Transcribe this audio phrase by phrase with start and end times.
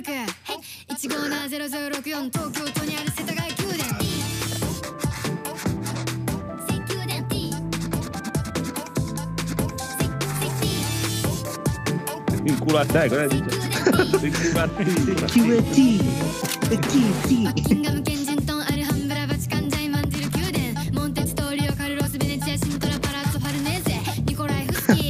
[0.00, 0.12] ルク
[0.94, 4.00] 1570064東京都にある世田谷宮殿
[12.66, 13.46] culate, ¿cómo has dicho?
[13.90, 14.84] Culate.
[15.28, 15.60] Culate.
[15.68, 16.00] Culate.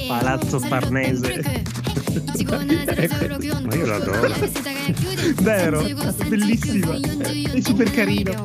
[0.09, 1.80] パラッツォパルネーゼ。
[3.63, 4.51] Ma io l'adoro adoro.
[5.43, 5.83] Vero,
[6.29, 6.97] bellissima.
[7.53, 8.45] È super carino.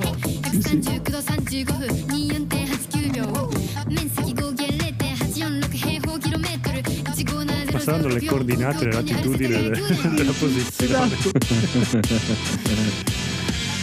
[0.51, 1.01] Sì, sì.
[7.85, 9.69] passando le coordinate e le latitudini
[10.15, 10.33] della esatto.
[10.39, 12.03] posizione.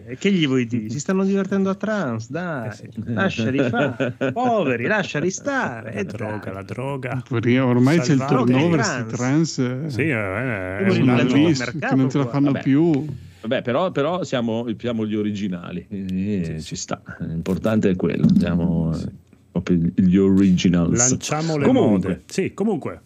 [0.08, 0.90] E che gli vuoi dire?
[0.90, 2.68] Si stanno divertendo a trans, dai.
[2.68, 2.88] Eh sì.
[3.06, 4.14] Lasciali fare.
[4.32, 5.92] Poveri, lasciali stare.
[5.94, 7.22] La E droga, la droga.
[7.26, 9.54] Perché Ormai c'è il Salvate turnover i sti trans.
[9.54, 9.58] trans.
[9.58, 10.80] eh, Sì, va bene.
[10.80, 12.32] Io è sono un mercato che non ce la qua.
[12.32, 12.62] fanno Vabbè.
[12.62, 12.90] più.
[12.92, 13.26] Vabbè,
[13.62, 17.02] però, però siamo, siamo gli originali, eh, ci sta.
[17.20, 19.10] L'importante è quello, siamo eh,
[19.52, 20.96] proprio gli originals.
[21.10, 22.08] Lanciamo le Comunque.
[22.08, 22.22] mode.
[22.26, 23.00] Sì, comunque.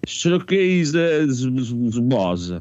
[0.00, 1.26] Showcase eh,
[2.00, 2.60] Boss.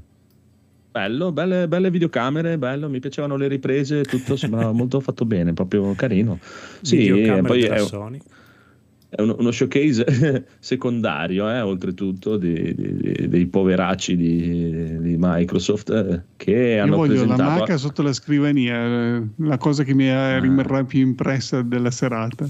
[0.91, 5.93] Bello, belle, belle videocamere, bello, mi piacevano le riprese, tutto sembrava molto fatto bene, proprio
[5.93, 6.39] carino.
[6.81, 8.19] Sì, videocamere e poi della è, Sony.
[9.17, 16.21] È uno, uno showcase secondario, eh, oltretutto, di- di- dei poveracci di, di Microsoft eh,
[16.37, 17.59] che Io hanno voglio la presentato...
[17.59, 20.37] maca sotto la scrivania, eh, la cosa che mi Ah.
[20.39, 22.45] rimarrà più impressa della serata.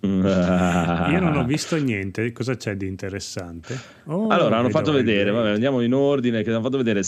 [0.00, 1.08] Ah.
[1.12, 2.30] Io non ho visto niente.
[2.32, 3.78] Cosa c'è di interessante?
[4.04, 7.02] Oh, Allora, hanno fatto vedere, vabbè, andiamo in ordine, che hanno fatto vedere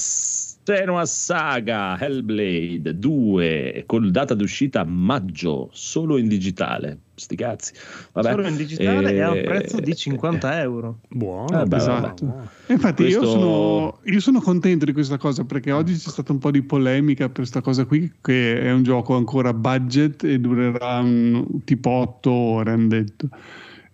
[0.66, 6.98] Senua Saga Hellblade 2 con data d'uscita maggio, solo in digitale.
[7.14, 7.72] Sti cazzi.
[8.12, 8.30] Vabbè.
[8.32, 10.98] Solo in digitale e a un Eh, prezzo di 50 euro.
[11.08, 12.50] Buono, Eh, beh, Esatto.
[12.66, 16.32] E Infatti io, Questo- sono, io sono contento di questa cosa perché oggi c'è stata
[16.32, 20.40] un po' di polemica per questa cosa qui che è un gioco ancora budget e
[20.40, 23.28] durerà mm, tipo 8 ore hanno detto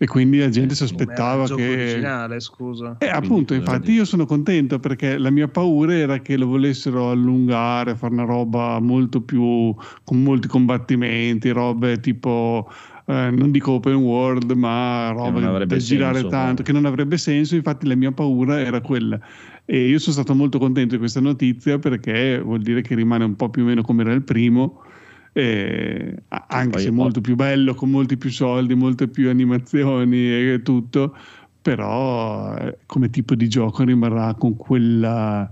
[0.03, 2.97] e quindi la gente si Come era aspettava che originale, scusa.
[2.99, 7.95] Eh, appunto, infatti io sono contento perché la mia paura era che lo volessero allungare,
[7.95, 12.69] fare una roba molto più con molti combattimenti, robe tipo
[13.07, 16.65] eh, non dico open world, ma non roba avrebbe da girare senso, tanto, poi.
[16.65, 17.55] che non avrebbe senso.
[17.55, 19.21] Infatti la mia paura era quella.
[19.65, 23.37] E io sono stato molto contento di questa notizia perché vuol dire che rimane un
[23.37, 24.83] po' più o meno come era il primo.
[25.33, 31.17] Eh, anche se molto più bello, con molti più soldi, molte più animazioni e tutto,
[31.61, 35.51] però eh, come tipo di gioco rimarrà con quella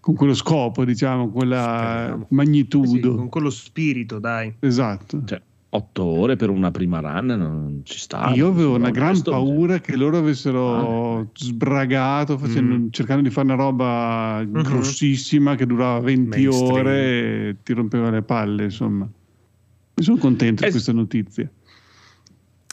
[0.00, 2.22] con quello scopo, diciamo, quella Speriamo.
[2.22, 3.14] Eh sì, magnitudo.
[3.14, 4.54] con quello spirito, dai.
[4.60, 5.22] Esatto.
[5.22, 8.30] Cioè, 8 ore per una prima run non ci sta.
[8.34, 12.86] Io avevo una gran questo- paura che loro avessero sbragato facendo- Mm.
[12.90, 14.62] cercando di fare una roba Mhm.
[14.62, 16.72] grossissima che durava 20 Mainstream.
[16.72, 17.00] ore
[17.48, 19.04] e ti rompeva le palle, insomma.
[19.04, 21.50] Mi sono contento di questa notizia.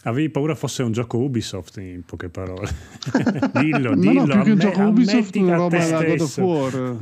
[0.04, 2.70] Avevi paura fosse un gioco Ubisoft, in poche parole.
[3.60, 4.26] dillo, no, dillo.
[4.26, 6.38] no, più che un gioco Ubisoft, una a roba da God of.
[6.38, 7.00] War.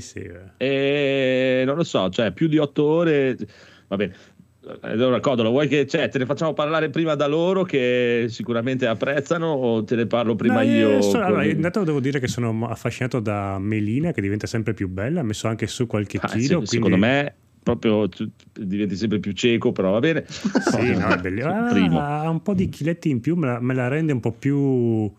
[0.00, 0.30] Sì, sì.
[0.56, 1.60] eh.
[1.60, 3.36] E non lo so, cioè più di 8 ore.
[3.88, 4.14] Va bene.
[4.82, 9.46] Allora, Codolo, vuoi che cioè, te ne facciamo parlare prima da loro che sicuramente apprezzano
[9.48, 11.02] o te ne parlo prima No, eh, io?
[11.02, 14.88] so- con- allora, intanto devo dire che sono affascinato da Melina che diventa sempre più
[14.88, 15.18] bella.
[15.20, 16.42] Ha messo anche su qualche Ah, chilo.
[16.42, 18.08] sì, quindi Secondo me proprio
[18.52, 20.24] diventi sempre più cieco, però va bene.
[20.28, 21.50] Sì, no, è bellissimo.
[21.98, 24.30] Ah, ha un po' di chiletti in più, me la, me la rende un po'
[24.32, 25.12] più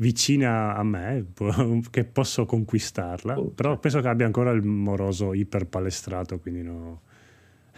[0.00, 1.26] vicina a me,
[1.90, 3.38] che posso conquistarla.
[3.38, 7.02] Oh, Però penso che abbia ancora il moroso iperpalestrato, quindi no.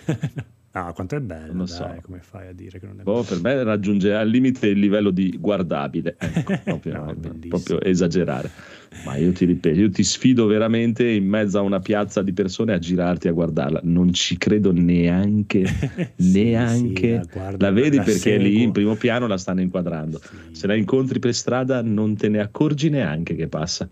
[0.75, 2.01] Ah, quanto è bello, Non lo dai, so.
[2.01, 3.25] come fai a dire che non è Boh, bello?
[3.25, 7.15] per me raggiunge al limite il livello di guardabile, ecco, proprio, No,
[7.49, 8.51] proprio esagerare.
[9.05, 12.73] Ma io ti ripeto, io ti sfido veramente in mezzo a una piazza di persone
[12.73, 13.81] a girarti a guardarla.
[13.83, 15.65] Non ci credo neanche,
[16.17, 17.01] Sì, neanche.
[17.01, 18.63] sì, la guardo, la vedi la perché lì seguo.
[18.65, 20.21] in primo piano la stanno inquadrando.
[20.23, 20.37] Sì.
[20.53, 23.87] Se la incontri per strada non te ne accorgi neanche che passa.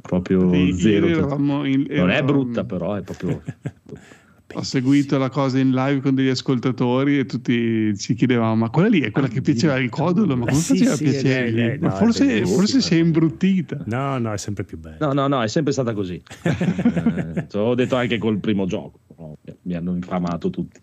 [0.00, 1.06] Proprio Sì, zero.
[1.06, 3.42] eravamo in- non è brutta, però è proprio.
[4.54, 8.88] Ho seguito la cosa in live con degli ascoltatori e tutti ci chiedevamo: ma quella
[8.88, 10.36] lì è quella che piaceva il codolo?
[10.36, 11.50] Ma Eh, come sì, faceva sì, a piacere?
[11.50, 13.82] lei- no, forse, forse si è imbruttita.
[13.84, 14.96] No, no, è sempre più bello.
[15.00, 16.20] No, no, no, è sempre stata così.
[17.38, 19.00] Eh, te l'ho detto anche col primo gioco.
[19.62, 20.80] Mi hanno infamato tutti.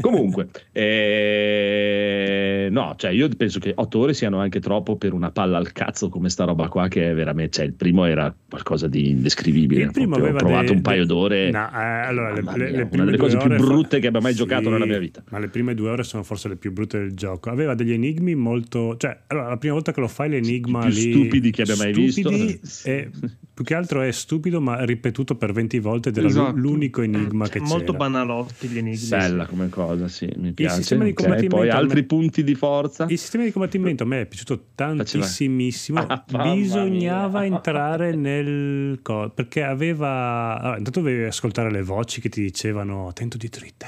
[0.00, 5.56] Comunque, eh, no, cioè io penso che otto ore siano anche troppo per una palla
[5.58, 9.10] al cazzo come sta roba qua che è veramente, cioè il primo era qualcosa di
[9.10, 9.82] indescrivibile.
[9.84, 11.50] Il primo proprio, aveva ho provato dei- un paio dei- d'ore.
[11.50, 14.32] No, eh, allora, le, le- le una prime delle cose più brutte che abbia mai
[14.32, 15.22] Sì, giocato nella mia vita.
[15.30, 17.50] Ma le prime due ore sono forse le più brutte del gioco.
[17.50, 18.96] Aveva degli enigmi molto.
[18.96, 21.12] Cioè, allora, la prima volta che lo fai, l'enigma più lì.
[21.12, 22.88] stupidi che abbia mai stupidi visto.
[22.90, 23.10] E
[23.54, 26.56] più che altro è stupido, ma ripetuto per 20 volte ed era Esatto.
[26.56, 27.98] l'unico enigma che Molto c'era.
[27.98, 29.08] banalotti gli enigmi.
[29.08, 30.76] Bella come cosa, sì, mi piace.
[30.76, 31.16] sistema di ok.
[31.16, 33.06] combattimento Poi a me- altri punti di forza.
[33.08, 36.06] Il sistema di combattimento a me è piaciuto tantissimissimo.
[36.10, 36.24] Ah,
[36.54, 37.56] Bisognava mia.
[37.56, 40.58] entrare nel co- perché aveva.
[40.60, 43.86] allora, intanto dovevi ascoltare le voci che ti dicevano attento dietro di te.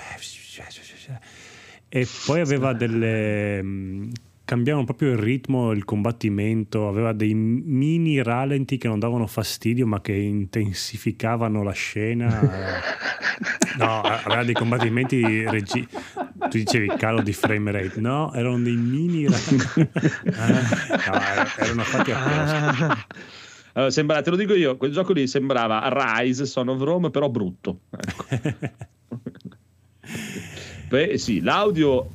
[1.88, 3.62] E poi aveva delle.
[4.52, 10.02] Cambiavano proprio il ritmo, il combattimento, aveva dei mini ralenti che non davano fastidio ma
[10.02, 12.40] che intensificavano la scena.
[13.78, 19.26] No, aveva dei combattimenti regi- tu dicevi calo di frame rate, no, erano dei mini
[19.26, 19.38] ra-
[20.36, 20.50] Ah,
[21.06, 22.88] no, erano fatti apposta.
[22.88, 23.06] Ah,
[23.72, 25.88] Allora, sembra, te lo dico io, quel gioco lì sembrava
[26.20, 27.80] Rise, Son of Rome, però brutto.
[27.88, 28.26] Ecco.
[30.90, 32.06] Beh, sì, l'audio,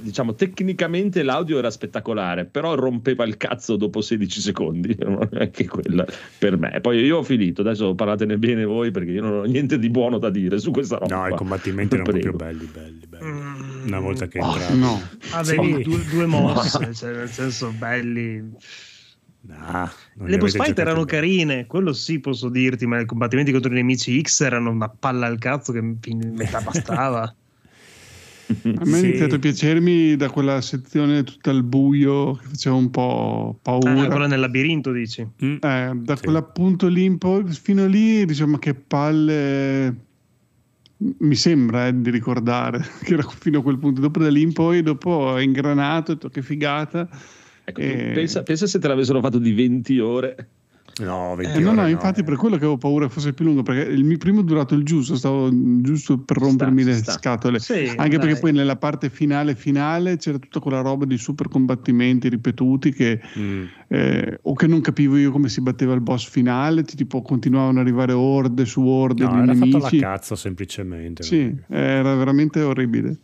[0.00, 4.96] diciamo, tecnicamente l'audio era spettacolare, però rompeva il cazzo dopo 16 secondi.
[5.38, 6.04] Anche quella
[6.38, 6.80] per me.
[6.80, 10.18] Poi io ho finito, adesso parlatene bene voi perché io non ho niente di buono
[10.18, 11.16] da dire su questa roba.
[11.28, 13.24] No, i combattimenti erano proprio belli, belli, belli.
[13.24, 13.86] Mm.
[13.86, 15.00] Una volta che Oh, no.
[15.32, 15.82] avevi Sì.
[15.82, 18.52] due, due mosse, cioè, nel senso belli.
[19.46, 19.90] Non
[20.28, 21.18] Le boss fight erano bene.
[21.20, 25.26] carine, quello sì posso dirti, ma i combattimenti contro i nemici X erano una palla
[25.26, 27.34] al cazzo che metà bastava.
[28.46, 29.04] A me Sì.
[29.04, 33.58] è iniziato a piacermi da quella sezione tutta al buio che faceva un po' Ah,
[33.62, 34.06] paura.
[34.06, 35.26] quella nel labirinto dici.
[35.44, 35.56] Mm.
[35.60, 36.22] Eh, da Sì.
[36.24, 39.96] quell'appunto lì in poi, fino lì, diciamo che palle.
[41.18, 44.00] Mi sembra eh, di ricordare che era fino a quel punto.
[44.00, 47.08] Dopo da lì in poi, dopo ho ingranato, ho detto che figata.
[47.64, 48.10] Ecco, Eh.
[48.14, 50.48] pensa, pensa se te l'avessero fatto di 20 ore.
[51.00, 53.62] No, 20 Eh, no, ore no, infatti per quello che avevo paura fosse più lungo,
[53.64, 55.48] perché il mio primo è durato il giusto, stavo
[55.80, 57.10] giusto per rompermi Sta, le sta.
[57.12, 57.58] scatole.
[57.58, 58.26] Sì, Anche dai.
[58.26, 63.20] perché poi nella parte finale finale c'era tutta quella roba di super combattimenti ripetuti che
[63.36, 63.64] Mm.
[63.88, 67.80] eh, o che non capivo io come si batteva il boss finale, ti- tipo continuavano
[67.80, 69.98] ad arrivare orde su orde No, di era fatto nemici.
[69.98, 71.22] la cazzo semplicemente.
[71.24, 73.18] Sì, era veramente orribile.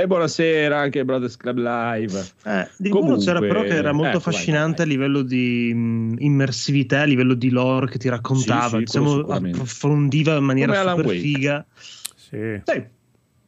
[0.00, 2.24] E buonasera anche Brothers Club Live.
[2.44, 4.86] Eh, di Comunque, buono c'era però che era molto ecco, vai, affascinante vai.
[4.86, 9.20] a livello di mh, immersività, a livello di lore che ti raccontava, Sì, sì, diciamo,
[9.26, 11.66] approfondiva in maniera Come super figa.
[11.74, 12.60] Sì.
[12.62, 12.96] Sì.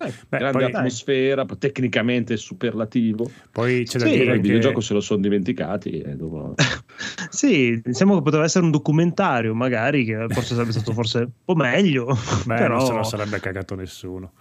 [0.01, 3.31] Beh, Grande poi, atmosfera, tecnicamente superlativo.
[3.53, 6.01] poi c'è da Sì, dire il che videogioco se lo sono dimenticati.
[6.01, 6.55] E dopo...
[7.31, 11.55] Sì, diciamo che poteva essere un documentario, magari, che forse sarebbe stato forse un po'
[11.55, 12.07] meglio.
[12.07, 12.79] beh, però...
[12.79, 14.33] non se lo sarebbe cagato nessuno.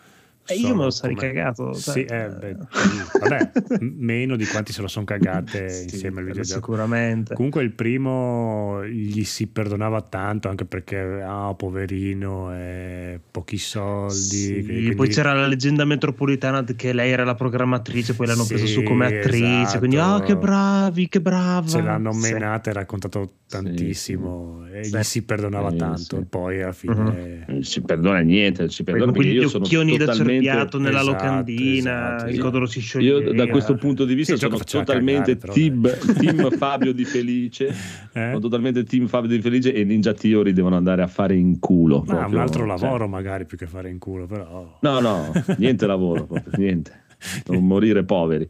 [0.50, 1.74] Eh, io me lo sarei come- cagato.
[1.74, 3.01] Sì, cioè, eh, beh, sì.
[3.20, 3.51] Vabbè,
[3.98, 6.60] meno di quanti se lo sono cagate sì, insieme al videogioco.
[6.60, 7.34] Sicuramente.
[7.36, 14.63] Comunque il primo gli si perdonava tanto anche perché ah poverino eh, pochi soldi Sì,
[14.65, 18.65] quindi- Poi c'era la leggenda metropolitana che lei era la programmatrice, poi l'hanno Sì, preso
[18.68, 19.62] su come attrice.
[19.62, 19.77] esatto.
[19.79, 21.68] Quindi, ah, che bravi, che brava.
[21.68, 24.96] se l'hanno menata e raccontato tantissimo e Sì.
[24.98, 26.25] gli si perdonava Sì, tanto sì.
[26.29, 30.38] poi alla fine Non si perdona niente, non si perdona io sono occhioni da totalmente...
[30.43, 33.19] cerbiato nella Esatto, locandina, esatto, il codolo si scioglieva.
[33.19, 37.67] Io da questo punto di vista Sì, sono totalmente cagare, team, team Fabio di Felice.
[37.67, 37.74] Eh?
[38.12, 42.03] Sono totalmente team Fabio di Felice e Ninja Theory devono andare a fare in culo.
[42.05, 42.67] Ma un proprio, altro cioè.
[42.79, 47.03] lavoro magari più che fare in culo però No, no, niente lavoro, proprio, niente.
[47.48, 48.48] Non morire poveri.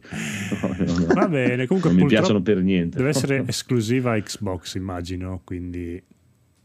[0.62, 1.06] No, no, no.
[1.14, 2.96] va bene comunque Non mi piacciono per niente.
[2.98, 6.00] deve essere esclusiva Xbox immagino quindi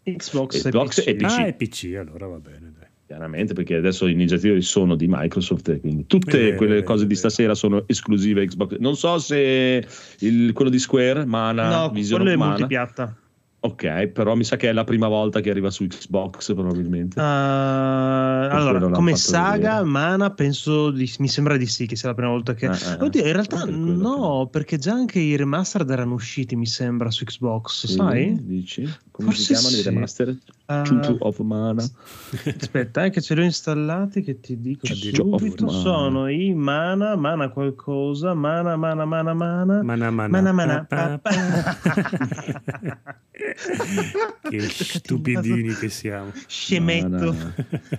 [0.03, 1.25] Xbox, Xbox e e PC.
[1.25, 1.32] PC.
[1.39, 2.74] ah è PC allora va bene.
[3.08, 7.06] Chiaramente, perché adesso i Ninja Theory sono di Microsoft, e quindi tutte vero, quelle cose
[7.06, 8.78] di stasera sono esclusive Xbox.
[8.80, 9.86] Non so se
[10.20, 12.50] il- quello di Square, Mana, No, Vision quello è Mana.
[12.54, 13.16] multipiatta.
[13.60, 17.20] Ok, però mi sa che è la prima volta che arriva su Xbox, probabilmente.
[17.20, 19.84] Ah, quello allora, come saga, vedere.
[19.86, 22.66] Mana, penso di- mi sembra di sì che sia la prima volta che.
[22.68, 23.34] Eh, eh, Oddio, in eh.
[23.34, 27.24] realtà Ah, per quello no, perché già anche i remastered erano usciti, mi sembra, su
[27.24, 28.38] Xbox, Sì, sai?
[28.44, 28.88] Dici?
[29.16, 29.80] Come Forse si chiamano sì.
[29.80, 30.38] i remaster?
[30.66, 31.82] Chuchu of Mana.
[32.60, 35.66] aspetta, eh, che ce li ho installati, che ti dico Chuchu of subito.
[35.68, 35.80] Mana.
[35.80, 39.84] Sono i Mana, Mana qualcosa, Mana, Mana, Mana, Mana.
[39.84, 40.28] Mana mana.
[40.28, 40.84] Mana, mana.
[40.84, 43.20] pa, pa, pa.
[44.50, 46.34] che stupidini che siamo.
[46.46, 47.32] Scemetto.
[47.32, 47.56] Mana.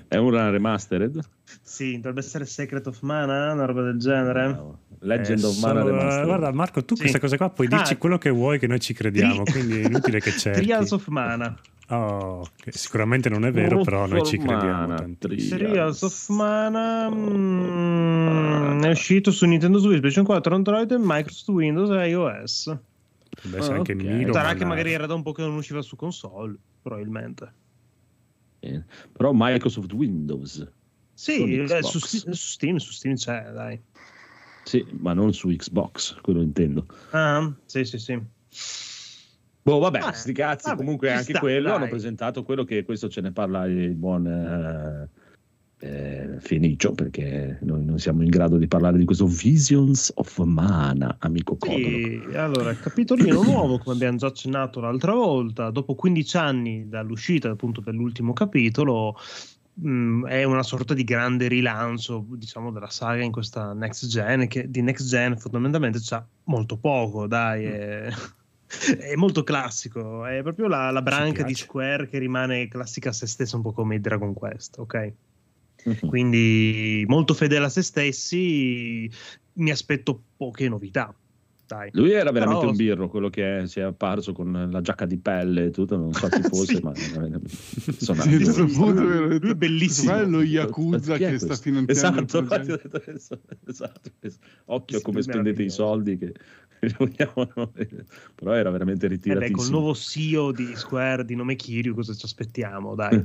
[0.08, 1.18] È una remastered?
[1.62, 4.44] Sì, dovrebbe essere Secret of Mana, una roba del genere.
[4.52, 4.78] Bravo.
[5.00, 6.26] Legend Eh, of Mana solo- Remastered.
[6.26, 7.00] guarda Marco, tu Sì.
[7.02, 7.96] questa cosa qua puoi dirci Ah.
[7.96, 10.60] quello che vuoi che noi ci crediamo, Tri- quindi è inutile che cerchi.
[10.62, 11.58] Trials of Mana.
[11.88, 15.56] Oh, che sicuramente non è vero, però noi ci crediamo tantissimo.
[15.58, 22.08] Trials of Mana mm, è uscito su Nintendo Switch, PlayStation 4, Android, Microsoft Windows e
[22.08, 22.76] iOS.
[23.42, 24.02] Deve essere anche ok.
[24.02, 24.32] Milo.
[24.32, 27.52] Sarà che magari era da un po' che non usciva su console, probabilmente.
[28.60, 28.82] Eh,
[29.12, 30.66] Però Microsoft Windows.
[31.16, 33.80] Sì, eh, su, su Steam, su Steam c'è, dai.
[34.64, 36.84] Sì, ma non su Xbox, quello intendo.
[37.12, 38.20] Ah, sì, sì, sì.
[39.62, 41.76] Boh, vabbè, Ah, sti cazzi, vabbè, comunque anche sta, quello dai.
[41.76, 45.08] hanno presentato quello che questo ce ne parla il buon eh,
[45.78, 51.16] eh, Fenicio, perché noi non siamo in grado di parlare di questo Visions of Mana,
[51.20, 51.78] amico Codolo.
[51.78, 57.80] Sì, allora, capitolino nuovo, come abbiamo già accennato l'altra volta, dopo 15 anni dall'uscita appunto
[57.80, 59.16] dell'ultimo capitolo,
[59.80, 64.70] mh, è una sorta di grande rilancio, diciamo, della saga in questa next gen, che
[64.70, 68.08] di next gen fondamentalmente c'ha molto poco, dai, è,
[68.98, 71.54] è molto classico, è proprio la, la branca di.
[71.54, 75.14] Square che rimane classica a se stessa, un po' come Dragon Quest, ok?
[75.84, 76.08] Mhm.
[76.08, 79.10] Quindi molto fedele a se stessi,
[79.58, 81.14] mi aspetto poche novità.
[81.66, 81.90] Dai.
[81.94, 85.04] Lui era veramente Però- un birro, quello che è- si è apparso con la giacca
[85.04, 86.80] di pelle e tutto, non so chi fosse, Sì.
[86.82, 86.92] ma
[87.98, 90.12] sono Sì, Lui- è bellissimo.
[90.14, 91.62] è lo Yakuza che sta questo?
[91.64, 93.02] finanziando il esatto,
[93.66, 94.46] esatto, esatto.
[94.66, 96.32] occhio a Sì, come spendete i soldi che
[98.34, 102.12] però era veramente Eh beh, col ritiratissimo nuovo CEO di Square di nome Kiryu, cosa
[102.12, 102.94] ci aspettiamo?
[102.94, 103.24] Dai.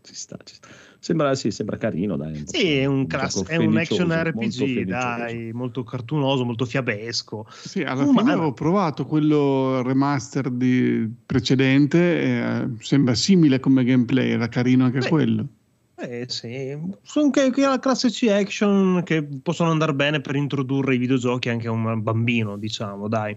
[0.00, 0.68] ci sta, ci sta.
[0.98, 4.34] Sembra, sì, sembra carino dai un Sì, è un, gioco class- è un action RPG,
[4.60, 6.64] molto dai, molto cartunoso, molto
[7.12, 7.46] fiabesco.
[7.50, 8.18] Sì, alla Umano.
[8.18, 15.00] fine avevo provato quello remaster di precedente, eh, sembra simile come gameplay, era carino anche
[15.00, 15.46] Beh, quello.
[15.96, 20.98] Eh sì, sono anche che la classici action che possono andare bene per introdurre i
[20.98, 23.36] videogiochi anche a un bambino, diciamo, dai.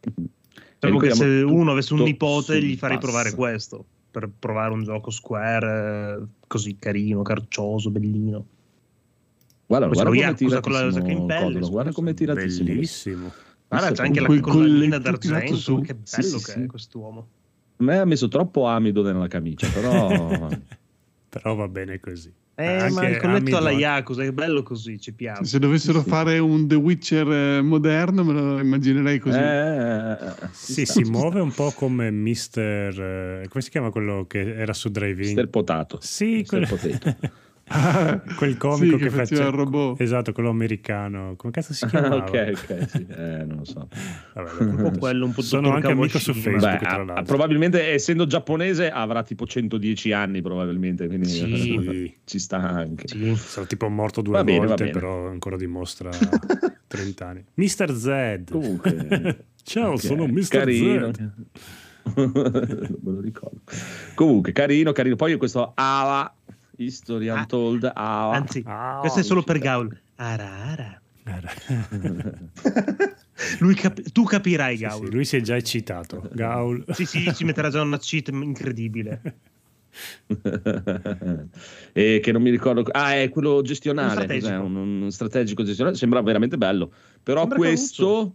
[0.00, 3.06] Diciamo che se uno avesse un nipote gli farei pass.
[3.06, 8.44] provare questo, per provare un gioco Square eh, così carino, carcioso, bellino.
[9.66, 13.32] Guarda, guarda come Yakuza con la pelle, Codolo, guarda come tiratissimo Bellissimo.
[13.68, 15.80] Guarda, c'è anche la Quel collina colletto tirato d'argento, su.
[15.80, 16.60] che Sì, bello sì, che sì.
[16.60, 17.28] è quest'uomo.
[17.78, 20.48] a me ha messo troppo amido nella camicia però
[21.34, 22.32] Però va bene così.
[22.54, 25.44] Eh, Anche ma il colletto alla Yakuza è bello così, ci piace.
[25.44, 26.08] Se dovessero Sì.
[26.08, 29.36] fare un The Witcher eh, moderno me lo immaginerei così.
[29.40, 30.16] Eh,
[30.52, 33.40] Sì, sta, si ci muove un po' come Mister...
[33.42, 34.90] eh, come si chiama quello che era su.
[34.90, 35.26] Drive-In?
[35.26, 36.80] Mister Potato Sì, Mister quello...
[37.00, 37.16] Potato.
[38.36, 40.00] Quel comico sì, che, faceva faceva il robot.
[40.00, 41.34] Esatto, quello americano.
[41.36, 42.16] Come cazzo si chiamava?
[42.16, 43.06] ok ok sì.
[43.08, 43.88] eh, non lo so
[44.34, 46.32] Vabbè, Un po' quello, un po' Sono anche amico su.
[46.34, 47.24] Facebook, Beh, tra ah, l'altro.
[47.24, 52.14] probabilmente essendo giapponese avrà tipo 110 anni probabilmente quindi Sì.
[52.24, 53.34] ci sta anche Sì.
[53.36, 54.90] Sarà tipo morto due Va bene, volte, bene.
[54.90, 56.10] però ancora dimostra
[56.86, 57.44] 30 anni.
[57.54, 57.92] Mr.
[57.94, 58.50] Z.
[58.50, 60.48] comunque Ciao, ok, sono Mr.
[60.48, 61.18] carino Z.
[62.16, 63.60] non me lo ricordo
[64.14, 66.30] comunque carino carino poi questo Ava
[66.76, 69.58] History Ah, Untold Ava Anzi, Ah, questo è solo per.
[69.58, 70.00] Gaul.
[70.16, 71.00] Ara, ara.
[73.60, 75.06] Lui cap- tu capirai, Sì, Gaul.
[75.06, 76.28] sì, lui si è già eccitato.
[76.32, 76.84] Gaul.
[76.94, 79.20] Sì, sì, ci metterà già una cheat incredibile.
[81.92, 84.62] e che non mi ricordo ah è quello gestionale Un strategico.
[84.64, 88.34] Un, un strategico gestionale sembra veramente bello però Sembra questo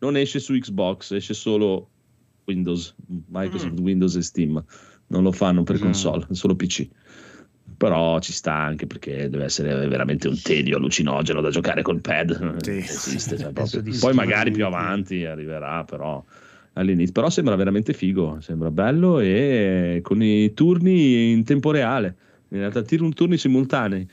[0.00, 1.88] non esce su Xbox esce solo
[2.44, 2.94] Windows
[3.28, 3.84] Microsoft Mm.
[3.84, 4.62] Windows e Steam
[5.06, 5.80] non lo fanno per Mm.
[5.82, 6.86] console è solo PC
[7.78, 12.36] però ci sta anche perché deve essere veramente un tedio allucinogeno da giocare col pad.
[12.36, 12.42] Sì.
[12.42, 13.52] Non esiste, cioè,
[14.00, 16.22] poi magari più avanti arriverà però
[16.72, 17.12] all'inizio.
[17.12, 22.16] Però sembra veramente figo sembra bello e con i turni in tempo reale.
[22.48, 24.06] In realtà turni simultanei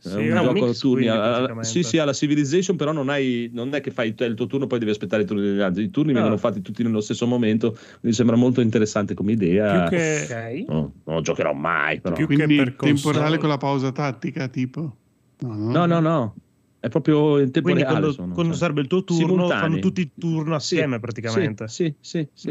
[0.00, 1.08] Sì, un è un gioco a turni.
[1.08, 4.66] quindi, sì, sì, alla Civilization, però non, hai, non è che fai il tuo turno
[4.68, 5.82] poi devi aspettare i turni degli altri.
[5.84, 6.14] I turni Ah.
[6.14, 9.88] vengono fatti tutti nello stesso momento, quindi sembra molto interessante come idea.
[9.88, 10.26] Più che,
[10.62, 10.68] Ok.
[10.68, 12.14] No, non lo giocherò mai, però.
[12.14, 14.96] Più che Quindi per console- temporale con la pausa tattica, tipo?
[15.40, 16.34] No, No, no, no.
[16.80, 17.98] È proprio in tempo Quindi reale.
[17.98, 18.60] quando, sono, quando cioè.
[18.62, 19.62] serve il tuo turno, Simultanei.
[19.68, 21.66] fanno tutti il turno assieme Sì, praticamente.
[21.66, 22.48] Sì, sì, sì.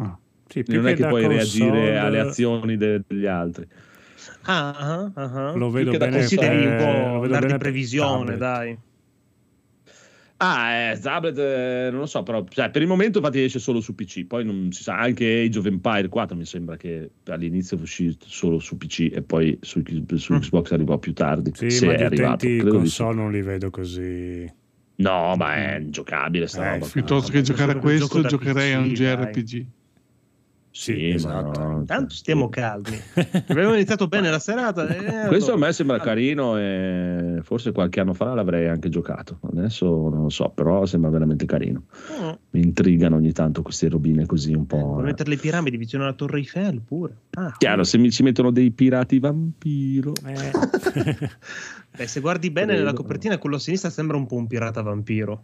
[0.00, 0.04] Mm.
[0.04, 0.18] Ah.
[0.48, 3.66] sì, più Non è che puoi console, reagire alle azioni de- degli altri.
[4.46, 5.52] Ah, ah, ah.
[5.56, 8.38] Lo vedo che da bene Consideri per- un po' bene di previsione, tablet.
[8.38, 8.78] dai.
[10.38, 13.80] Ah, eh, tablet, eh, non lo so, però cioè, per il momento infatti esce solo
[13.80, 17.78] su PC, poi non si sa, anche Age of Empire 4 mi sembra che all'inizio
[17.80, 19.82] uscì solo su PC e poi su,
[20.16, 20.38] su Mm.
[20.38, 21.52] Xbox arrivò più tardi.
[21.54, 22.34] Sì, se ma è gli arrivato.
[22.44, 24.52] utenti credo di console non li vedo così.
[24.98, 26.86] No, ma è ingiocabile sta Eh, roba.
[26.86, 29.66] Piuttosto che giocare a questo, da giocherei a un PC, dai.
[30.78, 31.58] Sì, Sì, esatto.
[31.58, 33.00] no, Tanto cioè, stiamo calmi.
[33.48, 34.86] Abbiamo iniziato bene la serata.
[34.86, 39.38] e Questo a allora- me sembra carino e forse qualche anno fa l'avrei anche giocato.
[39.50, 41.84] Adesso non lo so, però sembra veramente carino.
[42.20, 42.28] Mm.
[42.50, 44.76] Mi intrigano ogni tanto queste robine così un po'.
[44.78, 45.04] Puoi eh.
[45.06, 47.16] mettere le piramidi vicino alla Torre Eiffel pure.
[47.38, 50.12] Ah, Chiaro, se mi ci mettono dei pirati vampiro.
[50.26, 50.50] Eh.
[51.96, 52.80] Beh, se guardi bene Credo.
[52.82, 55.42] nella copertina, quello a sinistra sembra un po' un pirata vampiro.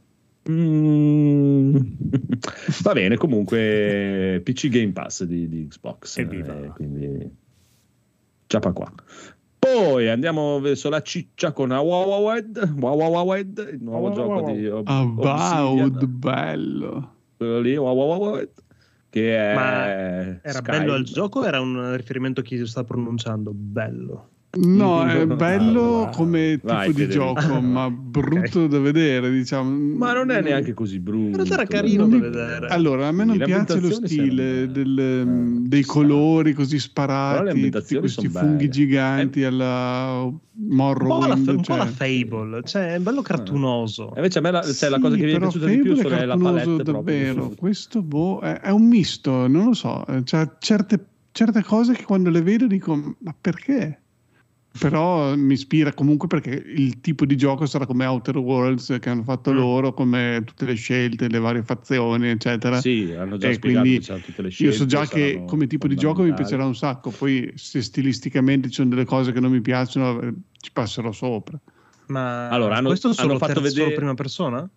[0.51, 1.77] Mm.
[2.83, 6.19] Va bene, comunque PC Game Pass di, di Xbox.
[6.19, 6.53] Evviva.
[6.59, 7.31] eh, quindi
[8.47, 8.93] ciapa qua.
[9.59, 14.55] Poi andiamo verso la ciccia con Awawawed, Wawawawed, il nuovo Wow, gioco wow, wow.
[14.57, 17.15] di Ob- Avowed, Obsidian, bello.
[17.37, 18.51] quello lì, Wawawawed,
[19.09, 19.87] che è Ma
[20.43, 23.53] Era Sky- bello al gioco o era un riferimento a chi lo sta pronunciando?
[23.55, 24.31] Bello.
[24.55, 29.97] No, è bello Ah, come tipo vai, di gioco, ma brutto da vedere, diciamo.
[29.97, 31.29] Ma non è neanche così brutto.
[31.29, 32.67] In realtà era carino Non da mi- vedere.
[32.69, 35.93] Allora, a me non piace lo stile del- eh, dei ci sta.
[35.95, 38.69] colori così sparati, questi funghi belle.
[38.69, 41.49] giganti Eh, alla un po' la, Morrowind.
[41.49, 41.77] un po' cioè.
[41.79, 44.09] la Fable, cioè è bello cartunoso.
[44.11, 45.97] E invece a me la, cioè, la cosa Sì, che mi è piaciuta di più
[45.97, 47.35] Fable è la palette davvero.
[47.37, 47.57] proprio.
[47.57, 50.05] Questo boh, è, è un misto, non lo so.
[50.25, 54.02] C'è certe, certe cose che quando le vedo dico, ma perché?
[54.79, 59.23] Però mi ispira comunque perché il tipo di gioco sarà come Outer Worlds che hanno
[59.23, 59.57] fatto Mm.
[59.57, 62.81] loro, come tutte le scelte, le varie fazioni, eccetera.
[62.81, 64.77] Sì, hanno già E spiegato c'hanno tutte le Io scelte.
[64.77, 68.75] so già che come tipo di gioco mi piacerà un sacco, poi se stilisticamente ci
[68.77, 71.61] sono delle cose che non mi piacciono eh, ci passerò sopra.
[72.07, 74.71] Ma Allora, hanno- questo solo, hanno fatto terza- vedere- solo prima persona?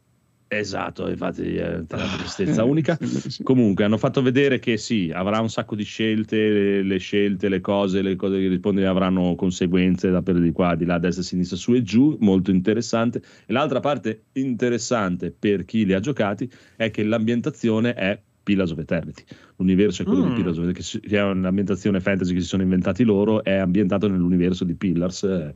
[0.47, 1.86] Esatto, infatti è una
[2.17, 2.97] tristezza Eh, unica.
[3.43, 7.62] Comunque hanno fatto vedere che sì, avrà un sacco di scelte, le, le scelte, le
[7.62, 11.58] cose, le cose che rispondono avranno conseguenze da per di qua, di là, destra, sinistra,
[11.58, 13.21] su e giù, molto interessante.
[13.45, 18.77] E l'altra parte interessante per chi li ha giocati è che l'ambientazione è Pillars of
[18.77, 19.23] Eternity.
[19.58, 20.27] L'universo è quello Mm.
[20.27, 24.08] di Pillars of Eternity, che è un'ambientazione fantasy che si sono inventati loro, è ambientato
[24.08, 25.55] nell'universo di Pillars eh,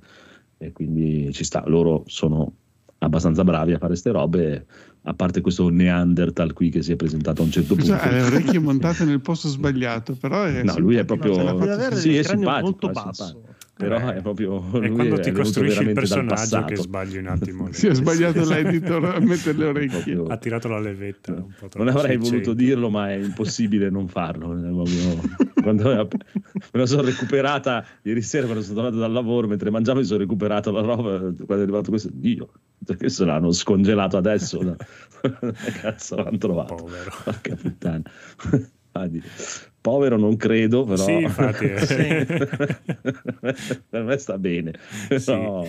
[0.58, 1.64] e quindi ci sta.
[1.68, 2.56] Loro sono
[3.00, 4.66] abbastanza bravi a fare ste robe,
[5.04, 7.92] a parte questo Neanderthal qui che si è presentato a un certo punto.
[7.92, 11.96] Scusa, ha le orecchie montate nel posto sbagliato, però è No, lui è proprio- avere
[11.96, 13.24] sì, è simpatico, molto è basso.
[13.26, 13.58] simpatico.
[13.80, 17.70] Però Eh, è proprio È quando ti costruisci il personaggio che sbagli un attimo.
[17.72, 20.16] Si è sbagliato l'editor a mettere le orecchie.
[20.16, 21.32] Proprio- Ha tirato la levetta.
[21.32, 24.50] un po' troppo non avrei voluto dirlo, ma è impossibile non farlo.
[25.64, 26.08] Quando me
[26.72, 30.72] la sono recuperata ieri sera, quando sono tornato dal lavoro, mentre mangiavo, mi sono recuperato
[30.72, 31.18] la roba.
[31.20, 32.50] Quando è arrivato questo, Dio,
[32.98, 34.62] questo l'hanno scongelato adesso.
[34.62, 34.76] no?
[35.82, 36.76] Cazzo, l'hanno trovato.
[36.76, 37.12] Povero.
[37.24, 38.02] Porca puttana.
[39.82, 42.26] Povero non credo, però Sì, infatti, eh.
[43.90, 44.74] per me sta bene.
[45.10, 45.26] Sì.
[45.26, 45.66] Però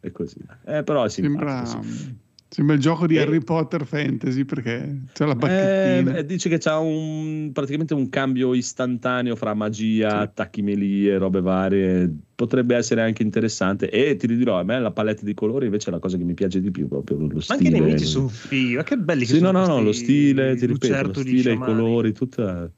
[0.00, 0.38] è così.
[0.64, 1.82] Eh, però è Sembra, simpatico.
[1.94, 2.14] sì.
[2.48, 3.20] sembra il gioco di Eh.
[3.20, 6.10] Harry Potter Fantasy perché c'è la Eh, bacchettina.
[6.12, 10.16] beh, dice che c'ha un, praticamente un cambio istantaneo fra magia, Sì.
[10.16, 12.12] attacchi melee, robe varie.
[12.34, 13.88] Potrebbe essere anche interessante.
[13.90, 16.34] E ti dirò, a me la palette di colori invece è la cosa che mi
[16.34, 17.58] piace di più, proprio lo Ma stile.
[17.68, 19.92] anche i nemici sono fighi, ma che belli che Sì, no, sono no, no, lo
[19.92, 22.68] stile, ti ripeto, lo stile, i colori, tutta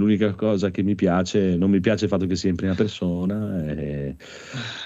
[0.00, 1.56] l'unica cosa che mi piace.
[1.56, 3.64] Non mi piace il fatto che sia in prima persona.
[3.70, 4.16] E...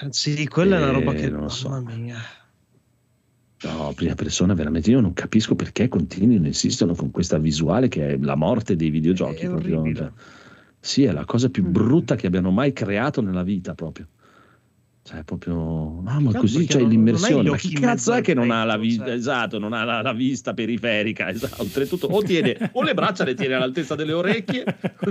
[0.09, 1.29] Sì, quella è una roba che...
[1.29, 1.69] non lo so.
[1.69, 2.17] Mamma mia.
[3.63, 8.17] No, prima persona, veramente io non capisco perché continuino, insistono con questa visuale che è
[8.17, 9.45] la morte dei videogiochi.
[9.45, 9.99] È proprio, orribile.
[9.99, 10.11] cioè.
[10.79, 11.71] Sì, è la cosa più Mm.
[11.71, 14.07] brutta che abbiano mai creato nella vita proprio.
[15.07, 17.51] Cioè, proprio, ah, ma così c'è non l'immersione.
[17.51, 19.05] Ma chi cazzo è che non ha la vista?
[19.05, 19.13] cioè.
[19.13, 21.29] Esatto, non ha la, la vista periferica.
[21.35, 21.61] Esatto.
[21.61, 24.63] Oltretutto, o, tiene, o le braccia le tiene all'altezza delle orecchie,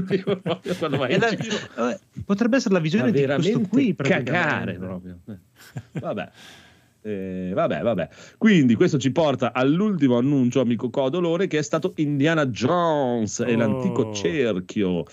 [0.78, 1.36] quando vai la-
[1.76, 5.20] vabbè, potrebbe essere la visione Ma di questo qui cagare proprio.
[5.28, 5.38] Eh.
[6.00, 6.30] Vabbè.
[7.02, 8.08] Eh, vabbè, vabbè.
[8.38, 13.56] Quindi questo ci porta all'ultimo annuncio, amico Codolore, che è stato Indiana Jones e Oh.
[13.58, 15.04] l'antico cerchio.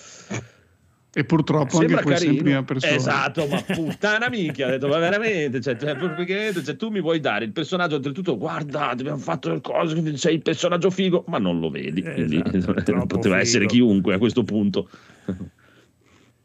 [1.13, 2.43] E purtroppo anche Sembra questo in carino.
[2.43, 2.93] prima persona.
[2.95, 7.19] Esatto, ma puttana minchia, ho detto, ma veramente, cioè, cioè, praticamente, cioè, tu mi vuoi
[7.19, 11.59] dare il personaggio, oltretutto, guarda, abbiamo fatto le cose, sei il personaggio figo, ma non
[11.59, 13.73] lo vedi, Eh, quindi esatto, poteva essere figo.
[13.87, 14.87] chiunque a questo punto.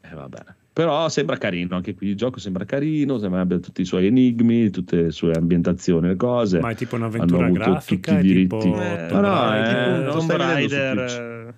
[0.01, 0.39] Eh, vabbè.
[0.73, 4.69] Però sembra carino, anche qui il gioco sembra carino, sembra abbia tutti i suoi enigmi,
[4.69, 6.59] tutte le sue ambientazioni e cose.
[6.59, 8.79] Ma è tipo un'avventura grafica, tutti è i tipo diritti.
[8.79, 9.75] Eh, Tomb no, no, Raider.
[9.75, 11.53] è- tipo Tomb stai vedendo su Raider.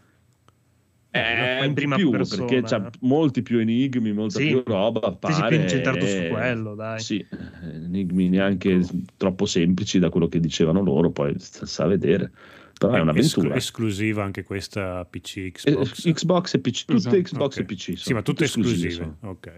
[1.12, 2.46] Eh, Eh, in prima più, persona.
[2.46, 4.48] perché c'ha molti più enigmi, molta Sì.
[4.48, 5.00] più roba.
[5.00, 7.00] Sì, sì, Appare, più incentrato su e- quello, dai.
[7.00, 7.26] Sì,
[7.64, 8.80] enigmi neanche
[9.18, 12.32] troppo semplici da quello che dicevano loro, poi sta sta a vedere.
[12.80, 13.56] Però è Es- un'avventura.
[13.56, 16.12] esclusiva anche questa PC Eh, Xbox.
[16.14, 17.22] Xbox e PC, tutte Esatto.
[17.22, 17.60] Xbox Ok.
[17.60, 17.82] e PC.
[17.84, 18.90] Sì, sono ma tutte esclusive.
[18.92, 19.18] sono.
[19.22, 19.52] Ok.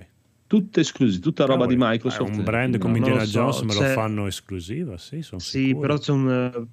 [0.52, 2.30] Tutte esclusive, tutta roba di Cavoli, Microsoft.
[2.34, 5.22] eh, un brand No, come lo Indiana so, Jones me lo c'è- fanno esclusiva, sì,
[5.22, 5.80] sono Sì, sicuro.
[5.80, 6.30] però c'è un,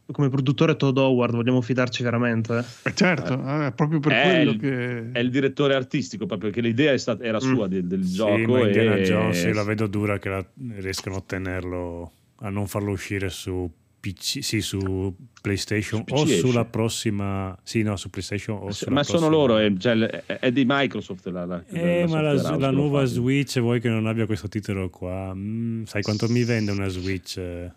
[0.06, 2.64] eh, come produttore Todd Howard, vogliamo fidarci veramente?
[2.82, 5.12] Eh, certo, eh, proprio per È quello il- che...
[5.12, 7.70] È il direttore artistico, proprio perché l'idea è stata- era sua Mm.
[7.70, 8.50] del, del Sì, gioco.
[8.50, 9.02] ma Indiana e...
[9.02, 10.46] Jones io la vedo dura che la-
[10.78, 16.64] riescano a tenerlo, a non farlo uscire su PC, sì, su PlayStation Su o sulla
[16.64, 19.96] prossima, sì, no, su PlayStation o sulla ma sono prossima- loro, è, cioè,
[20.38, 23.04] è- di Microsoft la, la, Eh, ma la, house la che lo nuova.
[23.04, 25.32] Switch vuoi che non abbia questo titolo qua?
[25.34, 27.36] Mm, sai quanto mi vende una Switch?
[27.38, 27.72] eh?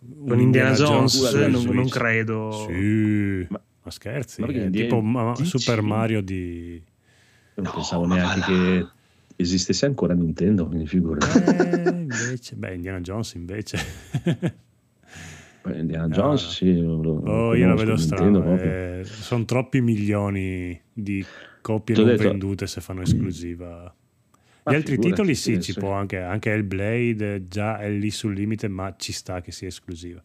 [0.00, 1.74] Un Con Indiana Jones, sulla non, Switch?
[1.74, 2.66] non credo.
[2.68, 5.34] Sì, Ma- ma, scherzi, ma Indiana- tipo ma-?
[5.42, 6.80] Super Mario di...
[7.54, 8.86] Non No, pensavo ma neanche che
[9.34, 11.26] esistesse ancora Nintendo, quindi figura.
[11.26, 13.76] Eh, invece, beh, Indiana Jones invece.
[15.66, 16.50] Indiana No, Jones, no.
[16.50, 16.80] sì.
[16.80, 17.94] lo- Oh, io la vedo
[18.40, 18.56] proprio.
[18.56, 21.24] eh, sono troppi milioni di
[21.60, 23.92] copie T'ho non detto- vendute se fanno esclusiva.
[24.32, 25.78] Gli Ma altri figurati, titoli sì, sì, ci sì.
[25.78, 29.68] può anche, anche Hellblade eh, già è lì sul limite, ma ci sta che sia
[29.68, 30.22] esclusiva.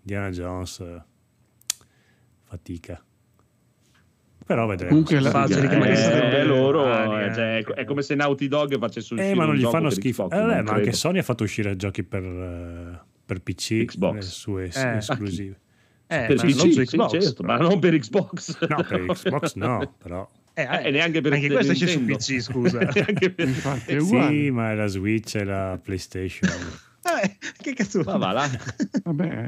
[0.00, 1.02] Indiana Jones, eh,
[2.44, 3.02] fatica.
[4.46, 4.90] Però vedremo.
[4.90, 8.14] Comunque la- Facile che Eh, magari eh, sarebbe loro, varie, eh, cioè, è, come se
[8.14, 10.26] Naughty Dog facesse uscire Eh, ma non gli fanno schifo.
[10.26, 10.96] Xbox, Eh, non ma anche credo.
[10.96, 14.14] Sony ha fatto uscire giochi per, eh, per PC, Xbox.
[14.14, 14.96] le sue Eh.
[14.96, 15.58] esclusive.
[16.06, 17.10] Eh, per ma PC, non su sì, Xbox.
[17.22, 18.58] certo, ma non per Xbox.
[18.68, 20.30] No, per Xbox no, però.
[20.56, 22.04] Eh, Eh, e neanche per anche questo esce su.
[22.04, 22.78] PC, scusa.
[22.86, 24.00] Per- Infatti.
[24.00, 26.48] Sì, ma è la Switch e la PlayStation.
[27.22, 28.48] Eh, che cazzo Ma va là.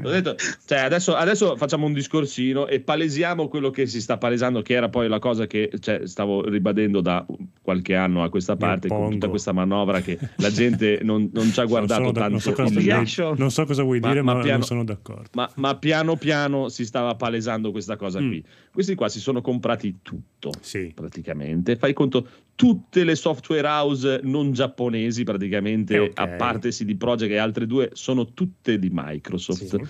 [0.01, 4.73] Detto, cioè, adesso, adesso facciamo un discorsino e palesiamo quello che si sta palesando, che
[4.73, 7.25] era poi la cosa che cioè, stavo ribadendo da
[7.61, 11.59] qualche anno a questa parte, con tutta questa manovra che la gente non, non ci
[11.59, 12.39] ha guardato da- non tanto.
[12.39, 15.29] so cosa, non so cosa vuoi Ma- dire, ma ma, piano- non sono d'accordo.
[15.33, 18.27] Ma, ma piano piano si stava palesando questa cosa Mm.
[18.29, 18.43] qui.
[18.71, 20.91] Questi qua si sono comprati tutto, Sì.
[20.93, 21.75] praticamente.
[21.75, 26.19] Fai conto, tutte le software house non giapponesi, praticamente, Eh, ok.
[26.19, 29.63] a parte CD Projekt e altre due, sono tutte di Microsoft.
[29.63, 29.85] Sì.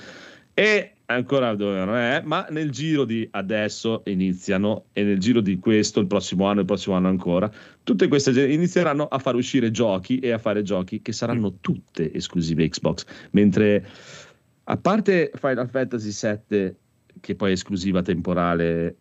[0.54, 6.02] E ancora dovevano, eh, ma nel giro di adesso iniziano, e nel giro di questo,
[6.02, 7.50] il prossimo anno, il prossimo anno ancora,
[7.84, 12.68] tutte queste inizieranno a far uscire giochi e a fare giochi che saranno tutte esclusive
[12.68, 13.06] Xbox.
[13.32, 13.88] Mentre
[14.66, 16.76] a parte Final Fantasy VII,
[17.22, 18.98] che poi è esclusiva temporale,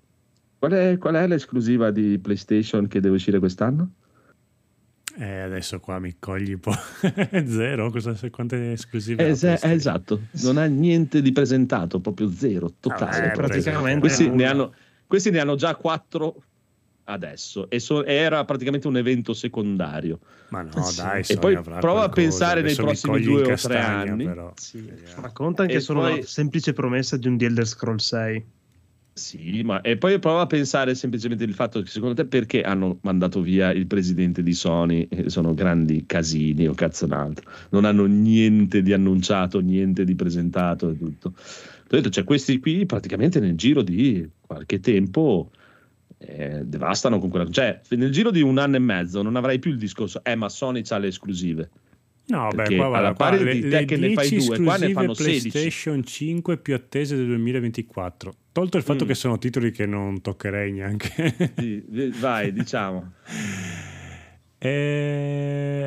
[0.58, 3.90] qual è, qual è l'esclusiva di PlayStation che deve uscire quest'anno?
[5.18, 6.74] Eh, adesso qua mi cogli un po'.
[7.46, 13.28] Zero, cosa, quante esclusive Es- esatto, non ha niente di presentato, proprio zero, totale.
[13.32, 14.74] Eh, praticamente questi, ne hanno,
[15.06, 16.42] questi ne hanno già quattro
[17.04, 20.18] adesso e so- era praticamente un evento secondario.
[20.50, 20.96] Ma no, Sì.
[21.00, 22.20] dai, E poi avrà prova a qualcosa.
[22.20, 24.24] pensare nei Adesso mi prossimi due o tre anni.
[24.26, 24.52] Però.
[24.56, 24.92] Sì.
[25.18, 28.44] Ma conta anche E solo poi- la semplice promessa di un The Elder Scroll 6.
[29.18, 32.98] Sì, ma e poi prova a pensare semplicemente il fatto che secondo te perché hanno
[33.00, 35.08] mandato via il presidente di Sony?
[35.08, 37.50] Eh, Sono grandi casini o cazzo un altro.
[37.70, 41.28] Non hanno niente di annunciato, niente di presentato e tutto.
[41.28, 41.32] Ho
[41.88, 45.50] detto, cioè, questi qui praticamente nel giro di qualche tempo
[46.18, 47.48] eh, devastano con quella.
[47.48, 50.50] Cioè, nel giro di un anno e mezzo non avrai più il discorso, eh, ma
[50.50, 51.70] Sony ha le esclusive.
[52.28, 54.46] No, beh, Perché qua, guarda, alla qua pari le, di te che ne fai 10
[54.48, 55.48] due, qua ne fanno 16.
[55.50, 58.34] PlayStation 5 più attese del 2024.
[58.52, 59.08] Tolto il fatto Mm.
[59.08, 61.52] che sono titoli che non toccherei neanche.
[61.56, 61.84] Sì,
[62.18, 63.12] vai, diciamo.
[64.58, 64.68] Eh,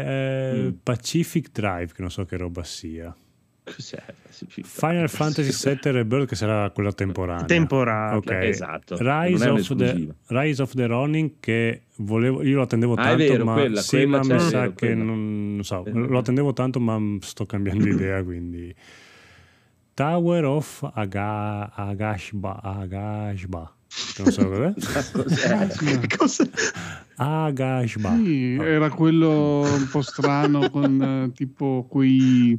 [0.06, 0.70] eh, Mm.
[0.84, 3.14] Pacific Drive, che non so che roba sia.
[3.76, 4.04] Cos'è?
[4.64, 5.52] Final Fantasy
[5.82, 7.46] VII Rebirth, che sarà quella temporanea.
[7.46, 8.18] Temporanea.
[8.18, 8.32] Ok.
[8.32, 13.18] Esatto, Rise of, the, Rise of the Ronin che volevo, io lo attendevo Ah, tanto
[13.18, 15.04] vero, ma, quella, sì, quella ma mi sa vero, che quella.
[15.04, 18.74] non, non so, lo attendevo tanto ma sto cambiando idea quindi
[19.94, 23.74] Tower of Aga, Agashba Agashba
[24.16, 24.74] che non so cos'è
[25.12, 26.00] Cos'è?
[26.18, 26.48] Cosa?
[27.16, 32.58] Agashba Sì, era quello un po' strano con eh, tipo quei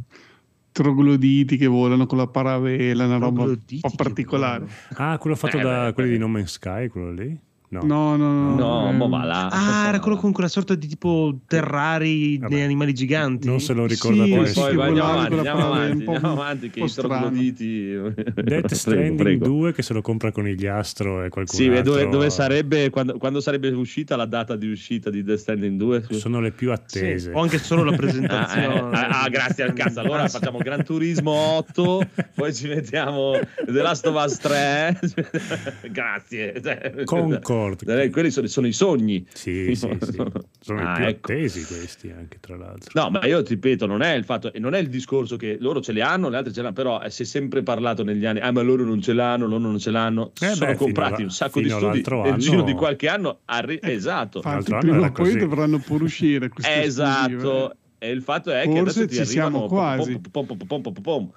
[0.72, 4.66] trogloditi che volano con la paravela, una roba un po' particolare.
[4.94, 6.14] ah quello fatto Eh, da beh, quelli beh.
[6.16, 7.38] di No Man's Sky quello lì
[7.72, 7.82] No.
[7.84, 8.54] No, no, no.
[8.56, 9.46] No, ma va là.
[9.46, 12.52] Ah, era quello con quella sorta di tipo terrari Vabbè.
[12.52, 13.46] degli animali giganti.
[13.46, 14.74] Non se lo ricorda Sì, Poi, sì, poi.
[14.74, 17.90] poi andiamo avanti, andiamo avanti, un po' andiamo avanti, che trogloditi.
[17.92, 19.44] Death Prego, Stranding prego.
[19.46, 21.92] 2 che se lo compra con gli astro e qualcun Sì, altro.
[21.92, 26.06] dove, dove sarebbe quando, quando sarebbe uscita la data di uscita di Death Stranding 2?
[26.10, 27.30] Sono le più Sì, attese.
[27.32, 28.74] o anche solo la Ah, presentazione.
[28.74, 30.00] eh, ah, ah, grazie al cazzo.
[30.00, 32.00] Allora facciamo Gran Turismo 8,
[32.34, 34.98] poi ci mettiamo The Last of Us 3.
[35.92, 36.60] grazie.
[37.04, 37.58] Concord.
[37.68, 39.26] Eh, Quelli sono, sono i sogni.
[39.32, 40.22] Sì, sì, sì.
[40.60, 41.32] Sono Ah, i più ecco.
[41.32, 42.90] attesi questi anche, tra l'altro.
[43.00, 45.80] No, ma io ti ripeto, non è il fatto, non è il discorso che loro
[45.80, 48.40] ce li hanno, le altre ce l'hanno, però eh, si è sempre parlato negli anni,
[48.40, 50.32] ah, ma loro non ce l'hanno, loro non ce l'hanno.
[50.34, 53.08] Si Eh sono beh, comprati a- un sacco di studi nel anno- giro di qualche
[53.08, 53.40] anno.
[53.46, 57.32] arri- esatto, Infatti, L'altro anno prima o poi dovranno pur uscire esatto.
[57.32, 57.74] esclusive.
[58.02, 60.12] E il fatto è che Forse adesso ti ci arrivano siamo quasi.
[60.12, 61.30] pom, pom, pom, pom, pom, pom, pom.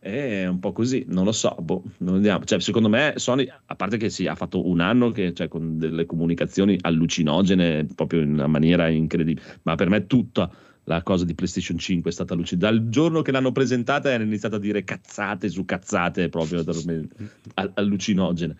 [0.00, 1.54] È un po' così, non lo so.
[1.60, 2.42] boh, non vediamo.
[2.44, 5.76] Cioè, secondo me, Sony, a parte che sì, ha fatto un anno che, cioè, con
[5.78, 10.50] delle comunicazioni allucinogene proprio in una maniera incredibile, ma per me tutta
[10.84, 12.66] la cosa di PlayStation 5 è stata allucinante.
[12.66, 16.64] Dal giorno che l'hanno presentata hanno iniziato a dire cazzate su cazzate proprio
[17.54, 18.56] all- allucinogene.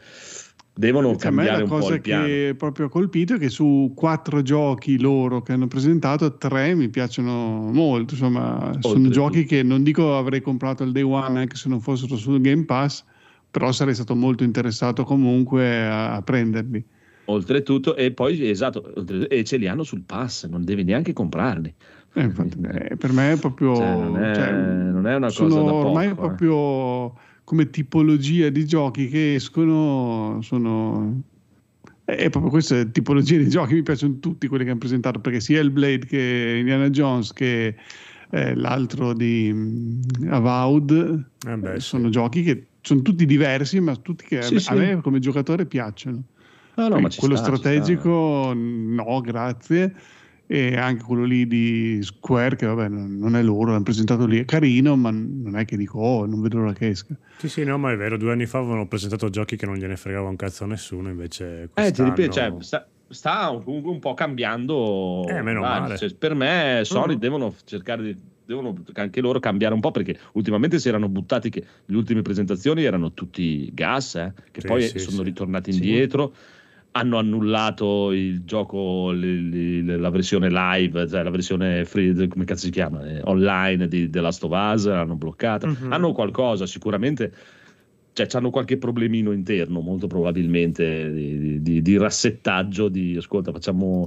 [0.80, 2.24] Devono me cambiare la un po' cosa il piano.
[2.24, 6.88] che proprio ha colpito è che su quattro giochi loro che hanno presentato, tre mi
[6.88, 8.14] piacciono molto.
[8.14, 9.10] Insomma, sono Oltretutto.
[9.10, 12.64] giochi che non dico avrei comprato al day one anche se non fossero sul Game
[12.64, 13.04] Pass,
[13.50, 16.82] però sarei stato molto interessato comunque a, a prenderli.
[17.26, 21.74] Oltretutto, e poi esatto, oltre- e ce li hanno sul pass, non devi neanche comprarli.
[22.14, 23.76] Eh, infatti, eh, per me è proprio.
[23.76, 25.86] Cioè, non, è, cioè, non è una sono cosa da poco.
[25.88, 26.14] ormai eh.
[26.14, 27.14] proprio
[27.50, 31.20] come tipologia di giochi che escono sono
[32.04, 35.58] è proprio questa tipologia di giochi mi piacciono tutti quelli che hanno presentato perché sia
[35.58, 37.74] il Blade che Indiana Jones che
[38.30, 41.88] eh, l'altro di mm, Avowed Eh beh, eh, sì.
[41.88, 44.70] sono giochi che sono tutti diversi ma tutti che a Sì, me- sì.
[44.70, 46.22] a me come giocatore piacciono
[46.76, 49.92] No, no, Poi ma ci quello sta, strategico no grazie
[50.52, 54.44] e anche quello lì di Square che vabbè non è loro l'hanno presentato lì è
[54.44, 57.78] carino ma non è che dico oh non vedo l'ora che esca Sì, sì, no,
[57.78, 58.16] ma è vero.
[58.18, 61.68] Due anni fa avevano presentato giochi che non gliene fregava un cazzo a nessuno, invece
[61.70, 61.86] sta.
[61.86, 65.24] Eh, ti ripeto, quest'anno- cioè, sta, sta comunque un po' cambiando.
[65.28, 65.96] Eh, meno Dai, male.
[65.96, 67.18] cioè, per me, Sony Mhm.
[67.20, 68.16] devono cercare di.
[68.50, 72.82] Devono anche loro cambiare un po' perché ultimamente si erano buttati che le ultime presentazioni
[72.82, 75.22] erano tutti gas, eh, che Sì, poi sì, sono sì.
[75.22, 75.78] ritornati Sì.
[75.78, 76.34] indietro.
[76.92, 82.64] Hanno annullato il gioco, li- li- la versione live, cioè la versione free, come cazzo
[82.64, 83.06] si chiama?
[83.06, 85.68] Eh, online di The Last of Us, l'hanno bloccata.
[85.68, 85.92] Mhm.
[85.92, 87.32] Hanno qualcosa, sicuramente
[88.26, 92.88] cioè hanno qualche problemino interno, molto probabilmente di, di- di rassettaggio.
[92.88, 94.06] Di ascolta, facciamo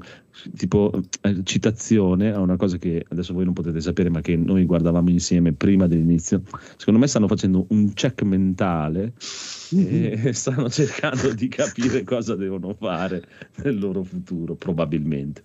[0.56, 4.65] tipo eh, citazione a una cosa che adesso voi non potete sapere, ma che noi
[4.65, 6.41] guardavamo insieme prima dell'inizio.
[6.78, 9.13] Secondo me stanno facendo un check mentale
[9.76, 13.23] e stanno cercando di capire cosa devono fare
[13.63, 15.41] nel loro futuro, probabilmente.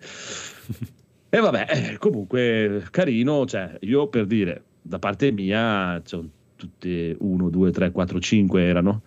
[1.30, 6.24] E vabbè, eh, comunque carino, cioè io per dire, da parte mia, cioè,
[6.58, 9.02] tutte 1, 2, 3, 4, 5 erano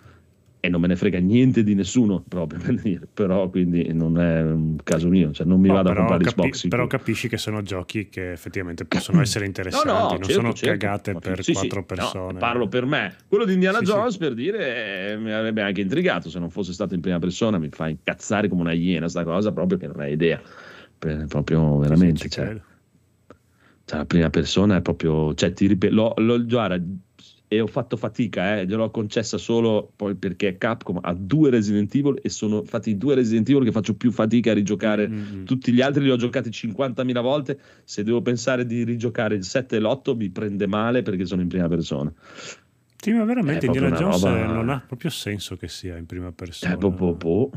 [0.63, 4.43] e non me ne frega niente di nessuno proprio per dire, però quindi non è
[4.43, 6.67] un caso mio, cioè non mi No, vado a comprare capi- Xbox.
[6.67, 10.85] però capisci che sono giochi che effettivamente possono essere interessanti, non certo, sono certo.
[10.85, 12.37] cagate per sì, sì, quattro no, persone.
[12.39, 13.15] parlo per me.
[13.27, 13.91] Quello di Indiana Sì, sì.
[13.91, 17.57] Jones, per dire, eh, mi avrebbe anche intrigato se non fosse stato in prima persona.
[17.57, 20.39] Mi fa incazzare come una iena sta cosa, proprio che non hai idea.
[20.99, 22.15] Per- proprio Sì, veramente.
[22.17, 22.61] sì, ci cioè,
[23.85, 25.33] cioè, la prima persona è proprio.
[25.33, 26.79] Cioè, ti ripeto, l'ho, l'ho- guarda,
[27.53, 32.17] e ho fatto fatica, eh, gliel'ho concessa solo poi perché Capcom ha due Resident Evil
[32.21, 35.09] e sono fatti due Resident Evil che faccio più fatica a rigiocare.
[35.09, 35.43] Mm, mm.
[35.43, 37.59] Tutti gli altri li ho giocati 50.000 volte.
[37.83, 41.49] Se devo pensare di rigiocare il 7 e l'8 mi prende male perché sono in
[41.49, 42.09] prima persona.
[42.95, 46.73] Sì, ma veramente Indiana Jones roba- non ha proprio senso che sia in prima persona.
[46.73, 47.51] Eh, boh, boh, boh.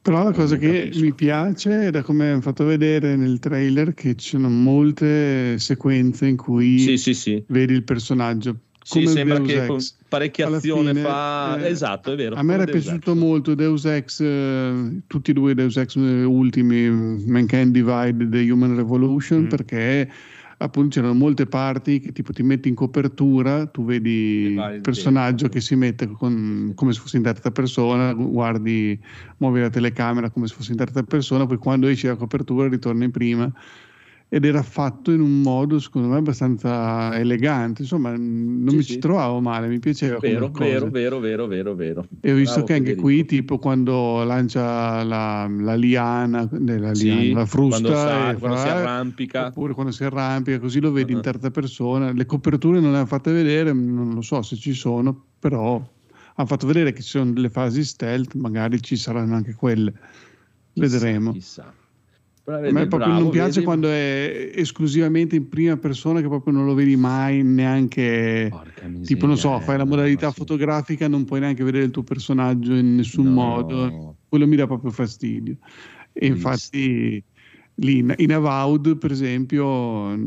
[0.00, 1.04] Però la cosa che capisco.
[1.04, 6.28] mi piace è da come hanno fatto vedere nel trailer che ci sono molte sequenze
[6.28, 7.42] in cui Sì, sì, sì.
[7.48, 8.60] vedi il personaggio.
[8.88, 9.94] Sì, sembra Deus che Ex.
[10.08, 11.58] parecchia Alla azione fine, fa.
[11.60, 12.36] eh, esatto, è vero.
[12.36, 13.18] A me era Deus piaciuto Ex.
[13.18, 16.88] molto Deus Ex, eh, tutti e due Deus Ex eh, ultimi,
[17.26, 19.46] Mankind Divide e The Human Revolution, Mm.
[19.48, 20.10] perché
[20.60, 25.60] appunto c'erano molte parti che tipo ti metti in copertura, tu vedi il personaggio che
[25.60, 28.98] si mette con- come se fosse in terza persona, guardi,
[29.36, 33.04] muovi la telecamera come se fosse in terza persona, poi quando esci dalla copertura ritorna
[33.04, 33.52] in prima.
[34.30, 37.80] Ed era fatto in un modo, secondo me, abbastanza elegante.
[37.80, 38.92] Insomma, non Sì, mi sì.
[38.92, 40.18] ci trovavo male, mi piaceva.
[40.18, 42.06] Vero, vero, vero, vero, vero, vero.
[42.20, 43.06] E ho visto Bravo, che anche Federico.
[43.06, 48.36] qui, tipo quando lancia la, la liana, eh, la, Sì, liana, la frusta, quando, sa-
[48.38, 49.46] quando si arrampica.
[49.46, 51.22] oppure quando si arrampica, così lo vedi in Ah.
[51.22, 52.12] terza persona.
[52.12, 55.76] Le coperture non le hanno fatte vedere, non lo so se ci sono, però
[56.34, 59.90] hanno fatto vedere che ci sono delle fasi stealth, magari ci saranno anche quelle.
[60.74, 61.32] Vedremo.
[61.32, 61.72] Chissà.
[62.48, 63.64] Però A me proprio bravo, non piace vedi?
[63.64, 69.06] quando è esclusivamente in prima persona che proprio non lo vedi mai neanche Porca miseria,
[69.06, 70.38] tipo non so eh, fai la modalità ma sì.
[70.38, 73.32] fotografica non puoi neanche vedere il tuo personaggio in nessun No.
[73.32, 75.58] modo quello mi dà proprio fastidio
[76.14, 77.22] e infatti
[77.74, 80.18] lì in, in Avowed per esempio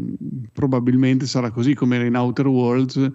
[0.54, 3.12] probabilmente sarà così come era in Outer Worlds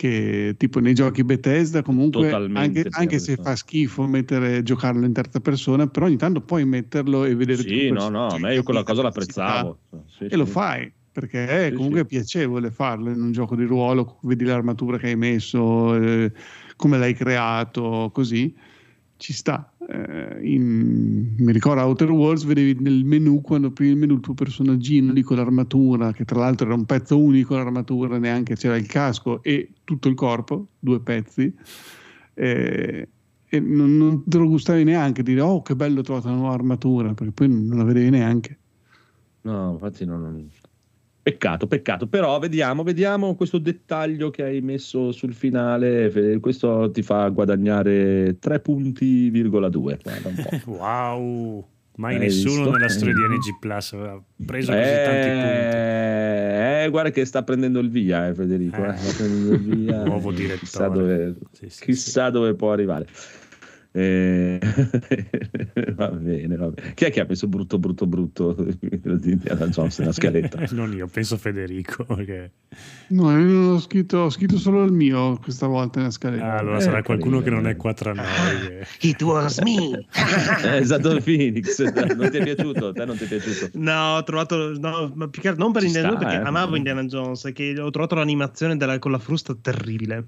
[0.00, 5.40] che tipo nei giochi Bethesda comunque anche, anche se fa schifo mettere giocarlo in terza
[5.40, 8.82] persona però ogni tanto puoi metterlo e vedere Sì, no, no, a me io quella
[8.82, 9.78] cosa l'apprezzavo.
[10.06, 10.52] Sì, e lo sì.
[10.52, 12.06] fai perché è Sì, comunque sì.
[12.06, 16.32] piacevole farlo in un gioco di ruolo, vedi l'armatura che hai messo, eh,
[16.76, 18.56] come l'hai creato, così
[19.18, 19.69] ci sta.
[19.88, 24.34] Eh, in- mi ricordo Outer Worlds, vedevi nel menu quando aprivi il menu il tuo
[24.34, 28.86] personaggino lì con l'armatura, che tra l'altro era un pezzo unico l'armatura, neanche c'era il
[28.86, 31.52] casco e tutto il corpo, due pezzi.
[32.34, 33.08] eh,
[33.52, 36.54] e non, non te lo gustavi neanche dire oh che bello ho trovato una nuova
[36.54, 38.58] armatura perché poi non la vedevi neanche
[39.42, 40.48] No, infatti non- non...
[41.30, 42.06] Peccato, peccato.
[42.06, 46.10] Però vediamo, vediamo questo dettaglio che hai messo sul finale.
[46.40, 49.48] Questo ti fa guadagnare 3 punti,2.
[49.48, 50.48] Guarda un po'.
[50.70, 51.66] Wow,
[51.96, 52.70] mai Hai nessuno visto?
[52.70, 55.46] nella storia di NG Plus aveva preso così tanti punti.
[55.46, 58.82] Eh, eh, guarda che sta prendendo il via, eh, Federico.
[58.84, 58.88] Eh.
[58.88, 60.02] eh, sta prendendo il via.
[60.04, 60.58] Nuovo Eh, direttore.
[60.60, 63.06] Chissà dove, Sì, sì, chissà dove può arrivare.
[63.92, 64.58] Eh,
[65.96, 66.94] va bene, va bene.
[66.94, 68.78] Chi è che ha messo brutto, brutto, brutto di
[69.32, 70.62] Indiana Jones nella scaletta?
[70.72, 72.04] non io, penso Federico.
[72.04, 72.52] Perché...
[73.08, 76.44] No, io non ho scritto, ho scritto solo il mio questa volta nella scaletta.
[76.44, 78.26] Ah, allora Eh, sarà qualcuno carino, che non è qua tra noi.
[78.28, 80.06] che- It was me.
[80.78, 81.82] Esatto, il Phoenix.
[82.14, 82.86] Non ti è piaciuto?
[82.88, 83.70] A te non ti è piaciuto?
[83.74, 84.78] No, ho trovato.
[84.78, 86.46] No, ma più che non per Ci Indiana Jones, perché eh.
[86.46, 87.50] amavo Indiana Jones.
[87.52, 90.24] Che ho trovato l'animazione della- con la frusta terribile.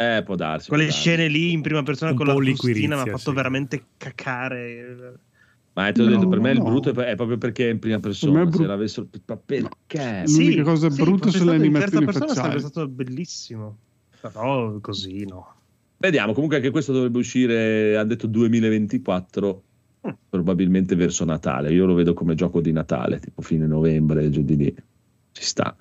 [0.00, 0.68] Eh, può darsi.
[0.68, 1.00] può Quelle darsi.
[1.00, 3.32] scene lì in prima persona Un con la frustina mi ha fatto sì.
[3.32, 5.18] veramente cacare.
[5.74, 6.64] Ma te l'ho detto, No, per me il no.
[6.64, 8.40] brutto è, proprio perché è in prima persona.
[8.40, 8.56] brutto.
[8.56, 9.08] Se l'avessero.
[9.26, 10.26] Ma perché?
[10.26, 10.44] Sì.
[10.44, 12.48] L'unica cosa brutta fosse sono le stato in terza animazioni persona facciali.
[12.48, 13.78] sarebbe stato bellissimo.
[14.20, 15.54] Però così no.
[15.98, 16.32] Vediamo.
[16.32, 17.96] Comunque, anche questo dovrebbe uscire.
[17.98, 19.62] Ha detto 2024.
[20.08, 20.10] Mm.
[20.30, 21.72] Probabilmente verso Natale.
[21.74, 24.74] Io lo vedo come gioco di Natale, tipo fine novembre, giù di lì.
[25.32, 25.76] Ci sta.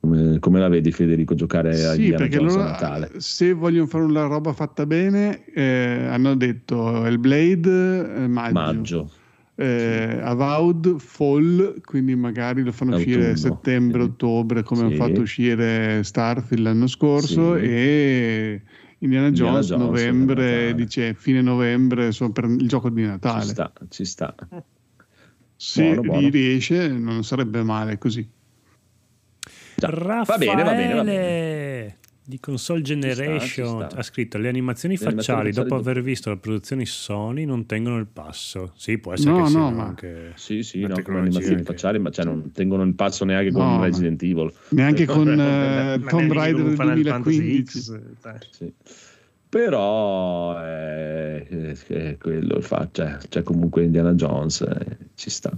[0.00, 3.10] Come, come la vedi, Federico, giocare a Sì, Indiana perché Jones loro, a Natale?
[3.20, 9.12] se vogliono fare una roba fatta bene, eh, hanno detto il Blade eh, maggio, Maggio.
[9.56, 13.36] eh, Avowed Fall, quindi magari lo fanno uscire Autunno.
[13.36, 14.08] settembre, Sì.
[14.08, 14.96] ottobre, come hanno Sì.
[14.96, 17.62] fatto uscire Starfield l'anno scorso, Sì.
[17.64, 18.62] e
[19.00, 23.42] Indiana Indiana Jones, Jones, novembre, dice fine novembre, sono per il gioco di Ci Natale.
[23.42, 24.34] sta, ci sta.
[25.56, 26.20] Se Buono, buono.
[26.20, 28.28] gli riesce, non sarebbe male così.
[29.80, 31.96] Raffaele Va bene, va bene, va bene.
[32.24, 33.98] di Console sta, Generation ci sta.
[33.98, 37.64] ha scritto le animazioni Le animazioni facciali dopo facciali aver visto le produzioni Sony non
[37.66, 38.72] tengono il passo.
[38.76, 41.62] Sì, può essere No, che no, ma- anche Sì, sì, no, come tecnologia animazioni che-
[41.64, 44.52] facciali, ma cioè, non tengono il passo neanche con No, ma- Resident Evil.
[44.70, 47.80] Neanche con eh, neanche Tomb con Raider del Final Fantasy 2015.
[47.80, 48.38] X, dai.
[48.50, 48.72] Sì.
[49.48, 55.50] Però eh, eh, eh, quello il fa, cioè, c'è comunque Indiana Jones, eh, ci sta.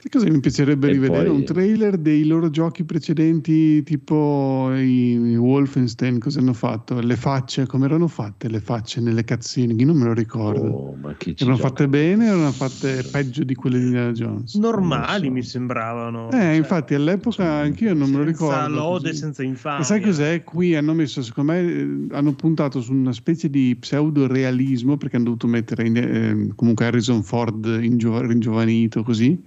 [0.00, 1.26] Che cosa mi piacerebbe E rivedere?
[1.26, 6.98] poi- Un trailer dei loro giochi precedenti, tipo i Wolfenstein, cosa hanno fatto?
[7.00, 9.74] Le facce, come erano fatte le facce nelle cazzine?
[9.74, 10.62] Io non me lo ricordo.
[10.66, 11.68] Oh, ma chi ci erano gioca?
[11.68, 14.54] fatte bene o erano fatte peggio di quelle di Indiana Jones?
[14.54, 15.32] Normali so.
[15.32, 16.28] mi sembravano.
[16.28, 18.74] Eh, Cioè, infatti all'epoca anch'io non me lo senza ricordo.
[18.74, 19.18] lode, così.
[19.20, 19.78] senza infamia.
[19.80, 20.42] Ma sai cos'è?
[20.44, 25.26] Qui hanno messo, secondo me, eh, hanno puntato su una specie di pseudo-realismo perché hanno
[25.26, 29.38] dovuto mettere in- eh, comunque Harrison Ford ingio- ringiovanito così.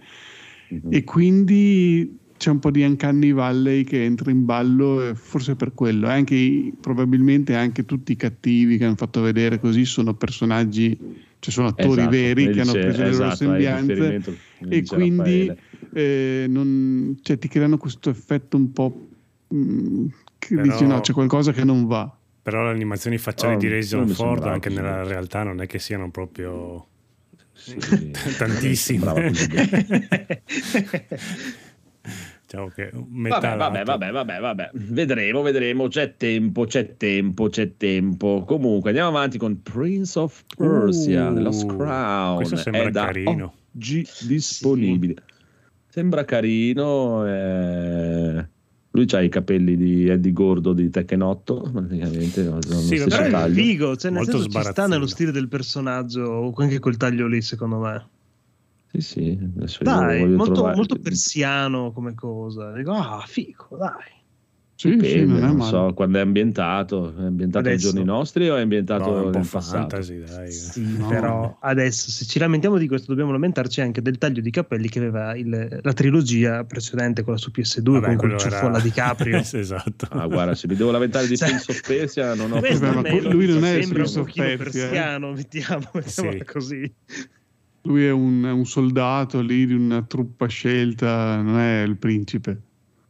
[0.82, 0.94] Mhm.
[0.94, 5.74] E quindi c'è un po' di Uncanny Valley che entra in ballo, e forse per
[5.74, 6.08] quello.
[6.08, 10.98] Anche i- probabilmente anche tutti i cattivi che hanno fatto vedere così sono personaggi,
[11.40, 14.22] cioè sono attori Esatto, veri che hanno preso le loro esatto, sembianze
[14.68, 15.52] e quindi
[15.94, 19.08] eh, non- cioè, ti creano questo effetto un po'
[19.54, 20.06] mm,
[20.40, 22.14] che Però- dici no, c'è qualcosa che non va.
[22.42, 26.10] Però le animazioni facciali Oh, di mi Ford anche nella realtà non è che siano
[26.12, 26.88] proprio
[27.64, 27.76] Sì,
[29.14, 29.32] bene.
[32.44, 34.70] diciamo che metà Vabbè, vabbè, vabbè, vabbè, vabbè.
[34.74, 35.88] Vedremo, vedremo.
[35.88, 38.44] C'è tempo, c'è tempo, c'è tempo.
[38.46, 42.36] Comunque, andiamo avanti con Prince of Persia, Uh, The Lost Crown.
[42.36, 43.54] questo sembra È da carino.
[43.76, 45.16] Oggi disponibile.
[45.88, 47.26] Sembra carino.
[47.28, 48.48] eh,
[48.96, 52.62] Lui ha i capelli di Eddie Gordo di 8, praticamente.
[52.62, 53.54] Sì, Però è taglio.
[53.56, 57.42] figo, cioè nel Molto senso ci sta nello stile del personaggio, anche quel taglio lì,
[57.42, 58.08] secondo me.
[58.92, 59.40] Sì, sì.
[59.58, 62.72] Adesso Dai, molto, molto persiano come cosa.
[62.74, 64.22] Dico, ah, figo, dai.
[64.76, 65.70] Sì, sì, Dipende, non è non male.
[65.70, 67.14] so quando è ambientato.
[67.16, 67.92] È ambientato ai Adesso.
[67.92, 70.52] giorni nostri o è ambientato No, è un po' fantasy, dai.
[70.52, 71.08] Sì, No.
[71.08, 74.98] però adesso se ci lamentiamo di questo dobbiamo lamentarci anche del taglio di capelli che
[75.00, 78.80] aveva il- la trilogia precedente, quella su PS2 Vabbè, con quel quello ciuffo era- alla
[78.80, 79.38] DiCaprio.
[79.54, 80.08] esatto.
[80.10, 82.94] Ah, guarda, se mi devo lamentare di Cioè, Prince of Persia, non ho Questo Vabbè,
[83.02, 84.88] ma almeno lui non è sembra un pochino Persia, eh.
[84.90, 86.44] persiano, mettiamo, mettiamola Sì.
[86.52, 86.94] così.
[87.84, 92.60] Lui è un, un soldato lì di una truppa scelta, non è il principe.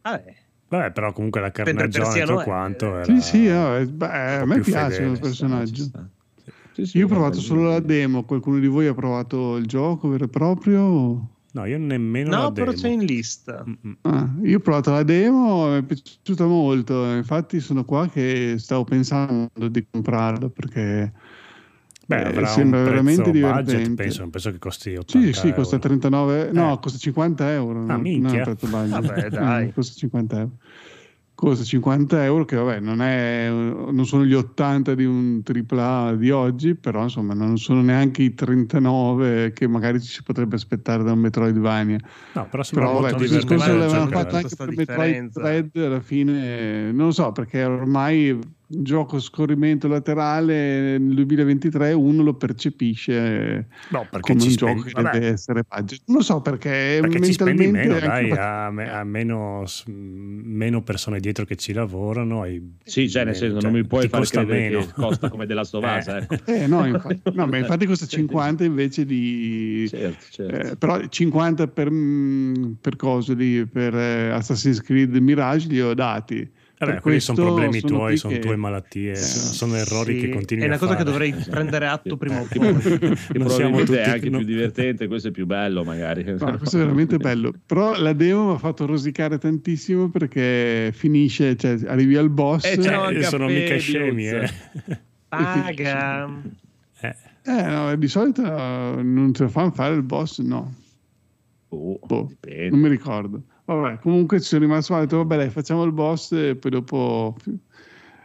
[0.02, 0.34] Vabbè,
[0.68, 3.04] Vabbè, però comunque la carnagione persiano tutto quanto era...
[3.04, 5.90] Sì, sì, no, eh, beh, a me piace fedele, il personaggio.
[6.72, 9.66] Sì, sì, Io ho va provato solo la demo, qualcuno di voi ha provato il
[9.66, 11.28] gioco vero e proprio?
[11.52, 12.82] No, io nemmeno no, la però demo.
[12.82, 13.64] c'è in lista.
[13.64, 13.96] Mm-mm.
[14.00, 18.82] Ah, io ho provato la demo, mi è piaciuta molto, infatti sono qua che stavo
[18.82, 21.12] pensando di comprarlo perché
[22.06, 23.72] Beh, eh, avrà sembra un veramente divertente.
[23.72, 25.88] budget, penso, penso che costi 80 Sì, sì, costa euro.
[25.88, 26.78] 39, no, Eh.
[26.80, 27.84] costa 50 euro.
[27.88, 28.44] Ah, minchia.
[28.44, 28.68] Budget.
[28.68, 29.66] Vabbè, dai.
[29.66, 30.50] Mm, costa 50 euro.
[31.36, 36.30] Costa 50 euro, che vabbè, non, è, non sono gli 80 di un AAA di
[36.30, 41.10] oggi, però insomma non sono neanche i 39 che magari ci si potrebbe aspettare da
[41.10, 41.98] un Metroidvania.
[42.34, 45.40] No, però sembra Però molto vabbè, divertente l'avevano giocare, fatto anche per Metroid differenza.
[45.40, 52.22] Dread alla fine, non lo so, perché ormai gioco a scorrimento laterale nel 2023 uno
[52.22, 56.00] lo percepisce No, perché come ci un spendi- gioco che vabbè, deve essere budget.
[56.06, 59.84] Non lo so perché, perché ci spendi mentalmente meno, dai, ha, me- ha meno, s-
[59.86, 62.42] meno persone dietro che ci lavorano.
[62.42, 64.80] hai Sì, cioè, nel senso, cioè, non mi puoi costa credere meno.
[64.86, 66.22] che costa come della Stovasa, Eh.
[66.30, 66.34] ecco.
[66.50, 69.86] Eh, no, infatti, no, ma infatti costa 50 invece di...
[69.88, 70.68] Certo, certo.
[70.72, 75.94] eh, però 50 per, mm, per cosa lì, per eh, Assassin's Creed Mirage li ho
[75.94, 76.50] dati.
[76.76, 80.32] Vabbè, quelli sono problemi sono tuoi, sono che- tue malattie, Eh, sono errori Sì, che
[80.34, 81.04] continui È una a cosa fare.
[81.04, 82.68] che dovrei prendere atto prima o Che- poi.
[83.38, 84.38] Non siamo tutti- è anche no.
[84.38, 86.24] più divertente, questo è più bello magari.
[86.24, 87.52] No, questo è veramente bello.
[87.64, 92.64] Però la demo mi ha fatto rosicare tantissimo perché finisce, cioè arrivi al boss.
[92.64, 92.88] Eh, Eh,
[93.24, 94.50] a sono mica scemi, eh.
[95.28, 96.28] Paga.
[97.00, 97.14] Eh,
[97.46, 100.74] Eh, no, di solito eh, non te lo fanno fare il boss, no,
[101.68, 102.70] Oh, Boh, dipende.
[102.70, 103.42] non mi ricordo.
[103.66, 106.70] Vabbè, comunque ci sono rimasto male, ho detto, vabbè dai, facciamo il boss e poi
[106.70, 107.34] dopo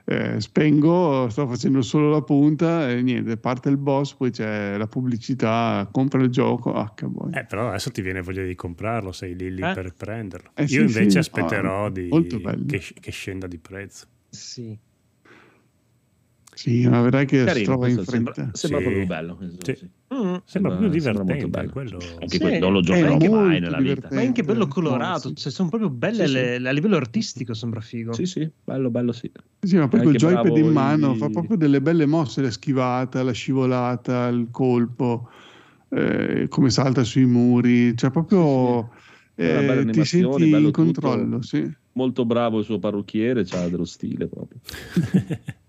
[0.05, 4.87] eh, spengo, sto facendo solo la punta e niente, parte il boss, poi c'è la
[4.87, 7.31] pubblicità, compra il gioco, ah che buono.
[7.37, 9.73] eh, però adesso ti viene voglia di comprarlo, sei lì, lì Eh?
[9.73, 10.51] per prenderlo.
[10.55, 11.17] Eh, Io sì, invece sì.
[11.19, 12.09] aspetterò Ah, di-
[12.67, 14.07] che, che scenda di prezzo.
[14.29, 14.77] Sì.
[16.59, 18.57] Sì, ma vedrai che si Carino, trova in questo sembra, fretta.
[18.57, 18.85] sembra Sì.
[18.85, 19.35] proprio bello.
[19.37, 19.75] questo, Sì.
[19.77, 19.85] sì.
[19.85, 20.17] Mm.
[20.17, 21.71] Sembra, Sembra- proprio sembra molto divertente bello.
[21.71, 21.97] quello.
[22.19, 24.09] Anche Sì, quello non lo è giocherò mai nella vita.
[24.11, 25.35] Ma anche bello Eh, colorato, sì.
[25.35, 26.39] cioè, sono proprio belle Sì, sì.
[26.59, 28.11] le- a livello artistico, sembra figo.
[28.11, 29.31] Sì, sì, bello, bello, sì.
[29.61, 32.51] Sì, ma poi col Anche joypad in mano i- fa proprio delle belle mosse, la
[32.51, 35.29] schivata, la scivolata, il colpo,
[35.91, 39.47] eh, come salta sui muri, cioè proprio Sì, sì.
[39.49, 40.71] Una eh, ti senti in tutto.
[40.71, 41.71] controllo, sì.
[41.93, 44.59] Molto bravo il suo parrucchiere, c'ha dello stile proprio.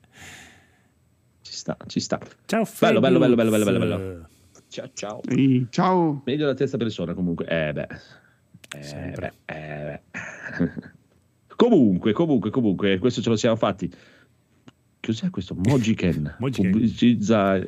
[1.70, 2.18] Ci sta, ci sta.
[2.46, 3.64] Ciao Bello, bello, bello, Fabius.
[3.64, 4.28] bello, bello, bello.
[4.68, 5.20] Ciao, ciao.
[5.28, 6.22] Ehi, ciao!
[6.24, 7.44] Meglio la terza persona comunque.
[7.46, 7.88] Eh beh.
[8.76, 10.70] Eh, beh, eh, beh.
[11.56, 13.92] comunque, comunque, comunque, questo ce lo siamo fatti.
[15.02, 15.54] Cos'è questo?
[15.56, 16.36] Mojiken.
[16.40, 16.70] Mojiken.
[16.72, 17.58] Pubblicizza,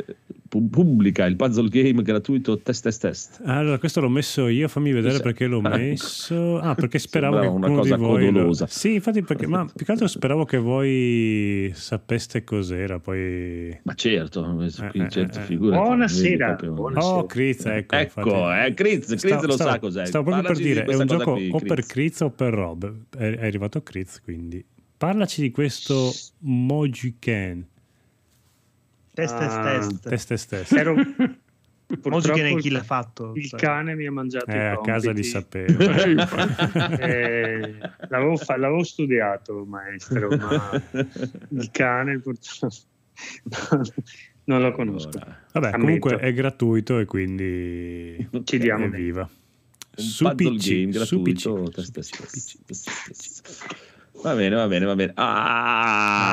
[0.49, 3.41] pu- pubblica il puzzle game gratuito test test test.
[3.45, 5.23] Allora, questo l'ho messo io, fammi vedere Cos'è?
[5.23, 6.59] perché l'ho Ah, messo.
[6.59, 8.25] Ah, perché speravo che una cosa di voi.
[8.27, 8.67] lo- codolosa.
[8.67, 12.99] Sì, infatti, perché, ma più che altro speravo che voi sapeste cos'era.
[12.99, 13.79] Poi.
[13.83, 15.43] Ma certo, questo qui, Eh, eh, certo, eh.
[15.43, 17.15] figurati, Buonasera, proprio- buonasera.
[17.15, 17.97] Oh, Kriz, ecco.
[17.97, 20.05] Ecco, eh, Kriz, Kriz Stavo- lo stavo- sa cos'è.
[20.05, 21.87] Stavo proprio per Parlaci di dire, è questa un gioco qui, o per.
[21.87, 22.95] Kriz o per Rob.
[23.17, 24.63] È, è arrivato Kriz, quindi.
[25.03, 27.67] Parlaci di questo Mojiken.
[29.13, 30.09] Test, test, Ah, test.
[30.09, 30.73] Test, test, test.
[30.75, 30.95] Ero...
[32.01, 33.33] Purtroppo che ne chi l'ha fatto?
[33.35, 33.59] il sai.
[33.59, 35.29] cane mi ha mangiato Eh, i a casa li compiti.
[35.29, 35.83] sapevo.
[37.03, 37.75] Eh,
[38.11, 40.83] l'avevo, fa- l'avevo studiato, maestro, ma
[41.49, 42.77] il cane purtroppo
[44.45, 45.09] non lo conosco.
[45.19, 45.81] Allora, Vabbè, Ammetto.
[45.81, 49.29] comunque è gratuito e quindi Ci diamo un
[49.97, 51.53] Su puzzle PC, game su gratuito.
[51.65, 53.92] PC, test, su test, PC.
[54.21, 55.13] Va bene, va bene, va bene.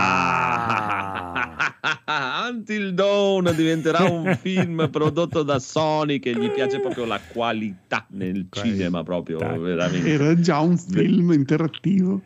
[0.02, 1.74] Ah!
[2.52, 8.48] Until Dawn diventerà un film prodotto da Sony che gli piace proprio la qualità nel
[8.50, 8.76] Qualità.
[8.76, 10.12] cinema proprio veramente.
[10.12, 12.22] Era già un film interattivo.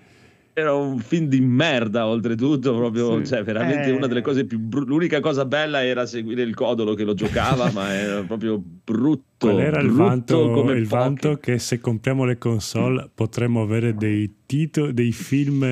[0.56, 3.26] Era un film di merda, oltretutto, proprio, Sì.
[3.32, 3.91] cioè, veramente Eh.
[3.91, 7.72] una delle cose più bru- L'unica cosa bella era seguire il codolo che lo giocava,
[7.72, 9.47] ma era proprio brutto.
[9.47, 13.95] Qual era il brutto vanto, come il vanto che se compriamo le console potremmo avere
[13.95, 15.64] dei titoli, dei film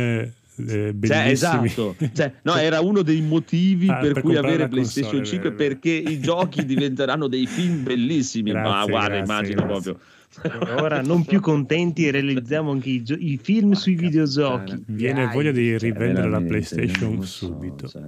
[0.68, 4.68] eh, Cioè, esatto, Cioè, no, era uno dei motivi Ah, per, per cui avere la
[4.68, 5.70] PlayStation console, 5 vero, vero.
[5.80, 8.52] perché i giochi diventeranno dei film bellissimi.
[8.52, 9.92] Ma Grazie, guarda, grazie, immagino grazie.
[9.94, 10.80] proprio.
[10.84, 14.84] Ora non più contenti realizziamo anche i, gio- i film sui Porca videogiochi.
[14.88, 15.34] Viene Dai.
[15.34, 17.88] voglia di Cioè, rivendere la PlayStation so, subito.
[17.88, 18.02] cioè,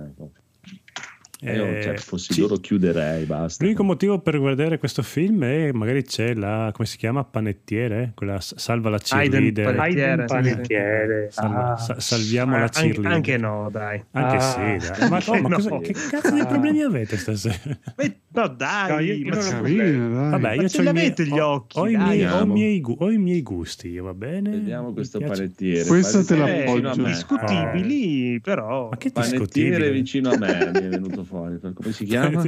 [1.43, 1.65] proprio.
[1.65, 2.41] Eh, Io, cioè, fossi sì.
[2.41, 3.63] loro chiuderei, basta.
[3.63, 8.37] L'unico motivo per guardare questo film è magari c'è la, come si chiama, panettiere, quella
[8.39, 9.75] salva la Aiden cheerleader.
[9.75, 10.09] Panettiere.
[10.11, 10.25] Aiden.
[10.25, 11.27] Panettiere.
[11.31, 11.77] Salva- Ah.
[11.77, 13.11] sa- salviamo Ah, la cheerleader.
[13.11, 14.03] anche no, dai.
[14.11, 14.39] Anche Ah.
[14.39, 15.09] sì, dai.
[15.09, 15.55] Ma, no, ma No.
[15.55, 17.77] cosa- che cazzo di problemi avete stasera?
[17.95, 19.61] Beh, no, dai, No, io- io ma ho.
[19.61, 20.29] Carina, dai.
[20.31, 22.03] Vabbè, Ma io ce i l'avete gli ho- occhi, Ho, i dai.
[22.17, 24.49] miei, ho i miei ho i miei gusti, io, va bene?
[24.51, 25.85] Vediamo questo panettiere.
[25.85, 27.01] Questa te la Panettiere vicino a appoggio.
[27.01, 27.11] me.
[27.13, 28.89] discutibili, però.
[28.89, 29.91] Ma che Panettiere discutibile?
[29.91, 31.31] vicino a me mi è venuto fuori.
[31.73, 32.43] Come si chiama?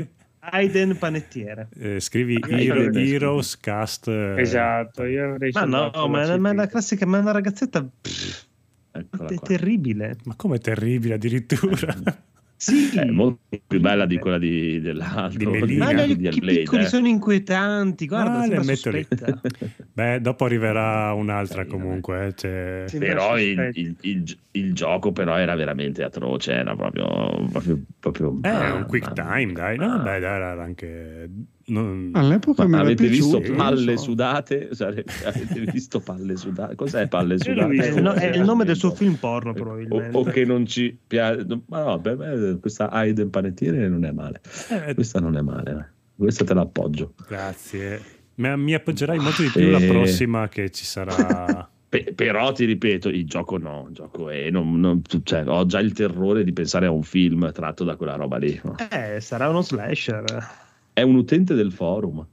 [0.47, 1.69] Aiden Panettiere.
[1.77, 4.07] Eh, scrivi Ah, Hero- Heroes Cast.
[4.07, 8.45] eh, Esatto, io avrei Ma no, ma, è una classica, ma è una ragazzetta pff,
[8.91, 9.25] è qua.
[9.39, 10.17] terribile.
[10.25, 11.93] Ma come terribile addirittura.
[12.57, 15.51] Sì, È molto più bella di quella di, dell'altro.
[15.65, 16.87] Di ma gli di occhi piccoli eh.
[16.87, 18.07] sono inquietanti.
[18.07, 19.07] Guarda, Ah, le.
[19.91, 22.33] Beh, dopo arriverà un'altra comunque.
[22.35, 22.97] Sì.
[22.97, 27.45] Però il, il- il- il gioco però era veramente atroce, era proprio...
[27.51, 29.77] proprio, proprio Eh, è un quick time, dai.
[29.77, 31.29] No, beh, dai, era anche...
[31.67, 34.69] non- All'epoca era avete visto piaciuto, palle sudate?
[35.25, 36.75] Avete visto palle sudate?
[36.75, 37.73] Cos'è palle sudate?
[37.75, 40.15] È il, no- è il nome del suo O- film porno, probabilmente.
[40.17, 41.45] O, che non ci piace.
[41.67, 44.41] Ma no, per me questa Aiden Panettiere non è male.
[44.87, 45.71] Eh, Questa non è male.
[45.71, 45.93] eh.
[46.17, 47.13] Questa te l'appoggio.
[47.27, 48.01] grazie.
[48.35, 49.87] Ma mi appoggerai molto di più la Eh.
[49.87, 51.67] prossima che ci sarà.
[51.87, 55.79] Pe- però ti ripeto, il gioco no, il gioco è, non- non- cioè, ho già
[55.79, 58.59] il terrore di pensare a un film tratto da quella roba lì.
[58.63, 58.75] no?
[58.91, 60.63] Eh, sarà uno slasher.
[60.95, 62.25] È un utente del forum.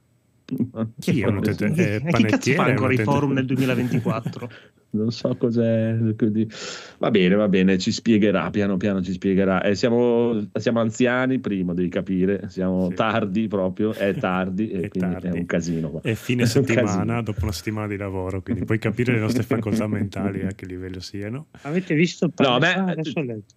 [1.00, 1.96] Chi è un utente?
[1.96, 4.50] Eh, E chi cazzo fa ancora i forum nel 2024?
[4.90, 5.96] Non so cos'è.
[6.16, 6.46] quindi-
[6.98, 9.62] Va bene, va bene, ci spiegherà, piano piano ci spiegherà.
[9.62, 12.94] Eh, siamo, siamo anziani, primo devi capire, siamo Sì.
[12.94, 15.26] tardi proprio, è tardi e È quindi tardi.
[15.28, 15.90] è un casino.
[15.90, 16.00] qua.
[16.02, 19.86] È fine È settimana, dopo una settimana di lavoro, quindi puoi capire le nostre facoltà
[19.88, 21.46] mentali a che livello siano.
[21.62, 23.54] Avete visto No, beh, adesso ho letto.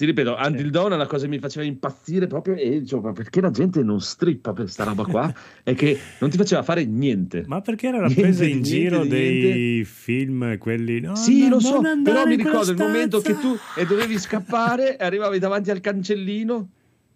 [0.00, 3.12] Ti ripeto, Until Dawn è una cosa che mi faceva impazzire proprio e dicevo, ma
[3.12, 5.30] perché la gente non strippa per sta roba qua?
[5.62, 7.44] è che non ti faceva fare niente.
[7.46, 11.00] Ma perché era la Niente presa in niente giro di dei film, quelli...
[11.00, 14.96] No, sì, no, lo so, però mi ricordo il momento che tu e dovevi scappare
[14.96, 16.68] e arrivavi davanti al cancellino,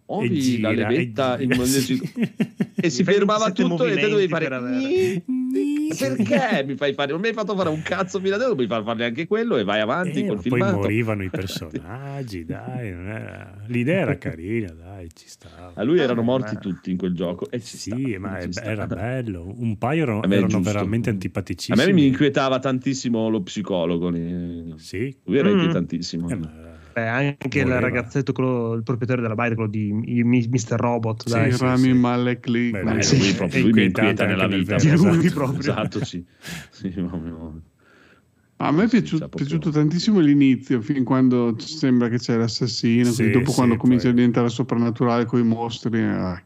[0.06, 2.00] E ovi gira, la levetta e in- gira, sì.
[2.76, 4.60] e si Fai fermava 27 tutto e te dovevi fare per
[5.98, 8.82] perché mi fai fare non mi hai fatto fare un cazzo fino adesso puoi far
[8.82, 12.90] fare anche quello e vai avanti Eh, col ma poi filmato morivano i personaggi, dai,
[12.90, 15.72] non era- l'idea era carina, dai, ci stava.
[15.74, 18.40] a lui erano Ah, morti ma- tutti in quel gioco e ci Sì, sta, ma
[18.40, 19.52] ci è- era bello.
[19.56, 21.86] Un paio erano, A erano veramente a antipaticissimi.
[21.86, 24.10] me mi inquietava tantissimo lo psicologo.
[24.76, 25.52] Sì, lui era Mm.
[25.52, 26.52] inquietantissimo eh, ma-
[26.94, 27.80] Beh, anche il Voleva.
[27.80, 29.92] ragazzetto, quello- il proprietario della Byte, quello di
[30.22, 30.76] Mr.
[30.78, 31.24] Robot.
[31.24, 31.50] Sì, dai.
[31.52, 31.92] Sì, Rami sì.
[31.92, 32.70] Malek lì.
[32.70, 35.58] Beh, Eh, sì, lui, è proprio, lui mi inquieta nella vita Di lui esatto, proprio.
[35.58, 36.24] esatto sì.
[36.70, 37.62] Sì, proprio-
[38.58, 43.50] A me è piaciuto, piaciuto tantissimo l'inizio, fin quando sembra che c'è l'assassino, Sì, dopo
[43.50, 46.00] sì, quando comincia poi- a diventare soprannaturale con i mostri.
[46.00, 46.40] ah.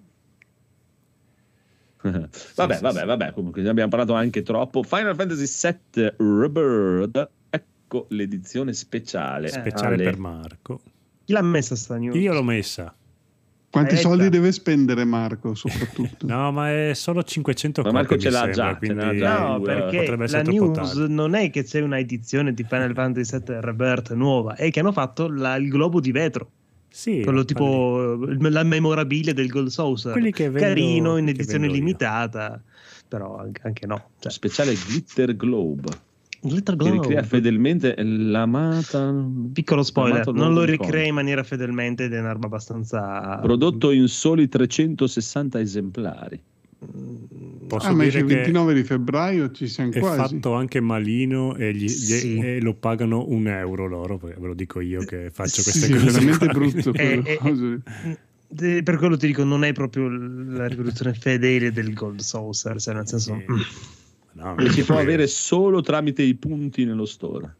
[2.00, 2.28] vabbè,
[2.74, 3.04] sì, vabbè, sì.
[3.06, 4.82] vabbè, comunque ne abbiamo parlato anche troppo.
[4.82, 5.44] Final Fantasy
[5.92, 7.30] VII Rebirth,
[7.88, 9.48] ecco l'edizione speciale.
[9.48, 10.04] speciale Ale.
[10.04, 10.80] per Marco.
[11.24, 12.14] Chi l'ha messa sta news?
[12.16, 12.94] Io l'ho messa.
[13.70, 16.24] Quanti Eh, soldi deve spendere Marco, soprattutto?
[16.28, 19.60] No, ma è solo 500 Ma Marco ce l'ha sembra, già, ce quindi già No,
[19.60, 21.12] perché la news tardi.
[21.14, 24.92] non è che c'è una edizione di Final Fantasy VII Rebirth nuova, è che hanno
[24.92, 26.50] fatto la- il globo di vetro,
[26.88, 30.12] Sì, quello tipo il- la memorabile del Gold Saucer.
[30.18, 32.62] Vendo- Carino in edizione limitata,
[33.06, 34.10] però anche, anche no.
[34.18, 36.06] Cioè, Speciale Glitter Globe.
[36.40, 39.12] Glitter Che ricrea fedelmente l'amata.
[39.52, 43.38] Piccolo spoiler, l'amato non lo ricrea in maniera fedelmente ed è un'arma abbastanza...
[43.42, 46.40] Prodotto in soli 360 esemplari.
[46.84, 47.16] Mm,
[47.66, 50.16] Posso Ah, ma il che 29 di febbraio ci siamo è quasi.
[50.36, 52.38] fatto anche malino e, gli- gli- Sì.
[52.38, 55.96] e lo pagano un euro loro, ve lo dico io che faccio queste Sì, è
[55.98, 56.04] cose.
[56.12, 57.80] veramente qua, brutto Eh, quelle eh, cose.
[58.76, 62.94] Eh, Per quello ti dico, non è proprio la riproduzione fedele del Gold Saucer, cioè
[62.94, 63.34] nel senso...
[63.46, 63.54] Sì.
[64.38, 67.56] No, E si può avere solo tramite i punti nello store.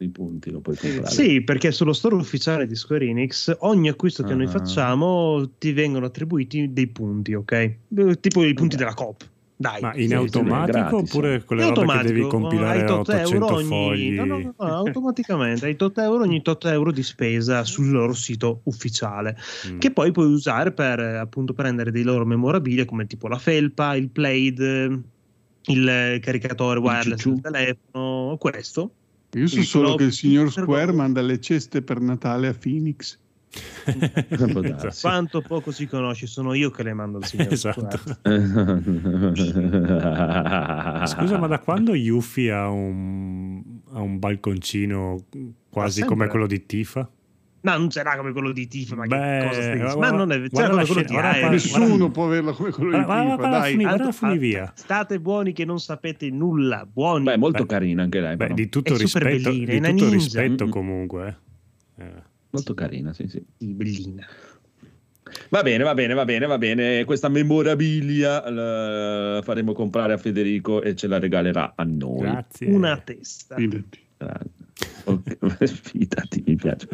[0.00, 1.10] I punti lo puoi comprare.
[1.14, 4.50] Sì, perché sullo store ufficiale di Square Enix ogni acquisto che noi Ah.
[4.50, 7.78] facciamo ti vengono attribuiti dei punti, ok?
[8.20, 9.28] Tipo i punti della COP.
[9.60, 9.80] Dai.
[9.80, 12.98] Ma in Sì, automatico gratis, oppure quelle In robe che devi automatico, compilare hai tot
[13.08, 13.66] 800 euro ogni...
[13.66, 14.10] fogli?
[14.10, 18.60] No, no, no, automaticamente hai tot euro ogni tot euro di spesa sul loro sito
[18.64, 19.36] ufficiale
[19.68, 19.78] Mm.
[19.78, 24.10] che poi puoi usare per appunto prendere dei loro memorabilia come tipo la felpa, il
[24.10, 25.02] plaid,
[25.68, 28.92] il caricatore wireless del telefono, questo
[29.32, 33.18] Io so Il solo che il signor Square manda le ceste per Natale a Phoenix.
[33.84, 35.00] Darsi.
[35.06, 37.96] Quanto poco si conosce, sono io che le mando al signor Esatto.
[37.96, 38.26] Square.
[41.06, 43.62] Scusa, ma da quando Yuffie ha un,
[43.92, 45.24] ha un balconcino
[45.70, 47.10] quasi Ma come quello di Tifa?
[47.60, 49.98] No, non sarà come quello di Tifa, ma Beh, che cosa stai dicendo?
[49.98, 51.50] Ma non è guarda c'era la come quello di Iron.
[51.50, 53.70] Nessuno può averlo come quello di guarda, dai.
[53.72, 54.72] fumi- guarda ah, via.
[54.76, 57.24] State buoni che non sapete nulla, buoni.
[57.24, 58.36] Beh, molto Beh, carina anche lei.
[58.36, 58.54] Beh, però.
[58.54, 60.10] di tutto È super rispetto, bellina, di tutto ninja.
[60.10, 61.38] rispetto comunque.
[61.96, 62.04] eh.
[62.04, 62.22] Eh.
[62.50, 63.44] Molto carina, sì, sì.
[63.58, 64.26] Bellina.
[65.50, 67.04] Va bene, va bene, va bene, va bene.
[67.04, 72.20] Questa memorabilia la faremo comprare a Federico e ce la regalerà a noi.
[72.20, 72.68] Grazie.
[72.68, 73.56] Una testa.
[73.56, 74.06] Fidati.
[75.04, 75.36] Ok,
[75.66, 76.88] Fidati, mi piace.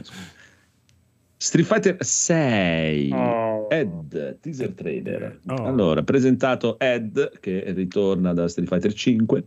[1.45, 3.69] Street Fighter 6 Oh.
[3.71, 5.41] Ed teaser trailer.
[5.49, 5.65] Oh.
[5.67, 9.45] Allora, presentato Ed che ritorna da Street Fighter 5.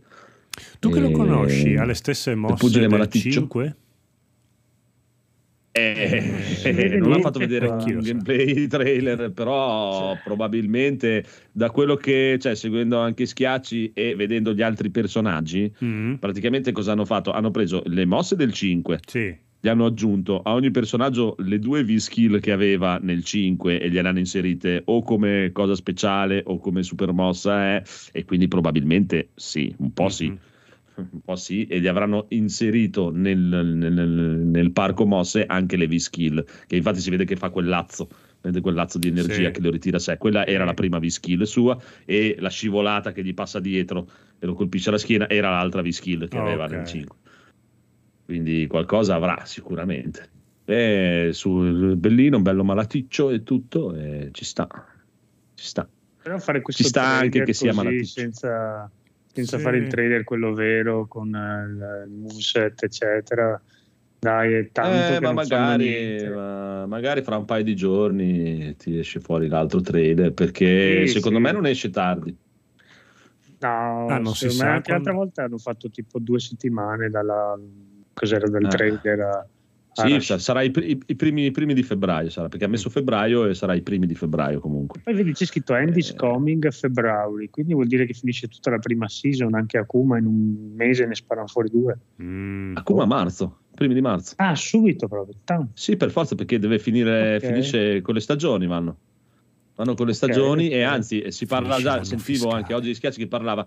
[0.78, 3.30] Tu che lo Eh, conosci, ha le stesse mosse del malaticcio.
[3.40, 3.76] 5?
[5.70, 6.32] Eh,
[6.64, 8.12] vede non ha fatto vedere un lo sa.
[8.12, 14.90] gameplay trailer, però probabilmente da quello che, cioè, seguendo anche Schiacci e vedendo gli altri
[14.90, 17.30] personaggi, Mm, praticamente cosa hanno fatto?
[17.30, 19.36] Hanno preso le mosse del 5, Sì.
[19.60, 24.08] Gli hanno aggiunto a ogni personaggio le due V-skill che aveva nel 5 e gliele
[24.08, 27.82] hanno inserite o come cosa speciale o come super mossa eh,
[28.12, 30.38] e quindi probabilmente sì, un po' sì, Mhm.
[31.10, 36.44] un po' sì, e gli avranno inserito nel, nel- nel- parco mosse anche le V-skill,
[36.66, 38.08] che infatti si vede che fa quel lazzo,
[38.40, 39.50] vede quel lazzo di energia Sì.
[39.52, 43.22] che lo ritira a sé, quella era la prima V-skill sua e la scivolata che
[43.24, 44.08] gli passa dietro
[44.40, 46.70] e lo colpisce alla schiena era l'altra V-skill che aveva ok.
[46.72, 47.16] nel 5
[48.28, 50.28] quindi qualcosa avrà sicuramente.
[50.66, 54.68] E sul bellino, un bello malaticcio e tutto, e ci sta.
[55.54, 55.88] Ci sta.
[56.22, 58.20] Però fare questo Ci sta anche che sia malaticcio.
[58.20, 58.90] senza,
[59.32, 59.62] senza Sì.
[59.62, 63.58] fare il trailer quello vero con il, moveset eccetera
[64.18, 68.98] dai è tanto Eh, che ma magari, ma magari fra un paio di giorni ti
[68.98, 71.44] esce fuori l'altro trailer perché Sì, secondo sì.
[71.44, 72.36] me non esce tardi.
[73.60, 76.40] no Ah, non si secondo sa me anche quando- l'altra volta hanno fatto tipo due
[76.40, 77.58] settimane dalla
[78.18, 78.68] cos'era del Ah.
[78.68, 79.38] trailer a,
[79.94, 82.88] a Sì, sarà i, i- i primi, i primi di febbraio, sarà, perché ha messo
[82.90, 85.00] febbraio e sarà i primi di febbraio comunque.
[85.02, 86.14] poi vedi c'è scritto Andy's Eh.
[86.16, 90.26] coming a February quindi vuol dire che finisce tutta la prima season anche Akuma in
[90.26, 92.76] un mese ne sparano fuori due Mm.
[92.76, 94.34] Akuma a marzo, primi di marzo.
[94.38, 95.70] ah subito proprio tanto.
[95.74, 97.46] Sì, per forza, perché deve finire, Ok.
[97.46, 98.98] finisce con le stagioni, vanno.
[99.76, 100.72] Vanno con le stagioni ok.
[100.72, 102.54] e anzi eh, si parla già, sentivo fiscale.
[102.56, 103.64] anche oggi di Schiacci che parlava,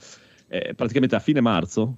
[0.47, 1.97] eh, praticamente a fine marzo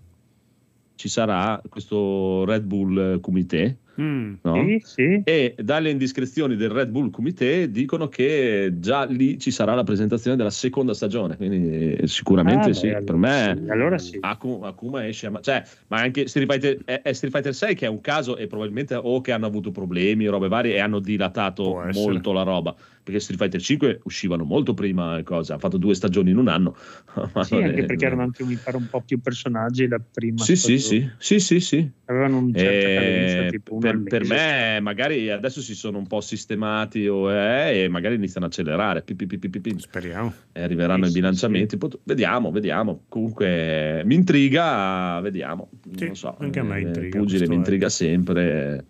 [0.96, 4.34] ci sarà questo Red Bull Comité, Mm.
[4.42, 4.56] no?
[4.66, 5.22] Sì, sì.
[5.24, 10.36] E dalle indiscrezioni del Red Bull Comité dicono che già lì ci sarà la presentazione
[10.36, 13.60] della seconda stagione, quindi eh, sicuramente Ah, sì, beh, per me...
[13.64, 14.18] sì, allora sì.
[14.20, 17.76] Aku- Akuma esce, a ma- cioè, ma anche Street Fighter, è, è Street Fighter 6
[17.76, 21.00] che è un caso e probabilmente o che hanno avuto problemi, robe varie e hanno
[21.00, 25.78] dilatato molto la roba perché Street Fighter 5 uscivano molto prima le cose, hanno fatto
[25.78, 26.76] due stagioni in un anno.
[27.44, 30.56] Sì, anche è- perché erano anche mi pare un po' più personaggi la prima Sì,
[30.56, 31.16] sì, stagione.
[31.20, 31.92] sì, sì, sì, sì.
[32.06, 36.22] avevano una certa Eh, cadenza tipo per, per me magari adesso si sono un po'
[36.22, 39.80] sistemati o eh, e magari iniziano a accelerare pi, pi, pi, pi, pi, pi.
[39.80, 40.34] Speriamo.
[40.52, 46.16] e arriveranno Sì, i sì, bilanciamenti Pot- vediamo vediamo comunque mi intriga vediamo Sì, non
[46.16, 47.90] so anche a me eh, intriga Pugile mi intriga è.
[47.90, 48.86] sempre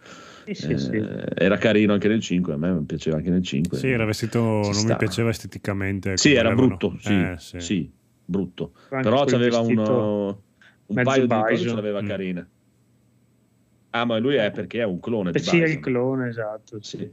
[0.46, 1.04] Sì, sì, eh, sì.
[1.36, 4.72] era carino anche nel 5 a me piaceva anche nel 5 Sì, era vestito, Ci
[4.72, 4.92] non sta.
[4.92, 6.18] mi piaceva esteticamente.
[6.18, 7.60] sì era avevano- brutto sì, Eh, sì.
[7.60, 7.92] sì,
[8.26, 10.42] brutto Anche però c'aveva uno,
[10.88, 12.08] un paio di cose ce l'aveva Mm.
[12.08, 12.48] carine
[13.96, 15.78] ah ma lui è perché è un clone Eh di sì, è Bison.
[15.78, 16.78] il clone, esatto.
[16.82, 17.10] Sì.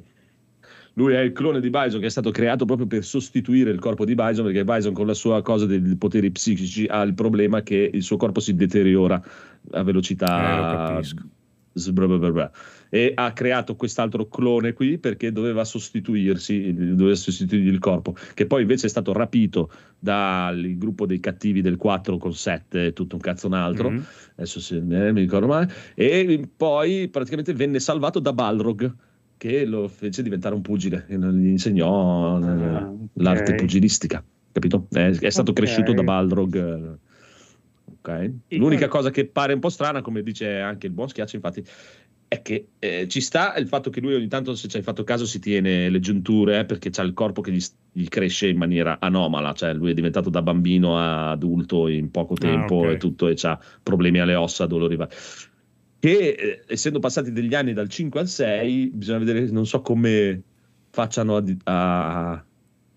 [0.94, 4.04] Lui è il clone di Bison che è stato creato proprio per sostituire il corpo
[4.04, 7.90] di Bison perché Bison con la sua cosa dei poteri psichici ha il problema che
[7.92, 11.22] il suo corpo si deteriora a Eh, lo velocità capisco.
[11.74, 12.50] sbrabababà.
[12.90, 18.62] E ha creato quest'altro clone qui perché doveva sostituirsi doveva sostituirgli il corpo che poi
[18.62, 23.46] invece è stato rapito dal gruppo dei cattivi del 4 con 7 tutto un cazzo
[23.46, 24.04] un altro Mhm.
[24.36, 28.92] adesso se, eh, mi ricordo male, e poi praticamente venne salvato da Balrog
[29.36, 33.08] che lo fece diventare un pugile, e gli insegnò eh, Ah, ok.
[33.14, 34.22] l'arte pugilistica,
[34.52, 34.86] capito?
[34.90, 35.56] È, è stato Ok.
[35.58, 36.54] cresciuto da Balrog.
[36.56, 36.98] eh,
[38.00, 38.32] ok?
[38.48, 41.64] Sì, L'unica cosa che pare un po' strana, come dice anche il buon Schiaccio, infatti,
[42.30, 45.02] è che eh, ci sta il fatto che lui ogni tanto, se ci hai fatto
[45.02, 47.60] caso, si tiene le giunture eh, perché ha il corpo che gli,
[47.90, 52.34] gli cresce in maniera anomala, cioè lui è diventato da bambino a adulto in poco
[52.34, 52.90] tempo ok.
[52.90, 55.12] e tutto e ha problemi alle ossa, dolori vari.
[55.98, 60.40] Che eh, essendo passati degli anni dal 5 al 6, bisogna vedere, non so come
[60.90, 62.44] facciano a, a-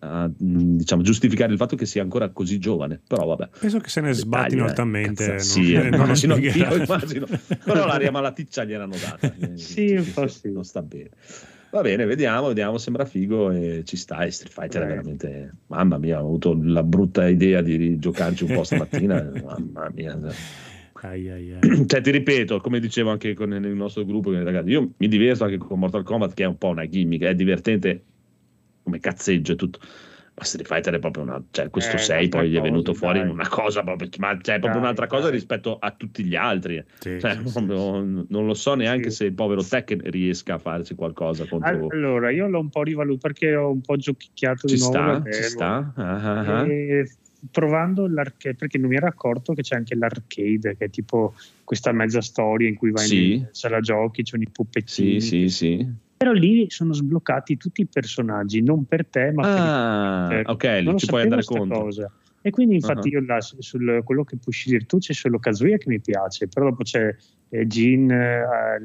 [0.03, 2.99] a, mh, diciamo, giustificare il fatto che sia ancora così giovane.
[3.07, 3.49] Però vabbè.
[3.59, 4.61] Penso che se ne Dettagli, sbatti eh.
[4.61, 5.25] altamente.
[5.27, 6.83] Cazzo, sì, eh, non, non immagino, io spiegherà.
[6.83, 7.27] immagino.
[7.63, 9.33] Però l'aria malaticcia gliel'hanno data.
[9.39, 9.97] Eh, Sì,
[10.27, 10.51] sì.
[10.51, 11.09] Non sta bene.
[11.71, 14.23] Va bene, vediamo, vediamo, sembra figo e ci sta.
[14.23, 15.53] E Street Fighter è veramente.
[15.67, 19.31] Mamma mia, ho avuto la brutta idea di giocarci un po' stamattina.
[19.43, 20.19] Mamma mia.
[21.01, 21.85] Ai, ai, ai.
[21.87, 25.57] Cioè, ti ripeto, come dicevo anche con, nel nostro gruppo, ragazzi, io mi diverto anche
[25.57, 28.03] con Mortal Kombat, che è un po' una gimmick, è divertente
[28.83, 29.79] come cazzeggio e tutto.
[30.35, 31.43] Ma Street Fighter è proprio una.
[31.51, 33.29] Cioè, questo Eh, 6 un'altra poi gli è cosa, venuto fuori dai.
[33.29, 34.09] una cosa proprio.
[34.17, 35.31] Ma cioè, è proprio Dai, un'altra cosa dai.
[35.33, 36.83] rispetto a tutti gli altri.
[36.99, 37.51] Sì, Cioè, sì, sì.
[37.51, 39.17] proprio non lo so neanche Sì.
[39.17, 41.87] se il povero Tekken riesca a farsi qualcosa contro.
[41.89, 44.93] Allora, io l'ho un po' rivalutato perché ho un po' giochicchiato ci di nuovo.
[44.97, 45.93] sta, la ci sta.
[45.95, 46.65] Ah, ah, ah.
[46.67, 47.07] E
[47.51, 51.91] provando l'arcade perché non mi ero accorto che c'è anche l'arcade che è tipo questa
[51.91, 53.33] mezza storia in cui vai Sì.
[53.33, 55.87] in sala giochi c'è i puppettini Sì, sì, sì.
[56.23, 60.93] Però lì sono sbloccati tutti i personaggi non per te ma Ah, per ok, non
[60.93, 61.81] lì ci puoi andare contro.
[61.81, 62.09] cosa.
[62.41, 63.19] E quindi infatti Ah.
[63.19, 66.47] io là, su- sul quello che puoi scegliere tu c'è solo Kazuya che mi piace,
[66.47, 67.13] però dopo c'è
[67.49, 68.77] eh, Jean, eh,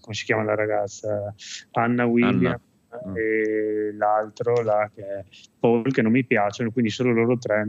[0.00, 1.34] come si chiama la ragazza?
[1.72, 2.58] Anna William
[2.90, 3.12] Ah.
[3.18, 5.24] e l'altro là che è
[5.60, 7.66] Paul che non mi piacciono, quindi solo loro tre.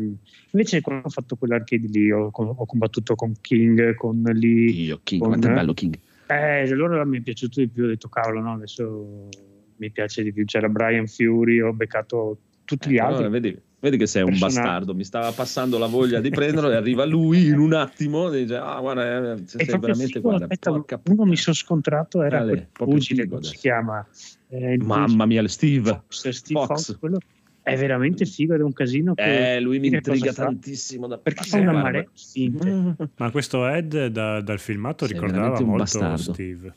[0.52, 5.20] Invece quando ho fatto quell'arcade lì ho, ho combattuto con King, con Lee, Io, King,
[5.20, 6.00] Con- quanto è bello King.
[6.36, 9.28] Eh, allora mi è piaciuto di più, ho detto cavolo no, adesso
[9.78, 13.16] mi piace di più, c'era Brian Fury, ho beccato tutti gli Eh, altri.
[13.24, 14.56] allora, vedi, vedi che sei un personaggi.
[14.60, 14.94] bastardo.
[14.94, 18.58] Mi stava passando la voglia di prenderlo e arriva lui in un attimo e dice:
[18.58, 21.36] Ah, guarda, eh, E sei veramente figo, guarda, aspetta, uno mi puttana.
[21.36, 24.06] sono scontrato, era Ale, quel pugile, si chiama?
[24.50, 25.90] Eh, Mamma mia, Steve.
[26.08, 26.68] Fox, Steve Fox.
[26.68, 27.18] Fox, quello
[27.70, 31.08] è veramente figo ed è un casino che Eh, lui mi intriga tantissimo.
[31.08, 31.18] Da...
[31.18, 32.96] perché fa una marea di finte.
[33.18, 36.34] Ma questo Ed da- dal filmato Sei ricordava molto bastardo.
[36.34, 36.74] Steve.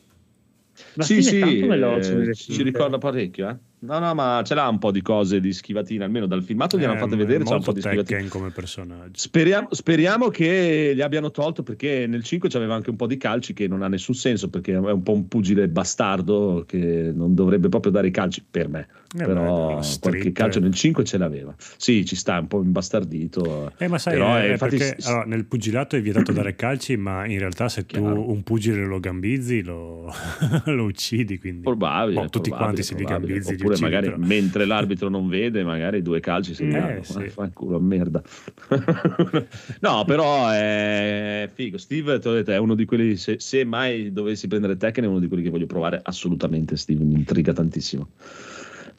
[0.95, 3.57] Ma sì, sì, tanto veloce eh, ci ricorda parecchio, eh.
[3.81, 6.97] No, no, ma ce l'ha un po' di cose di schivatina, almeno dal filmato gliel'hanno
[6.97, 8.19] Eh, fatte vedere, c'è un po' molto di schivatina.
[8.19, 9.11] Tekken come personaggio.
[9.15, 13.53] Speriamo, speriamo che gli abbiano tolto perché nel 5 c'aveva anche un po' di calci
[13.53, 17.69] che non ha nessun senso perché è un po' un pugile bastardo che non dovrebbe
[17.69, 18.87] proprio dare i calci per me.
[19.15, 21.55] Eh, Però beh, qualche calcio nel 5 ce l'aveva.
[21.77, 23.73] Sì, ci sta un po' imbastardito.
[23.77, 26.97] Eh, ma sai, Però, eh, eh, infatti, perché allora, nel pugilato è vietato dare calci,
[26.97, 28.31] ma in realtà se tu Chiaro.
[28.31, 30.11] un pugile lo gambizzi lo,
[30.65, 31.39] lo uccidi.
[31.39, 31.63] Quindi.
[31.63, 34.17] Probabile, Boh, tutti probabile, quanti se li gambizzi Oppure uccidi, magari però.
[34.19, 37.03] mentre l'arbitro non vede, magari due calci si Eh, danno.
[37.03, 37.29] sì.
[37.29, 38.23] Fanculo, merda.
[39.81, 41.77] no, però è figo.
[41.79, 43.17] Steve, te l'ho detto, è uno di quelli.
[43.17, 46.77] Se, se mai dovessi prendere Tekken, è uno di quelli che voglio provare assolutamente.
[46.77, 48.09] Steve mi intriga tantissimo.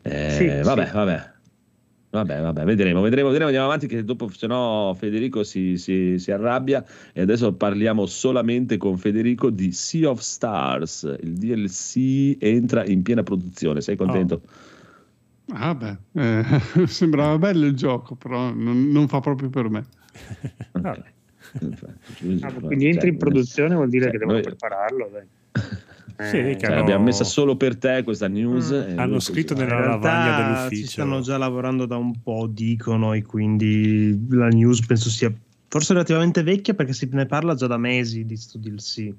[0.03, 0.93] Eh, Sì, vabbè, sì.
[0.93, 1.31] vabbè.
[2.13, 6.31] Vabbè, vabbè, vedremo, vedremo, vedremo, andiamo avanti che dopo se no Federico si, si- si
[6.31, 13.01] arrabbia e adesso parliamo solamente con Federico di Sea of Stars, il DLC entra in
[13.01, 14.43] piena produzione, sei contento?
[15.53, 16.43] Ah beh, eh,
[16.85, 19.85] sembrava bello il gioco, però non, non fa proprio per me.
[20.73, 21.11] Ok.
[22.41, 25.09] Ah, quindi entri in Cioè, produzione vuol dire cioè, che devono noi- prepararlo.
[25.11, 25.23] dai.
[26.17, 28.69] Sì, Eh, che cioè, hanno- l'abbiamo messa solo per te questa news.
[28.71, 28.89] Mm.
[28.89, 29.83] e Hanno scritto così, nella eh.
[29.83, 30.85] In lavagna dell'ufficio.
[30.85, 35.33] ci stanno già lavorando da un po', dicono, e quindi la news penso sia
[35.67, 39.11] forse relativamente vecchia perché si ne parla già da mesi di sto DLC.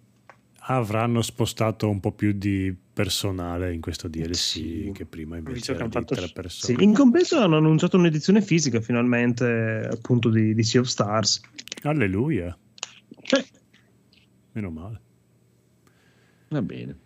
[0.67, 4.91] Avranno spostato un po' più di personale in questo DLC Sì.
[4.95, 6.83] che prima invece era fatto- tre Sì, persone.
[6.85, 11.41] in compenso hanno annunciato un'edizione fisica finalmente appunto di, di Sea of Stars.
[11.83, 12.57] Alleluia,
[13.21, 13.45] Cioè,
[14.53, 15.01] meno male.
[16.49, 16.97] Va bene.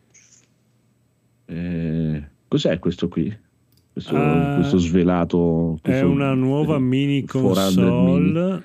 [1.46, 3.34] Eh, cos'è questo qui?
[3.92, 5.76] Questo, Ah, questo svelato.
[5.76, 8.62] È questo- una nuova mini 400 mini.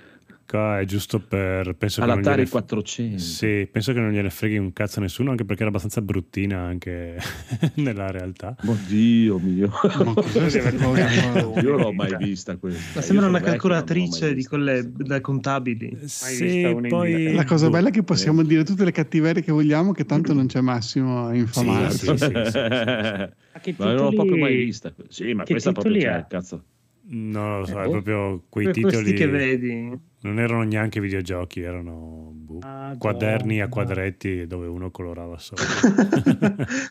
[0.54, 1.74] Qua è giusto per.
[1.74, 3.18] Penso All'Atari gliene- 400.
[3.18, 6.60] Sì, penso che non gliene freghi un cazzo a nessuno, anche perché era abbastanza bruttina
[6.60, 7.18] anche
[7.82, 8.56] nella realtà.
[8.64, 9.72] Oddio mio.
[9.82, 10.14] Ma?
[11.60, 13.00] Io non l'ho mai vista questa.
[13.00, 15.98] ma sembra una calcolatrice di quelle da contabili.
[16.06, 17.34] Sì, poi...
[17.34, 20.46] La cosa bella è che possiamo dire tutte le cattiverie che vogliamo, che tanto non
[20.46, 22.06] c'è Massimo a infamarsi.
[22.06, 22.60] Sì, sì, sì, sì.
[22.60, 24.94] Ma che Ma non l'ho titoli- proprio mai vista.
[25.10, 26.64] Sì, ma che questa proprio titoli c'è, cazzo.
[27.06, 27.92] Non lo so, Eh, è boh.
[27.92, 30.12] proprio quei Que- Questi titoli che vedi.
[30.24, 32.96] Non erano neanche videogiochi, erano boh, Madonna.
[32.98, 35.64] quaderni a quadretti dove uno colorava sopra.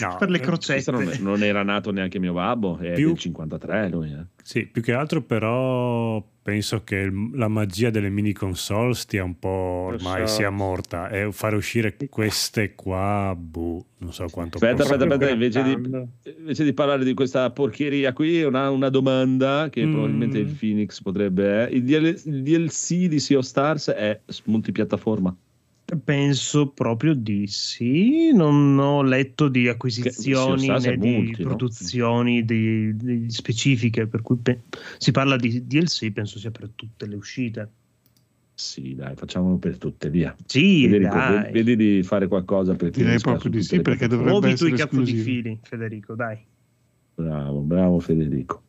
[0.00, 0.90] No, per le eh, crocette.
[0.90, 4.10] Non, non era nato neanche mio babbo, è Più- del 53 lui.
[4.10, 4.24] eh.
[4.42, 9.38] Sì, più che altro però penso che il- la magia delle mini console stia un
[9.38, 10.34] po' ormai so.
[10.34, 15.30] sia morta e fare uscire queste qua, boh, non so quanto Aspetta, possa- aspetta, aspetta,
[15.32, 16.08] invece di, Grattando.
[16.38, 19.92] invece di parlare di questa porcheria qui, una, una domanda che Mm.
[19.92, 21.68] probabilmente il Phoenix potrebbe...
[21.68, 21.76] eh.
[21.76, 25.34] Il, DL il DLC di Sea of Stars è multipiattaforma?
[26.04, 31.48] Penso proprio di sì, non ho letto di acquisizioni né di multi, no?
[31.50, 34.60] produzioni di- di specifiche, per cui pe-
[34.96, 37.70] si parla di DLC, penso sia per tutte le uscite.
[38.54, 40.34] Sì, dai, facciamolo per tutte, via.
[40.46, 41.44] Sì, Federico, dai.
[41.44, 44.72] ve- vedi di fare qualcosa per Direi proprio di sì, perché dovrebbe Muovi tu i
[44.72, 46.38] essere cazzo di fili, Federico, dai.
[47.14, 48.62] Bravo, bravo Federico.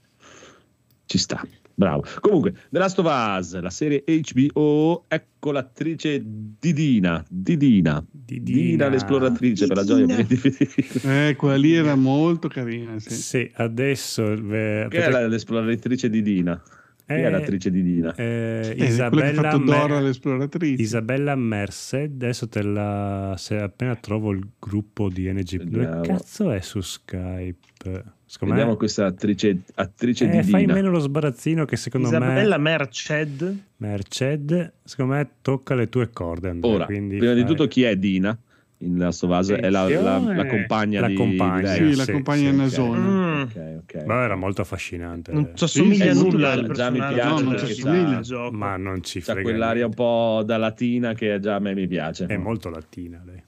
[1.05, 1.45] Ci sta,
[1.75, 2.03] bravo.
[2.19, 3.05] Comunque, The Last of
[3.39, 8.57] Us, la serie HBO, ecco l'attrice Didina, Didina, Didina.
[8.57, 10.23] Didina l'esploratrice per la gioia Didina.
[10.23, 11.29] di.
[11.29, 12.97] Eh, quella lì era molto carina.
[12.99, 13.09] Sì.
[13.11, 16.61] Sì, adesso eh, Che è la- l'esploratrice Didina?
[17.05, 18.15] Chi è Eh, l'attrice Didina?
[18.15, 20.81] eh, Eh, ha Isabella, Mer- Dora l'esploratrice.
[20.81, 25.63] Isabella Merced, adesso te la se appena trovo il gruppo di NG.
[25.63, 28.03] Dove cazzo è su Skype?
[28.33, 30.73] Secondo Vediamo me questa attrice, attrice eh, fai Didina.
[30.73, 36.49] meno lo sbarazzino che secondo Isabella me Merced, Merced, secondo me tocca le tue corde
[36.49, 38.35] Andrea, Ora, quindi prima di fai- tutto, chi è Dina?
[38.79, 41.77] In Last of è la, la- la compagna La di compagna.
[41.77, 41.91] di.
[41.91, 42.99] Sì, la sì, compagna sì, nasona.
[43.07, 43.41] Mm.
[43.43, 44.03] Ok, ok.
[44.03, 45.31] Beh, era molto affascinante.
[45.31, 48.19] non ci assomiglia sì, nulla al già mi piace No, non ci assomiglia.
[48.21, 48.55] gioco.
[48.57, 49.95] ma non ci C'ha frega quell'aria un niente.
[49.95, 52.25] po' da latina che già a me mi piace.
[52.25, 53.42] È molto latina lei.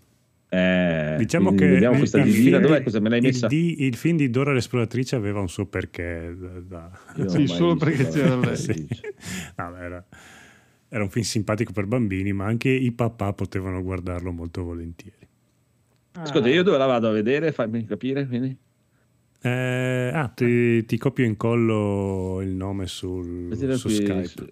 [0.47, 2.99] Eh, Diciamo che vediamo il- questa il film dov'è di- questa?
[2.99, 3.47] Me l'hai il messa?
[3.47, 6.35] di- il film di Dora l'esploratrice aveva un suo perché.
[6.37, 8.55] da- da- Sì, solo perché c'era lei.
[8.55, 8.87] Sì.
[9.57, 10.05] No, era,
[10.87, 15.27] era un film simpatico per bambini, ma anche i papà potevano guardarlo molto volentieri.
[16.13, 17.51] Ascolta, io dove la vado a vedere?
[17.51, 18.25] Fammi capire.
[18.27, 18.55] Quindi.
[19.41, 24.25] Eh, ah, ti, ti copio e incollo il nome sul, su qui, Skype.
[24.27, 24.47] su-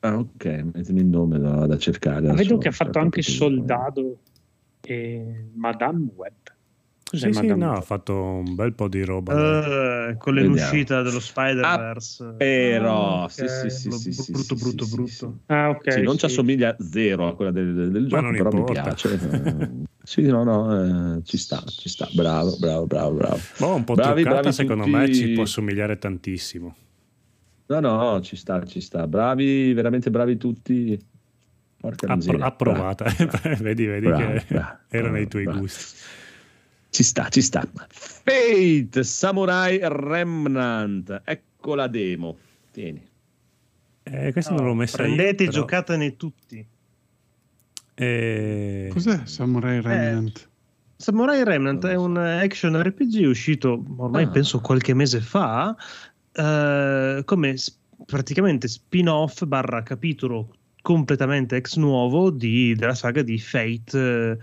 [0.00, 2.26] Ah, ok, mettimi il nome da, vado a cercare.
[2.26, 2.48] Ma adesso.
[2.48, 4.18] vedo che ha fatto anche perché- Soldado
[4.86, 6.32] e Madame Web.
[7.08, 9.32] Cos'è Sì, sì, Madame no, ha fatto un bel po' di roba.
[10.08, 10.56] Eh, con Vediamo.
[10.56, 12.34] l'uscita dello Spider-Verse.
[12.36, 13.48] Però, Ah, sì, ok.
[13.50, 15.10] sì, sì, Brutto, sì, sì, brutto, sì, brutto, sì, brutto.
[15.10, 15.26] sì.
[15.46, 15.92] Ah, ok.
[15.92, 16.24] Sì, non ci sì.
[16.26, 18.82] assomiglia zero a quella del, del gioco, non però mi importa.
[18.82, 19.12] piace.
[19.12, 19.70] Eh,
[20.02, 22.08] sì, no, no, eh, ci sta, ci sta.
[22.12, 23.38] Bravo, bravo, bravo, bravo.
[23.58, 24.96] Boh, un po' Bravi, truccata, bravi secondo tutti.
[24.96, 26.74] me ci può assomigliare tantissimo.
[27.66, 29.06] No, no, ci sta, ci sta.
[29.06, 30.98] Bravi, veramente bravi tutti.
[31.86, 33.04] Porca Appro- approvata,
[33.60, 35.58] vedi, vedi Bravo, che bravo, era nei bravo, tuoi bravo.
[35.60, 35.94] gusti.
[36.90, 37.62] Ci sta, ci sta.
[37.88, 41.20] Fate Samurai Remnant.
[41.24, 42.36] Ecco la demo.
[42.72, 43.06] Tieni.
[44.02, 45.48] Eh, questa non l'ho messa Prendete io.
[45.48, 46.66] e però- giocatene tutti.
[47.94, 50.48] Eh, Cos'è Samurai Remnant?
[50.96, 54.28] Samurai Remnant è un action RPG uscito ormai Ah.
[54.30, 55.74] penso qualche mese fa
[56.32, 57.54] eh, come
[58.04, 60.54] praticamente spin-off barra capitolo
[60.86, 64.38] completamente ex nuovo di- della saga di Fate eh,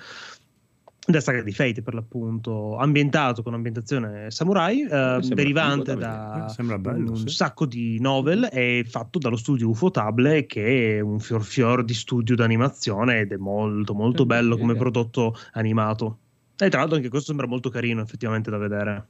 [1.05, 6.53] della saga di Fate per l'appunto ambientato con ambientazione samurai eh, derivante da.
[6.53, 7.29] Eh, bello, un sì.
[7.29, 12.35] sacco di novel e fatto dallo studio Ufotable che è un fior fior di studio
[12.35, 14.77] d'animazione ed è molto molto Eh, bello sì, come eh.
[14.77, 16.17] prodotto animato
[16.57, 19.07] e tra l'altro anche questo sembra molto carino effettivamente da vedere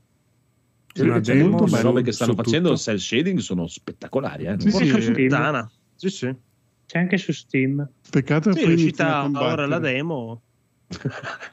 [0.99, 2.79] Una C'è demo le robe che stanno facendo tutto.
[2.79, 4.45] il cell shading sono spettacolari.
[4.45, 4.59] Eh?
[4.59, 6.35] Sì, sì, puttana sì sì
[6.85, 7.87] C'è anche su Steam.
[8.09, 10.41] Peccato che Sì, è uscita ora la demo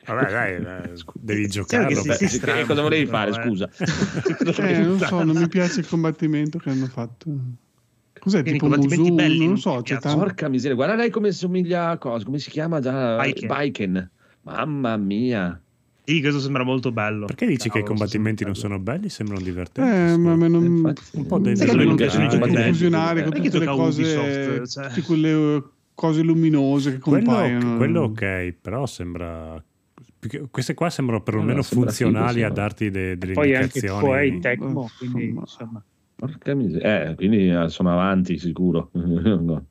[0.07, 3.31] Vabbè, dai, eh, devi Sì, Beh, sì, che strano, cosa volevi fare?
[3.31, 3.35] eh.
[3.35, 3.68] Scusa.
[4.61, 7.31] Eh, non so, non mi piace il combattimento che hanno fatto.
[8.18, 9.14] Cos'è Quindi tipo combattimenti Musu?
[9.14, 10.18] belli non so, c'è tanto.
[10.18, 13.16] Porca miseria, guarda lei come somiglia a cosa, come si chiama già?
[13.16, 13.49] Baiken.
[13.49, 14.11] Baiken.
[14.43, 15.62] Mamma mia.
[16.14, 19.08] Sì questo sembra molto bello Perché dici che i Cavolo, combattimenti non sono belli?
[19.08, 19.90] Sembrano divertenti.
[20.12, 20.64] Eh, ma a me non...
[20.64, 22.72] Infatti, Un po' dei- Sai che a lui non piacciono i Tutti combattimenti.
[22.72, 24.88] fusionare con tutte le cose, Ubisoft, cioè.
[24.88, 25.62] tutte quelle
[25.94, 27.76] cose luminose che quello, compaiono.
[27.76, 29.62] quello ok, però sembra.
[30.50, 34.00] Queste qua sembrano perlomeno No, sembra funzionali figo, a darti de- delle Poi anche indicazioni.
[34.02, 35.82] Koei Tecmo, Oh, quindi insomma.
[36.16, 37.11] Porca miseria.
[37.11, 38.90] Eh, quindi eh, sono avanti sicuro.
[38.94, 39.66] no.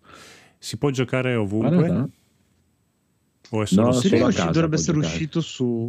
[0.57, 1.75] Si può giocare ovunque?
[1.75, 2.09] Guarda,
[3.51, 5.13] O è solo No, su- Sì, dovrebbe essere giocare.
[5.13, 5.87] uscito su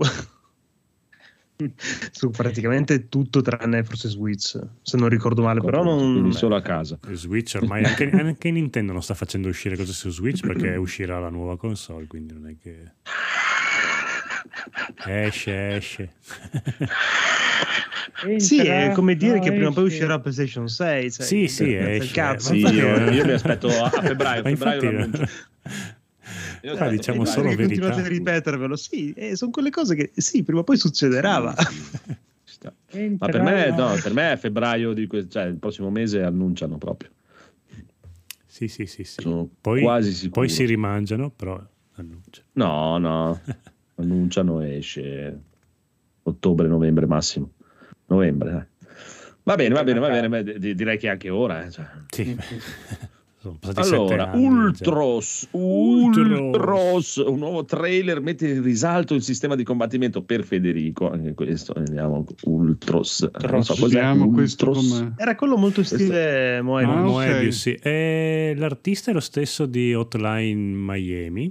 [2.11, 6.63] su praticamente tutto tranne forse Switch se non ricordo male però non Quindi solo a
[6.63, 6.99] casa.
[7.13, 11.31] Switch ormai anche, anche Nintendo non sta facendo uscire cose su Switch perché uscirà la
[11.31, 12.93] nuova console, quindi non è che
[15.07, 16.13] esce, esce.
[18.37, 21.75] sì è come dire no, che prima o poi uscirà PlayStation 6 cioè, Sì, sì,
[21.75, 22.13] esce.
[22.13, 22.53] cazzo.
[22.53, 24.43] Sì, io, io mi aspetto a febbraio.
[24.43, 25.29] Febbraio infatti-.
[26.63, 27.27] Io Ah, aspetto diciamo febbraio.
[27.27, 27.81] solo Perché verità.
[27.87, 31.55] continuate a ripetervelo sì eh, sono quelle cose che sì prima o poi succederà
[32.45, 32.73] sta.
[33.19, 36.77] Ma per me, no, per me è febbraio di que- cioè il prossimo mese annunciano
[36.79, 37.11] proprio.
[38.47, 39.23] Sì, sì, sì, sì.
[39.23, 40.41] Sono Poi, quasi sicuro.
[40.41, 41.59] poi si rimangiano, però
[41.95, 42.43] annuncia.
[42.53, 43.41] No, no,
[43.97, 45.41] annunciano esce
[46.25, 47.53] ottobre, novembre massimo.
[48.07, 48.89] Novembre, dai.
[49.45, 50.09] Va bene, va bene, va
[50.43, 50.75] bene.
[50.75, 51.65] direi che anche ora.
[51.65, 51.87] eh, cioè.
[52.11, 52.37] Sì.
[53.43, 54.51] Sono passati Allora, anni, cioè.
[54.53, 56.38] Ultros, Ultros.
[56.41, 61.72] Ultros, un nuovo trailer mette in risalto il sistema di combattimento per Federico, anche questo,
[61.74, 63.30] vediamo, Ultros.
[63.49, 65.12] Non so cos'è Ultros.
[65.16, 66.95] Era quello molto stile Moebius.
[66.97, 67.01] Ah.
[67.01, 67.74] Moebius, sì.
[67.80, 71.51] E l'artista è lo stesso di Hotline Miami.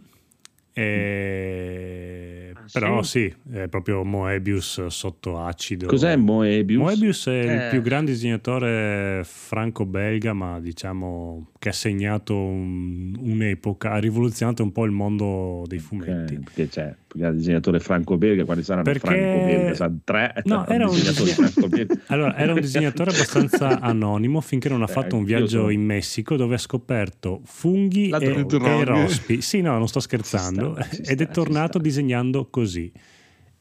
[0.74, 3.34] E- Ah, Però sì?
[3.52, 5.88] sì, è proprio Moebius sotto acido.
[5.88, 6.80] Cos'è Moebius?
[6.80, 7.68] Moebius è il Eh.
[7.72, 14.86] più grande disegnatore franco-belga, ma diciamo che ha segnato un- un'epoca, ha rivoluzionato un po'
[14.86, 16.36] il mondo dei fumetti.
[16.36, 19.74] Ok, perché c'è il disegnatore franco-belga, quali saranno Perché- franco-belga?
[19.76, 22.00] Saranno tre No, era un franco-belga.
[22.08, 25.70] Allora, era un disegnatore abbastanza anonimo finché non ha Eh, fatto un anch'io viaggio sono.
[25.72, 29.42] in Messico dove ha scoperto funghi La e, e rospi.
[29.42, 30.76] Sì, no, non sto scherzando.
[30.78, 31.80] Ci sta, ci Ed sta, è tornato sta.
[31.80, 32.90] disegnando così.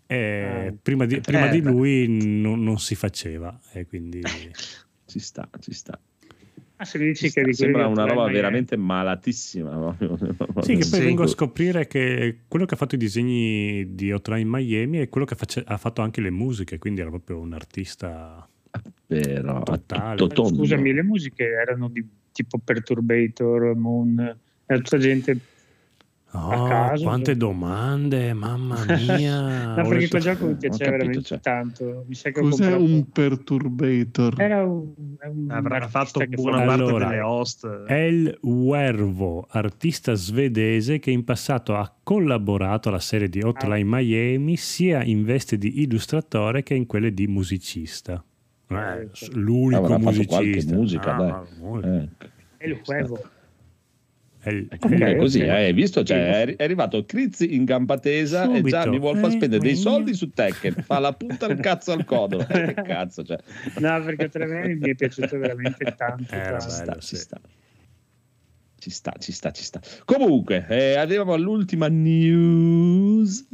[0.06, 0.74] E Ah.
[0.80, 3.58] prima di, prima Eh, di lui non, non si faceva.
[3.72, 4.20] E quindi...
[5.04, 5.98] Ci sta, ci sta.
[6.80, 9.96] Ah, se mi dici Ci che di Sembra una roba Hotline veramente malatissima.
[10.62, 14.48] Sì, che poi vengo a scoprire che quello che ha fatto i disegni di Hotline
[14.48, 18.48] Miami è quello che face- ha fatto anche le musiche, quindi era proprio un artista.
[19.06, 20.16] Vero, Totale.
[20.16, 20.58] tutto tondo.
[20.58, 25.38] Scusami, le musiche erano di tipo Perturbator, Moon, era tutta gente...
[26.32, 27.38] Oh, caso, quante sì.
[27.38, 28.76] domande, mamma
[29.08, 29.74] mia!
[29.76, 31.40] No, perché quel gioco mi piaceva capito, veramente cioè.
[31.40, 32.04] tanto.
[32.06, 34.34] Mi sa che Cos'è comprato- un perturbator?
[34.40, 34.92] Era un,
[35.24, 37.66] un Avrà fatto buona parte Allora, delle host.
[37.86, 45.02] El Wervo, artista svedese che in passato ha collaborato alla serie di Hotline Miami sia
[45.02, 48.22] in veste di illustratore che in quelle di musicista.
[48.70, 50.74] Eh, l'unico Avrà fatto qualche musicista.
[50.74, 51.82] musica, Ah, dai.
[51.84, 52.08] Eh,
[52.58, 53.16] È il juego.
[53.16, 53.37] El- E
[54.40, 55.44] è così, ok.
[55.46, 56.02] eh, hai visto?
[56.04, 58.90] Cioè, è arri- è arrivato Crizzi in gamba tesa e già Subito.
[58.90, 59.76] mi vuol far Eh, spendere dei eh.
[59.76, 60.74] soldi su Tekken.
[60.84, 62.40] Fa la punta al cazzo al codo.
[62.46, 63.38] Eh, che cazzo, cioè.
[63.78, 66.24] No, perché tre me mi è piaciuto veramente tanto.
[66.24, 66.24] Tanto.
[66.26, 67.16] Ci bello, sta, ci sì.
[67.16, 67.40] sta.
[68.80, 69.80] Ci sta, ci sta, ci sta.
[70.04, 73.48] Comunque, eh, arriviamo all'ultima news.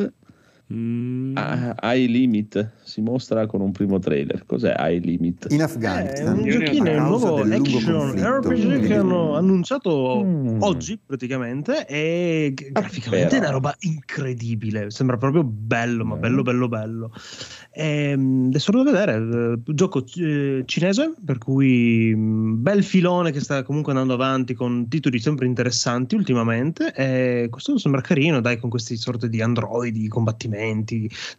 [0.75, 4.45] Mm, Ah, High Limit si mostra con un primo trailer.
[4.47, 5.47] Cos'è High Limit?
[5.51, 10.23] In È Afghanistan, un ne ho giochino, è un nuovo action RPG che hanno annunciato
[10.25, 10.59] Mm.
[10.61, 16.19] oggi praticamente e g- graficamente è una roba incredibile, sembra proprio bello, ma Eh.
[16.19, 17.13] bello bello bello.
[17.73, 23.41] Ehm, adesso lo devo vedere, eh, gioco eh, cinese, per cui mh, bel filone che
[23.41, 28.71] sta comunque andando avanti con titoli sempre interessanti ultimamente e questo sembra carino, dai, con
[28.71, 30.43] questi sorte di androidi, combattimenti,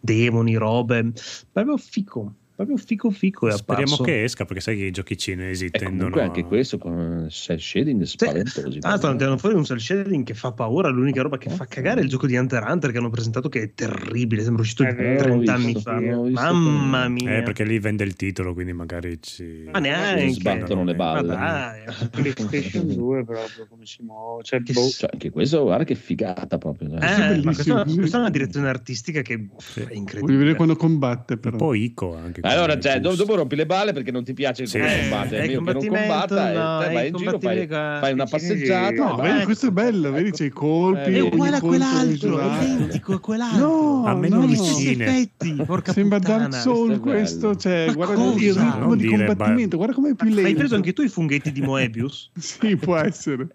[0.01, 1.13] demoni, robe,
[1.51, 4.03] proprio fico, proprio fico fico è Speriamo apparso.
[4.03, 7.57] che esca perché sai che i giochi cinesi E tendono comunque anche questo con cell
[7.57, 8.79] shading spaventosi.
[8.81, 10.89] Ah, stanno tirando fuori un cel shading che fa paura.
[10.89, 13.49] L'unica roba che fa cagare è il gioco di Hunter x Hunter che hanno presentato
[13.49, 14.41] che è terribile.
[14.43, 15.99] Sembra uscito È vero, 30 l'ho anni visto, fa.
[15.99, 17.37] Mamma mia.
[17.37, 19.67] Eh, perché lì vende il titolo, quindi magari ci...
[19.71, 20.29] Ma neanche.
[20.29, 21.27] sbattono le Ma balle.
[21.27, 21.83] dai.
[22.09, 24.43] PlayStation 2 proprio come si muove.
[24.43, 24.89] Cioè, Che boh.
[24.89, 26.87] Cioè, anche questo, guarda che figata proprio.
[26.99, 27.97] Eh, ma questa, è una- sì.
[27.97, 30.37] questa è una direzione artistica che è Voglio incredibile.
[30.37, 31.57] vedere quando combatte, Un però.
[31.57, 32.41] po' Ico anche.
[32.47, 33.23] Allora, cioè, do- gusto.
[33.25, 34.77] dopo rompi le balle perché non ti piace Sì.
[34.79, 37.99] come Eh, meglio che non combattimento, combatta no, e te vai in giro, fai, combattimento-
[37.99, 38.91] fai una passeggiata.
[39.07, 39.43] No, vedi, vai.
[39.45, 41.11] questo è bello, vedi, c'è i colpi.
[41.11, 43.59] Eh, È uguale a quell'altro, identico a quell'altro.
[43.67, 44.45] No, Ha meno no.
[44.45, 45.05] vicine.
[45.05, 46.19] effetti, porca Sembra.
[46.19, 48.39] Dark Souls Questo cioè, Ma guarda cosa?
[48.39, 50.45] il ritmo Non di combattimento, guarda com'è più lento.
[50.47, 52.29] Hai preso anche tu i funghetti di Moebius?
[52.37, 53.47] Sì, può essere.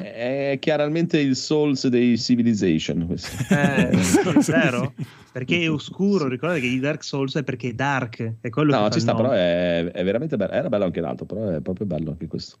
[0.00, 3.06] È chiaramente il Souls dei Civilization.
[3.06, 3.28] questo.
[3.54, 3.90] Eh,
[4.46, 4.92] vero?
[5.32, 8.76] Perché è oscuro, ricordate che i Dark Souls è perché è dark, è quello che
[8.78, 9.24] No, fa ci sta, nome.
[9.28, 10.52] però è, è veramente bello.
[10.52, 12.56] Era bello anche l'altro, però è proprio bello anche questo.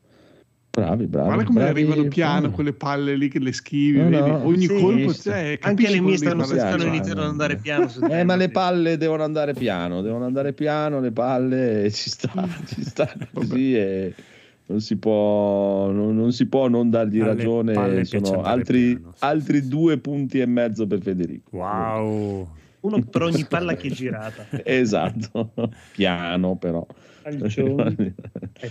[0.70, 1.26] Bravi, bravi.
[1.26, 1.80] Guarda come bravi.
[1.80, 2.54] arrivano piano bravi.
[2.54, 5.58] quelle palle lì che le schivi, No, no, ogni sì, colpo c'è.
[5.60, 7.90] Anche le mie stanno, iniziando ad andare piano.
[8.08, 12.30] Eh, ma le palle devono andare piano, devono andare piano, le palle ci sta,
[12.66, 14.14] ci sta così e
[14.68, 19.24] non si può non, non si può non dargli Alle ragione, sono altri, piano, sì,
[19.24, 19.68] altri sì.
[19.68, 21.56] due punti e mezzo per Federico.
[21.56, 22.48] Wow.
[22.80, 24.46] Uno per ogni palla che è girata.
[24.62, 25.52] Esatto,
[25.92, 26.86] piano però.
[27.28, 28.68] E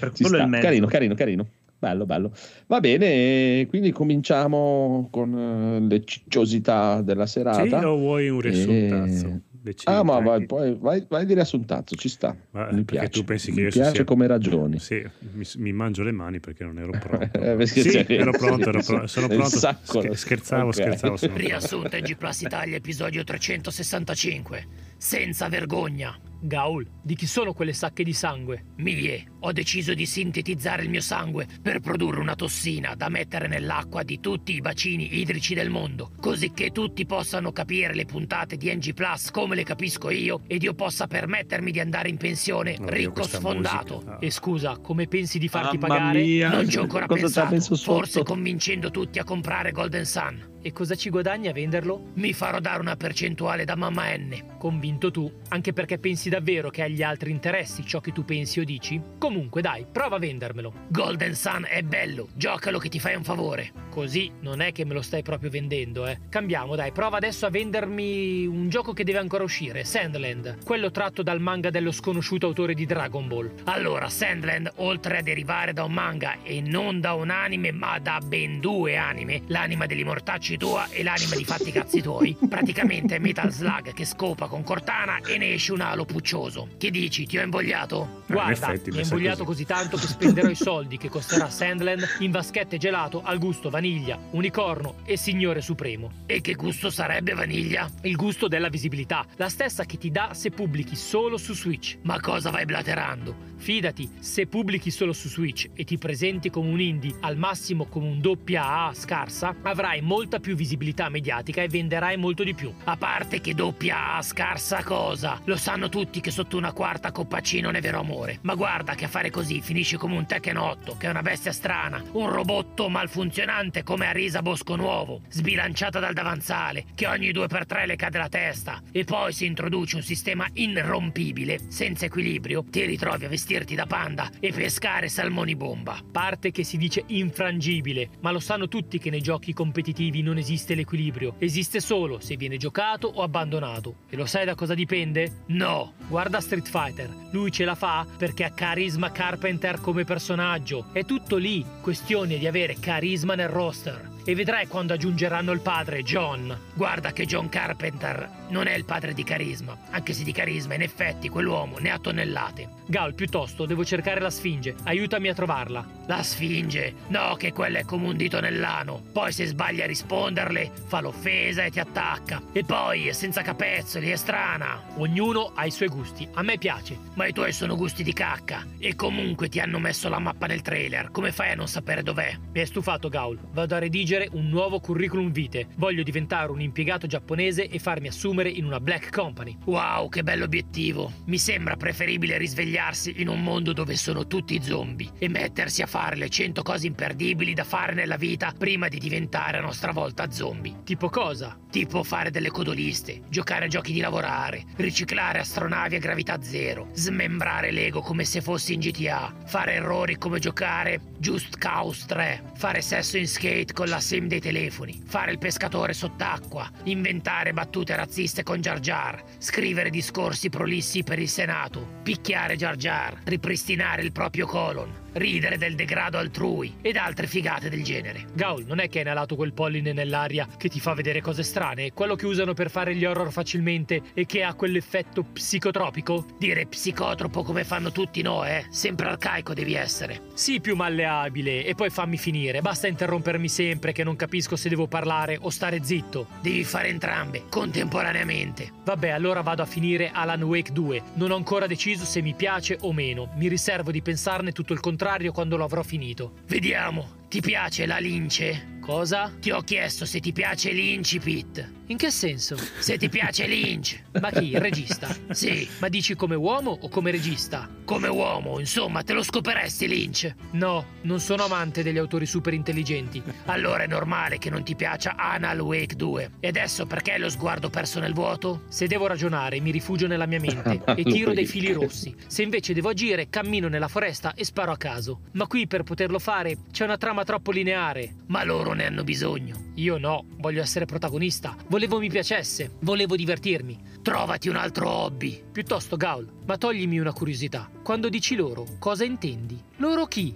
[0.48, 0.64] mezzo.
[0.64, 1.48] Carino, carino, carino.
[1.80, 2.32] Bello, bello.
[2.66, 7.80] Va bene, quindi cominciamo con eh, le cicciosità della serata.
[7.80, 9.06] Sì, o vuoi un risultato?
[9.06, 9.91] Eh, Decidi.
[9.91, 12.34] Ah, ma vai, poi vai, vai di riassuntazzo, ci sta.
[12.51, 13.09] Ma- mi piace.
[13.09, 14.80] tu pensi che mi io piace sia- come ragioni.
[14.80, 15.03] Sì,
[15.34, 17.15] mi, mi mangio le mani perché non ero pronto.
[17.57, 19.49] Eh, sì, ero pronto, ero pronto, sono pronto.
[19.57, 20.13] sacco.
[20.13, 20.74] Scherzavo, Ok.
[20.74, 21.18] scherzavo.
[21.18, 21.47] sono pronto.
[21.47, 24.65] Riassunto G Plus Italia episodio 365.
[24.98, 26.18] Senza vergogna.
[26.39, 28.66] Gaul, di chi sono quelle sacche di sangue?
[28.78, 34.04] Mie, ho deciso di sintetizzare il mio sangue per produrre una tossina da mettere nell'acqua
[34.04, 38.72] di tutti i bacini idrici del mondo, così che tutti possano capire le puntate di
[38.74, 42.89] NG Plus come le capisco io ed io possa permettermi di andare in pensione Oddio,
[42.89, 43.95] ricco sfondato.
[43.95, 44.20] musica.
[44.20, 46.22] E scusa, come pensi di farti Mamma pagare?
[46.22, 50.56] mia, Non ci ho ancora cosa pensato, forse convincendo tutti a comprare Golden Sun.
[50.62, 52.12] E cosa ci guadagni a venderlo?
[52.16, 54.58] Mi farò dare una percentuale da mamma N.
[54.58, 58.64] Convinto tu, anche perché pensi davvero che agli altri interessi ciò che tu pensi o
[58.64, 58.99] dici?
[59.18, 60.74] Comunque dai, prova a vendermelo.
[60.89, 63.72] Golden Sun è bello, giocalo che ti fai un favore.
[63.89, 66.20] Così non è che me lo stai proprio vendendo, eh.
[66.30, 71.24] Cambiamo, dai, prova adesso a vendermi un gioco che deve ancora uscire, Sandland, quello tratto
[71.24, 73.51] dal manga dello sconosciuto autore di Dragon Ball.
[73.66, 78.20] Allora, Sandland, oltre a derivare da un manga e non da un anime, ma da
[78.24, 80.03] ben due anime, l'anima degli
[80.48, 84.64] mortacci tua e l'anima di fatti cazzi tuoi, praticamente è Metal Slug che scopa con
[84.64, 86.70] Cortana e ne esce un alo puccioso.
[86.78, 88.24] Che dici, ti ho invogliato?
[88.28, 89.66] in Guarda, effetti, mi sa invogliato così.
[89.66, 94.18] così tanto che spenderò i soldi che costerà Sandland in vaschette gelato al gusto vaniglia,
[94.32, 96.12] unicorno e signore supremo.
[96.26, 97.89] E che gusto sarebbe vaniglia?
[98.02, 101.98] Il gusto della visibilità, la stessa che ti dà se pubblichi solo su Switch.
[102.04, 103.56] Ma cosa vai blaterando?
[103.58, 108.08] Fidati, se pubblichi solo su Switch e ti presenti come un indie, al massimo come
[108.08, 112.74] un doppia A scarsa, avrai molta più visibilità mediatica e venderai molto di più.
[112.86, 115.39] A parte che doppia A scarsa cosa?
[115.45, 118.39] Lo sanno tutti che sotto una quarta coppacino è vero amore.
[118.41, 121.51] Ma guarda che a fare così finisci come un Tekken 8, che è una bestia
[121.51, 127.95] strana, un robotto malfunzionante come Arisa Bosco Nuovo, sbilanciata dal davanzale, che ogni 2x3 le
[127.95, 128.82] cade la testa.
[128.91, 134.30] E poi si introduce un sistema irrompibile, senza equilibrio, ti ritrovi a vestirti da panda
[134.41, 136.02] e pescare salmoni bomba.
[136.12, 140.76] Parte che si dice infrangibile, ma lo sanno tutti che nei giochi competitivi non esiste
[140.76, 143.95] l'equilibrio, esiste solo se viene giocato o abbandonato.
[144.10, 145.43] E lo sai da cosa dipende?
[145.48, 145.93] No!
[146.10, 150.88] Guarda Street Fighter, lui ce la fa perché ha carisma Carpenter come personaggio.
[150.91, 154.16] È tutto lì, questione di avere carisma nel roster.
[154.28, 156.53] E vedrai quando aggiungeranno il padre, John.
[156.73, 160.82] Guarda che John Carpenter non è il padre di carisma, anche se di carisma in
[160.82, 162.75] effetti quell'uomo ne ha tonnellate.
[162.88, 164.75] Gal, piuttosto, devo cercare la Sfinge.
[164.84, 165.86] Aiutami a trovarla.
[166.07, 166.93] La Sfinge?
[167.07, 169.01] No, che quella è come un dito nell'ano.
[169.13, 172.41] Poi se sbagli a risponderle, fa l'offesa e ti attacca.
[172.51, 174.84] E poi è senza capezzoli, è strana.
[174.95, 176.28] Ognuno ha i suoi gusti.
[176.34, 176.97] A me piace.
[177.15, 178.65] Ma i tuoi sono gusti di cacca.
[178.78, 181.11] E comunque ti hanno messo la mappa nel trailer.
[181.11, 182.38] Come fai a non sapere dov'è?
[182.53, 183.38] Mi è stufato, Gaul.
[183.51, 185.68] Vado a redigere un nuovo curriculum vitae.
[185.76, 189.57] Voglio diventare un impiegato giapponese e farmi assumere in una black company.
[189.65, 191.11] Wow, che bell'obiettivo.
[191.26, 196.15] Mi sembra preferibile risvegliarsi in un mondo dove sono tutti zombie e mettersi a fare
[196.15, 200.84] le 100 cose imperdibili da fare nella vita prima di diventare a nostra volta zombie.
[200.84, 201.57] Tipo cosa?
[201.70, 207.72] Tipo fare delle codoliste, giocare a giochi di lavorare, riciclare astronavi a gravità zero, smembrare
[207.72, 213.18] Lego come se fossi in GTA, fare errori come giocare Just Cause 3, fare sesso
[213.18, 218.62] in skate con la sim dei telefoni, fare il pescatore sott'acqua, inventare battute razziste con
[218.62, 225.06] Jar Jar, scrivere discorsi prolissi per il Senato, picchiare Jar Jar, ripristinare il proprio colon,
[225.18, 228.26] ridere del degrado altrui ed altre figate del genere.
[228.34, 231.91] Gaul, non è che hai inalato quel polline nell'aria che ti fa vedere cose strane?
[231.91, 236.26] Quello che usano per fare gli horror facilmente e che ha quell'effetto psicotropico?
[236.38, 238.65] Dire psicotropo come fanno tutti no, eh?
[238.70, 240.22] Sempre arcaico devi essere.
[240.34, 242.61] Sii più malleabile e poi fammi finire.
[242.61, 246.28] Basta interrompermi sempre che non capisco se devo parlare o stare zitto.
[246.41, 248.72] Devi fare entrambe, contemporaneamente.
[248.84, 251.01] Vabbè, allora vado a finire Alan Wake 2.
[251.15, 253.30] Non ho ancora deciso se mi piace o meno.
[253.36, 256.34] Mi riservo di pensarne tutto il contrario quando lo avrò finito.
[256.47, 258.78] Vediamo, ti piace la lince?
[258.82, 259.34] Cosa?
[259.39, 261.76] Ti ho chiesto se ti piace l'Incipit.
[261.90, 262.58] In che senso?
[262.80, 264.04] Se ti piace Lynch.
[264.20, 264.50] Ma chi?
[264.50, 265.08] Il regista?
[265.30, 267.70] Sì, Ma dici come uomo o come regista?
[267.88, 270.36] come uomo, insomma, te lo scoperesti Lynch.
[270.52, 273.24] No, non sono amante degli autori super intelligenti.
[273.46, 276.32] Allora è normale che non ti piaccia Anal Wake 2.
[276.42, 278.64] E adesso perché lo sguardo perso nel vuoto?
[278.68, 282.14] Se devo ragionare, mi rifugio nella mia mente e tiro dei fili rossi.
[282.28, 285.22] Se invece devo agire, cammino nella foresta e sparo a caso.
[285.32, 288.16] Ma qui per poterlo fare c'è una trama troppo lineare.
[288.26, 289.72] Ma loro ne hanno bisogno.
[289.76, 291.56] Io no, voglio essere protagonista.
[291.78, 293.78] Volevo mi piacesse, volevo divertirmi.
[294.01, 295.43] Trovati un altro hobby!
[295.51, 297.69] Piuttosto, Gaul, ma toglimi una curiosità.
[297.84, 299.61] Quando dici loro, cosa intendi?
[299.75, 300.36] Loro chi?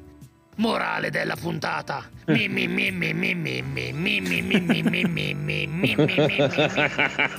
[0.57, 2.07] Morale della puntata.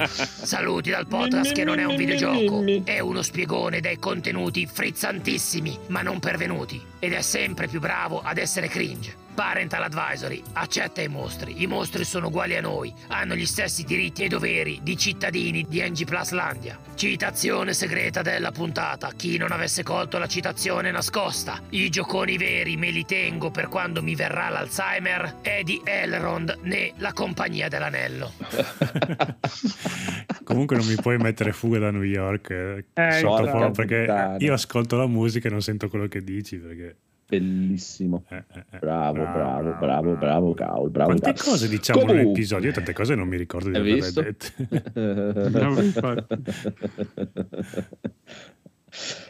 [0.09, 6.03] Saluti dal podcast che non è un videogioco, è uno spiegone dai contenuti frizzantissimi, ma
[6.03, 9.22] non pervenuti, ed è sempre più bravo ad essere cringe.
[9.35, 11.63] Parental Advisory accetta i mostri.
[11.63, 15.81] I mostri sono uguali a noi, hanno gli stessi diritti e doveri di cittadini di
[15.81, 16.79] NG Pluslandia.
[16.95, 19.11] Citazione segreta della puntata.
[19.17, 21.61] Chi non avesse colto la citazione nascosta.
[21.71, 26.93] I gioconi veri me li tengo per quando mi verrà l'Alzheimer è di Elrond né
[26.97, 28.33] la compagnia dell'anello.
[30.45, 34.97] Comunque non mi puoi mettere fuga da New York eh, Eh, sottofono, perché io ascolto
[34.97, 36.97] la musica e non sento quello che dici perché...
[37.39, 38.25] Bellissimo.
[38.29, 41.09] eh, eh, eh, Bravo, bravo, bravo, bravo, Caul, bravo.
[41.17, 41.51] Quante Caul.
[41.53, 42.31] cose diciamo Comunque.
[42.31, 42.69] episodio?
[42.69, 45.49] Io tante cose non mi ricordo di averle dette.
[45.51, 46.37] Bravo, infatti.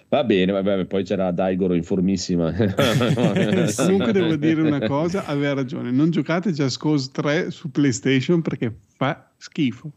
[0.09, 2.53] Va bene, vabbè, poi c'era Daigoro informissima.
[2.53, 8.75] Comunque devo dire una cosa, aveva ragione, non giocate Just Cause 3 su PlayStation perché
[8.97, 9.91] fa schifo.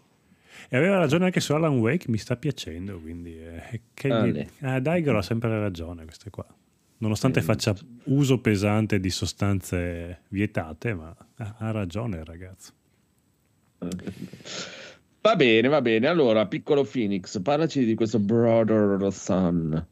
[0.69, 3.35] E aveva ragione anche su Alan Wake, mi sta piacendo, quindi...
[3.37, 6.45] eh, che Ah, gli- eh, Daigoro ha sempre ragione, queste qua.
[6.97, 11.15] Nonostante Eh, faccia uso pesante di sostanze vietate, ma
[11.57, 12.71] ha ragione il ragazzo.
[15.21, 16.07] Va bene, va bene.
[16.07, 19.85] Allora, piccolo Phoenix, parlaci di questo Brother Sun.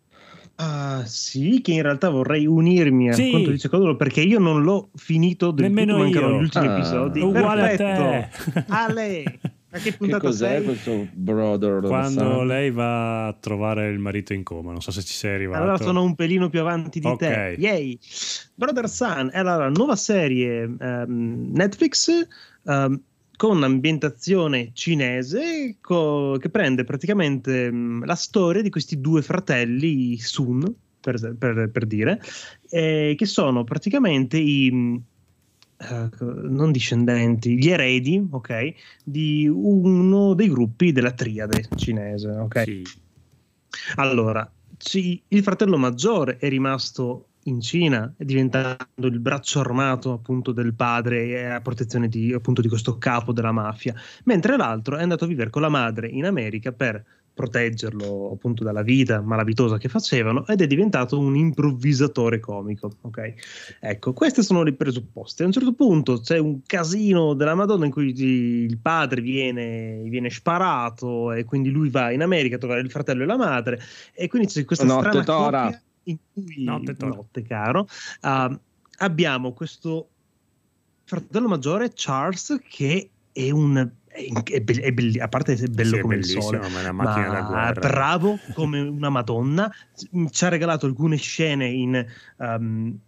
[0.56, 3.32] Ah, sì, che in realtà vorrei unirmi a Sì.
[3.32, 6.38] quanto dice Codolo perché io non l'ho finito del Nemmeno tutto, mancano io.
[6.40, 6.78] gli ultimi Ah.
[6.78, 7.20] episodi.
[7.22, 8.52] Uguale a Perfetto.
[8.54, 8.66] te.
[8.68, 9.40] Ale,
[9.74, 10.64] a che Che puntata cos'è sei?
[10.64, 15.14] questo Brother Quando lei va a trovare il marito in coma, non so se ci
[15.14, 15.64] sei arrivato.
[15.64, 17.18] Allora sono un pelino più avanti di Ok.
[17.18, 17.56] te.
[17.58, 17.98] Yay!
[18.54, 22.10] Brother Sun è la nuova serie ehm, Netflix
[22.66, 23.02] ehm,
[23.36, 30.72] con ambientazione cinese co- che prende praticamente mm, la storia di questi due fratelli Sun,
[31.00, 32.22] per, per- per dire,
[32.70, 35.02] eh, che sono praticamente i
[36.20, 38.74] non discendenti, gli eredi, ok,
[39.04, 42.64] di uno dei gruppi della triade cinese, ok?
[42.64, 42.84] Sì.
[43.96, 50.52] Allora, ci- il fratello maggiore è rimasto in Cina, è diventato il braccio armato appunto
[50.52, 53.94] del padre e a protezione di, appunto, di questo capo della mafia,
[54.26, 57.04] mentre l'altro è andato a vivere con la madre in America per
[57.34, 62.92] proteggerlo appunto dalla vita malavitosa che facevano ed è diventato un improvvisatore comico.
[63.02, 63.34] Ok,
[63.80, 65.42] ecco, questi sono i presupposti.
[65.42, 70.30] A un certo punto c'è un casino della Madonna in cui il padre viene, viene
[70.30, 73.80] sparato e quindi lui va in America a trovare il fratello e la madre
[74.14, 77.16] e quindi c'è questa Notte, strana in cui Notte, Tora.
[77.16, 77.88] notte, caro
[78.22, 78.60] ah,
[78.98, 80.10] abbiamo questo
[81.06, 85.90] fratello maggiore Charles che è un è, è be- è belli- a parte è bello
[85.90, 89.72] Sì, è come il bellissimo, sole ma è ma bravo come una madonna
[90.30, 92.06] ci ha regalato alcune scene in
[92.38, 93.00] um,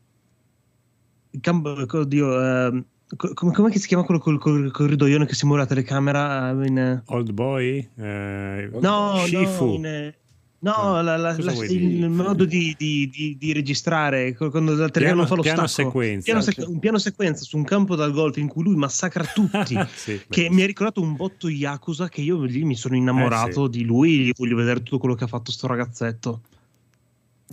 [1.40, 5.46] campo, oddio, ehm, co- come, com'è che si chiama quello col, col corridoione che si
[5.46, 7.90] muove la telecamera eh, in, Old Boy?
[7.98, 9.66] Eh, no, Shifu.
[9.66, 10.14] no, in,
[10.60, 15.36] no, la- la- la- il modo di, di- di- di registrare quando Piano, telecamera fa
[15.36, 15.90] lo piano stacco.
[15.90, 16.24] sequenza.
[16.26, 19.76] Piano sequ- un piano sequenza su un campo da golf in cui lui massacra tutti.
[19.96, 20.56] Sì, che bellissimo.
[20.56, 24.34] mi ha ricordato un botto Yakuza che io lì mi sono innamorato Eh, di lui
[24.36, 26.42] voglio vedere tutto quello che ha fatto sto ragazzetto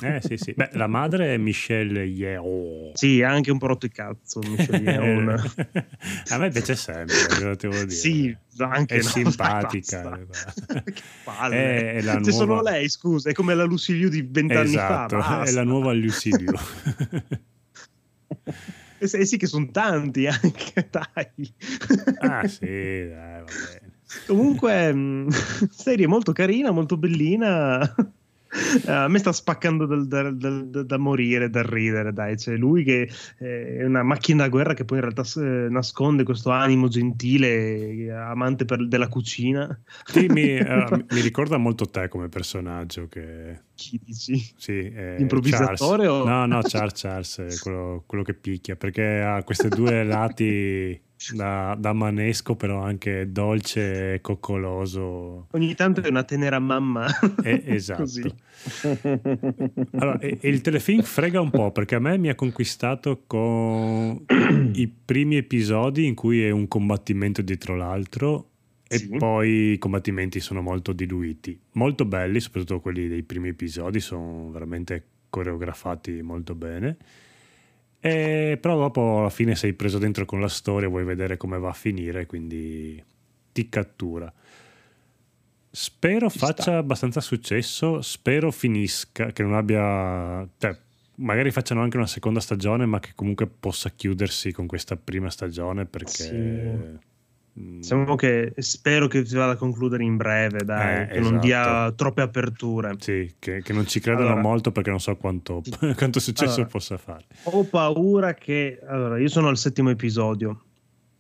[0.05, 0.53] Eh sì, sì.
[0.57, 2.93] Beh, la madre è Michelle Yeoh.
[2.95, 5.41] sì ha anche un po' rotto il cazzo Michelle Yeoh.
[6.31, 7.95] A me piace sempre, cosa te vuol dire.
[8.01, 10.01] sì anche è no, simpatica.
[10.03, 10.83] dai, basta.
[10.91, 14.09] che palle È- è la c'è solo nuova- lei scusa è come la Lucy Liu
[14.09, 15.55] di vent'anni Esatto, fa è basta.
[15.55, 15.93] la nuova.
[18.99, 21.55] Eh sì, eh sì che sono tanti anche dai
[22.21, 23.93] ah sì, dai, va bene.
[24.27, 25.29] Comunque, mh,
[25.71, 27.81] serie molto carina, molto bellina.
[28.87, 32.37] Eh, A me sta spaccando da, da morire, dal ridere, dai.
[32.37, 33.09] C'è lui che
[33.39, 38.11] eh, è una macchina da guerra che poi in realtà eh, nasconde questo animo gentile,
[38.13, 39.81] amante per- della cucina.
[40.05, 43.61] Sì, mi, eh, mi ricorda molto te come personaggio che...
[43.75, 44.53] Chi dici?
[44.57, 50.05] Sì, Improvvisatore o- No, no, Charles Charles, quello, quello che picchia, perché ha questi due
[50.05, 51.01] lati
[51.35, 55.47] da, da manesco, però anche dolce e coccoloso.
[55.53, 57.07] Ogni tanto è una tenera mamma.
[57.43, 58.35] Eh, esatto.
[59.93, 64.25] Allora, e, e il telefilm frega un po' perché a me mi ha conquistato con
[64.75, 68.49] i primi episodi in cui è un combattimento dietro l'altro
[68.89, 69.09] e Sì.
[69.17, 71.59] poi i combattimenti sono molto diluiti.
[71.73, 76.97] Molto belli, soprattutto quelli dei primi episodi, sono veramente coreografati molto bene.
[78.05, 81.69] E però dopo alla fine sei preso dentro con la storia, vuoi vedere come va
[81.69, 83.01] a finire, quindi
[83.53, 84.33] ti cattura.
[85.71, 86.77] Spero Ci faccia sta.
[86.79, 90.47] abbastanza successo, spero finisca, che non abbia...
[90.59, 90.77] Cioè,
[91.17, 95.87] magari facciano anche una seconda stagione, ma che comunque possa chiudersi con questa prima stagione
[95.87, 97.11] perché Sì.
[97.61, 101.33] Mm, Diciamo che spero che si vada a concludere in breve, dai, Eh, che non
[101.33, 101.47] esatto.
[101.47, 102.95] dia troppe aperture.
[102.99, 105.61] Sì, che, che non ci credono Allora- molto perché non so quanto,
[105.97, 106.69] quanto successo Allora.
[106.69, 107.25] possa fare.
[107.45, 108.81] Ho paura che...
[108.87, 110.63] Allora, io sono al settimo episodio.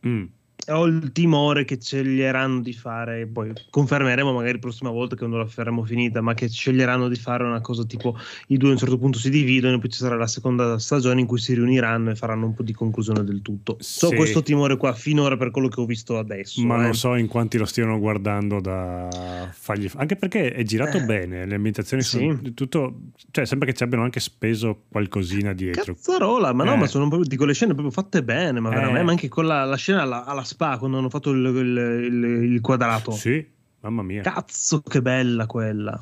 [0.06, 0.24] Mm.
[0.68, 5.39] Ho il timore che sceglieranno di fare, poi confermeremo magari la prossima volta che non
[5.39, 8.16] la faremo finita, ma che sceglieranno di fare una cosa tipo
[8.48, 11.20] i due a un certo punto si dividono e poi ci sarà la seconda stagione
[11.20, 13.76] in cui si riuniranno e faranno un po' di conclusione del tutto.
[13.80, 14.14] So Sì.
[14.14, 16.62] questo timore qua finora per quello che ho visto adesso.
[16.64, 16.82] Ma eh.
[16.82, 19.90] non so in quanti lo stiano guardando da fargli.
[19.97, 21.05] Anche perché è girato Eh.
[21.05, 22.18] bene, le ambientazioni Sì.
[22.18, 23.01] sono tutto.
[23.32, 25.94] Cioè, sembra che ci abbiano anche speso qualcosina dietro.
[25.94, 26.76] Cazzarola, ma no, Eh.
[26.76, 28.74] ma sono proprio, dico le scene proprio fatte bene, ma Eh.
[28.74, 32.04] veramente, ma anche con la, la scena alla, alla spa quando hanno fatto il, il-
[32.12, 33.10] il- il quadrato.
[33.12, 33.44] Sì,
[33.80, 34.22] mamma mia.
[34.22, 36.00] Cazzo, che bella quella.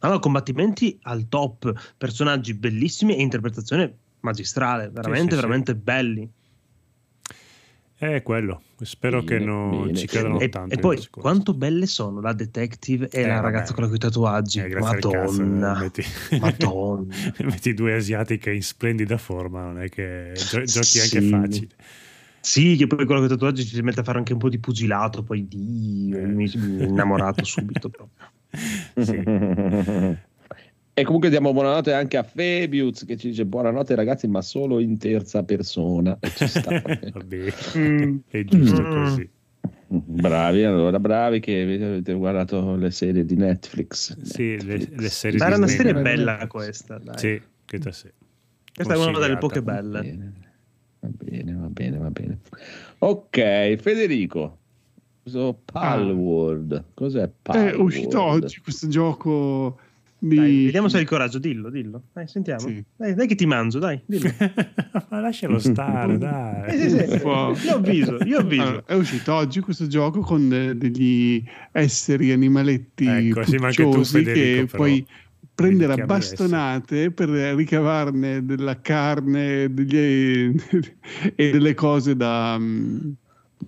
[0.00, 5.40] Allora, combattimenti al top, personaggi bellissimi e interpretazione magistrale, veramente, sì, sì.
[5.40, 6.28] veramente belli.
[7.94, 8.62] È quello.
[8.80, 9.94] Spero Bene, che non bene.
[9.96, 10.74] ci credano E, tanto.
[10.74, 13.42] e poi, quanto belle sono la detective e Eh, la vabbè.
[13.44, 14.58] ragazza con i tatuaggi.
[14.58, 16.02] Eh, al cazzo, Madonna, metti...
[16.40, 17.14] Madonna.
[17.44, 21.28] metti due asiatiche in splendida forma, non è che gio- giochi anche Sì.
[21.28, 21.68] facile.
[22.44, 24.48] Sì, che poi quello con i tatuaggi ci si mette a fare anche un po'
[24.48, 26.26] di pugilato, poi Dio, Eh.
[26.26, 28.30] mi sono innamorato subito proprio.
[29.02, 29.22] Sì.
[30.94, 34.98] E comunque diamo buonanotte anche a Fabius che ci dice buonanotte ragazzi, ma solo in
[34.98, 36.18] terza persona.
[36.20, 36.68] E ci sta.
[36.82, 38.16] Vabbè, Mm.
[38.28, 38.90] è giusto Mm.
[38.92, 39.30] così.
[39.88, 44.18] bravi, allora, bravi che avete guardato le serie di Netflix.
[44.20, 47.18] Sì, le, le serie Ma era una serie bella questa, dai.
[47.18, 48.10] Sì, credo sì.
[48.74, 50.00] Questa è una delle poche belle.
[50.02, 50.32] bene,
[51.02, 52.38] va bene, va bene, va bene.
[52.98, 54.58] Ok, Federico.
[55.22, 57.74] Questo Palworld, cos'è Palworld?
[57.74, 59.78] È uscito oggi questo gioco
[60.18, 60.36] di...
[60.36, 62.02] Dai, vediamo se hai il coraggio, dillo, dillo.
[62.12, 62.60] Dai, sentiamo.
[62.60, 62.84] Sì.
[62.96, 64.30] Dai, dai che ti mangio, dai, dillo.
[65.10, 66.74] Ma lascialo stare, dai.
[66.74, 67.20] Eh, sì, sì.
[67.22, 67.54] Wow.
[67.56, 68.62] Io ho avviso, io ho avviso.
[68.62, 71.42] Allora, è uscito oggi questo gioco con de- degli
[71.72, 74.76] esseri animaletti Ecco, sì, ma anche tu, Federico, che però.
[74.76, 75.06] puoi
[75.54, 80.54] prendere a bastonate per ricavarne della carne degli-
[81.34, 83.10] e delle cose da mm,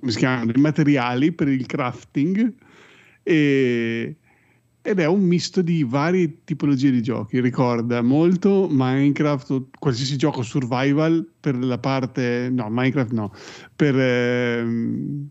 [0.01, 2.52] come si chiamano dei materiali per il crafting
[3.23, 4.16] e-
[4.86, 7.40] ed è un misto di varie tipologie di giochi.
[7.40, 13.32] Ricorda molto Minecraft qualsiasi gioco survival per la parte no Minecraft no
[13.74, 15.27] per, ehm,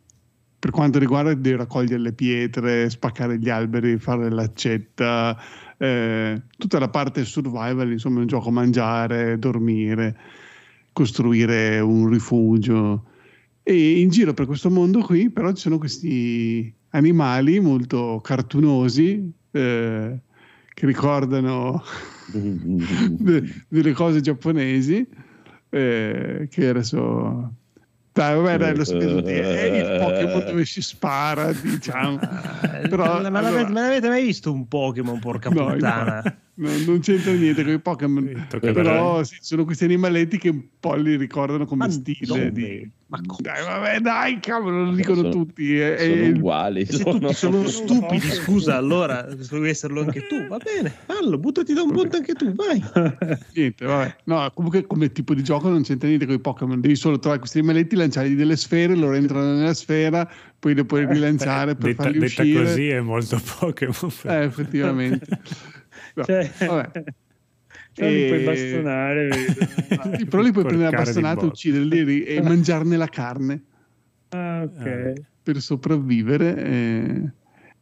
[0.57, 5.39] per quanto riguarda devi raccogliere le pietre spaccare gli alberi fare l'accetta
[5.77, 10.17] eh, tutta la parte survival insomma un gioco mangiare dormire
[10.91, 13.05] costruire un rifugio.
[13.63, 20.19] E in giro per questo mondo qui però ci sono questi animali molto cartunosi eh,
[20.73, 21.81] che ricordano
[22.31, 25.07] de- delle cose giapponesi
[25.69, 27.53] eh, che adesso
[28.13, 32.19] dai vabbè dai lo sapete tutti è il Pokémon dove si spara diciamo.
[32.89, 36.21] Però, ma, l'avete, allora- ma l'avete mai visto un Pokémon, porca No, puttana?
[36.23, 40.63] no, no, non c'entra niente con i Pokémon però sì, sono questi animaletti che un
[40.79, 42.89] po' li ricordano come Ma stile di...
[43.13, 46.85] Ma co- dai vabbè dai cavolo lo dicono Sono- tutti eh, Sono eh, uguali.
[46.87, 50.47] Se tutti sono stupidi, scusa, allora devi esserlo anche tu.
[50.47, 52.83] Va bene, fallo, buttati da un ponte anche tu, vai.
[53.53, 54.15] Niente, vabbè.
[54.23, 56.81] No, comunque come tipo di gioco non c'entra niente con i Pokémon.
[56.81, 60.27] Devi solo trovare questi animaletti, lanciargli delle sfere, loro entrano nella sfera,
[60.57, 62.63] poi le puoi rilanciare per detta, farli detta uscire.
[62.63, 64.11] così è molto Pokémon.
[64.23, 65.27] Eh, effettivamente.
[66.15, 67.03] No, Cioè, vabbè.
[67.93, 70.25] cioè, li puoi bastonare, vedo.
[70.29, 71.45] Però li puoi prendere a Porcare di bastonate, botte.
[71.47, 73.63] ucciderli e mangiarne la carne
[74.29, 74.85] Ah, ok.
[74.85, 75.13] Eh.
[75.43, 76.55] per sopravvivere.
[76.63, 77.29] E,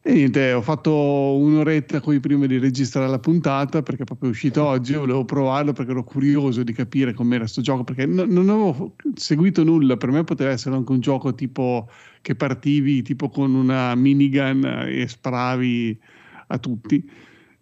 [0.03, 4.63] e niente, ho fatto un'oretta qui prima di registrare la puntata perché è proprio uscito
[4.65, 4.93] oggi.
[4.95, 7.83] Volevo provarlo perché ero curioso di capire com'era sto gioco.
[7.83, 9.95] Perché no- non avevo seguito nulla.
[9.97, 11.89] Per me poteva essere anche un gioco tipo
[12.21, 15.99] che partivi tipo con una minigun e sparavi
[16.47, 17.09] a tutti.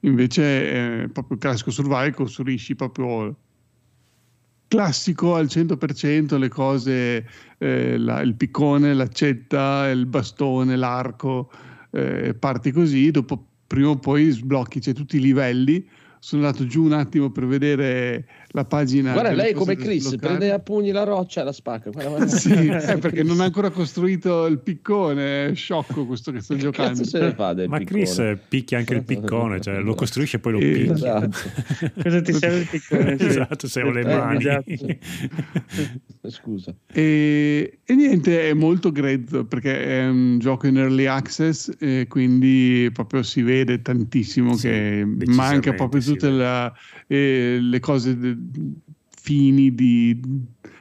[0.02, 3.36] Invece è proprio il classico survival, costruisci proprio
[4.68, 7.28] classico al 100%, le cose,
[7.58, 11.52] eh, la- il piccone, l'accetta, il bastone, l'arco,
[11.92, 15.86] eh, parti così, dopo prima o poi sblocchi, c'è tutti i livelli.
[16.20, 19.14] Sono andato giù un attimo per vedere la pagina.
[19.14, 20.36] Guarda, lei come Chris sbloccare.
[20.38, 21.90] prende a pugni la roccia e la spacca.
[21.92, 22.28] Guarda, guarda.
[22.28, 26.60] Sì, eh, perché non ha ancora costruito il piccone, è sciocco questo che sto Che
[26.62, 26.98] giocando.
[27.00, 28.04] cazzo se ne fa del Ma piccone?
[28.04, 30.94] Chris picchia anche il piccone, cioè lo costruisce e poi lo picchia.
[30.94, 31.38] Esatto.
[32.02, 33.18] Cosa ti serve il piccone?
[33.20, 33.26] Sì.
[33.26, 34.38] Esatto, se ho le Eh, mani.
[34.38, 34.74] esatto.
[36.28, 36.74] Scusa.
[36.92, 42.90] E, e niente, è molto grezzo perché è un gioco in early access e quindi
[42.94, 46.72] proprio si vede tantissimo Sì, che manca proprio tutte la-
[47.08, 48.36] eh, le cose de-
[49.10, 50.20] fini di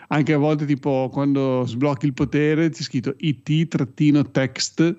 [0.08, 4.96] anche a volte tipo quando sblocchi il potere c'è scritto it-text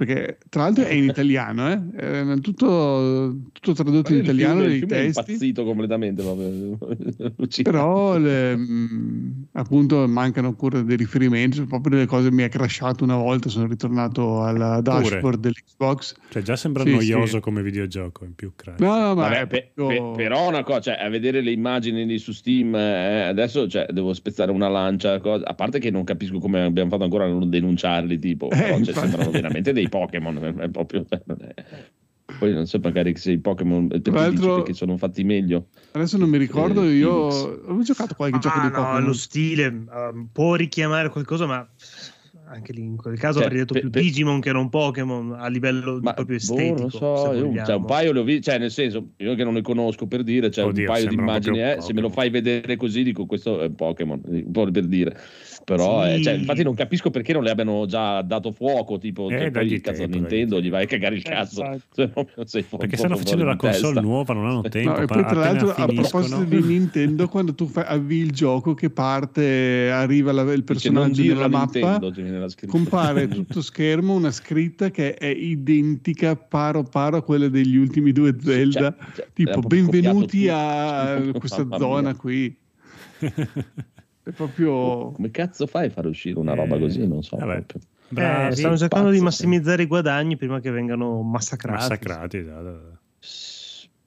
[0.00, 1.80] perché tra l'altro è in italiano, eh?
[1.94, 4.94] È tutto, tutto tradotto in italiano nei testi.
[4.94, 6.22] È impazzito completamente.
[7.62, 13.16] Però le, mh, appunto mancano ancora dei riferimenti, proprio delle cose mi è crashato una
[13.16, 16.14] volta, sono ritornato al dashboard dell'Xbox.
[16.30, 17.40] Cioè già sembra sì, noioso sì.
[17.40, 18.78] come videogioco in più crash.
[18.78, 22.16] No, no, ma Vabbè, pe, pe, però una cosa, cioè, a vedere le immagini lì
[22.16, 26.38] su Steam, eh, adesso cioè, devo spezzare una lancia, cosa, a parte che non capisco
[26.38, 30.58] come abbiamo fatto ancora a non denunciarli, tipo, eh, però, cioè, sembrano veramente dei Pokémon,
[30.58, 31.04] è proprio...
[32.38, 35.66] Poi non so magari se i Pokémon perché, sono fatti meglio.
[35.92, 39.04] Adesso non mi ricordo, eh, io ho giocato qualche ah, gioco di no, Pokémon.
[39.04, 41.68] lo stile um, può richiamare qualcosa, ma
[42.46, 44.02] anche lì in quel caso cioè, avrei detto per, più per...
[44.02, 46.82] Digimon che non Pokémon a livello ma, proprio estetico.
[46.82, 49.54] Boh, so, io, cioè, un paio le ho visti, cioè nel senso, io che non
[49.54, 52.30] le conosco per dire, cioè Oddio, un paio di immagini, eh, se me lo fai
[52.30, 55.16] vedere così dico questo è Pokémon, un po' per dire.
[55.70, 56.14] Però, sì.
[56.14, 59.50] eh, cioè, infatti non capisco perché non le abbiano già dato fuoco, tipo, eh, cioè,
[59.52, 61.62] poi il cazzo tempo, Nintendo gli vai a cagare il cazzo.
[61.62, 62.28] Esatto.
[62.44, 64.00] Cioè, perché stanno facendo la console testa.
[64.00, 64.90] nuova, non hanno tempo.
[64.90, 68.74] No, e poi tra l'altro a proposito di Nintendo, quando tu fai, avvii il gioco
[68.74, 75.14] che parte, arriva la, il personaggio nella mappa, Nintendo, compare tutto schermo una scritta che
[75.14, 81.30] è identica paro paro a quella degli ultimi due Zelda, cioè, cioè, tipo benvenuti a
[81.38, 82.56] questa zona qui.
[84.30, 85.10] È proprio...
[85.12, 87.06] Come cazzo fai a fare uscire una roba eh, così?
[87.06, 87.36] Non so.
[87.36, 87.64] Vabbè.
[88.08, 89.82] Bravi, eh, stanno cercando pazzo, di massimizzare sì.
[89.82, 91.78] i guadagni prima che vengano massacrati.
[91.78, 92.98] Massacrati, esatto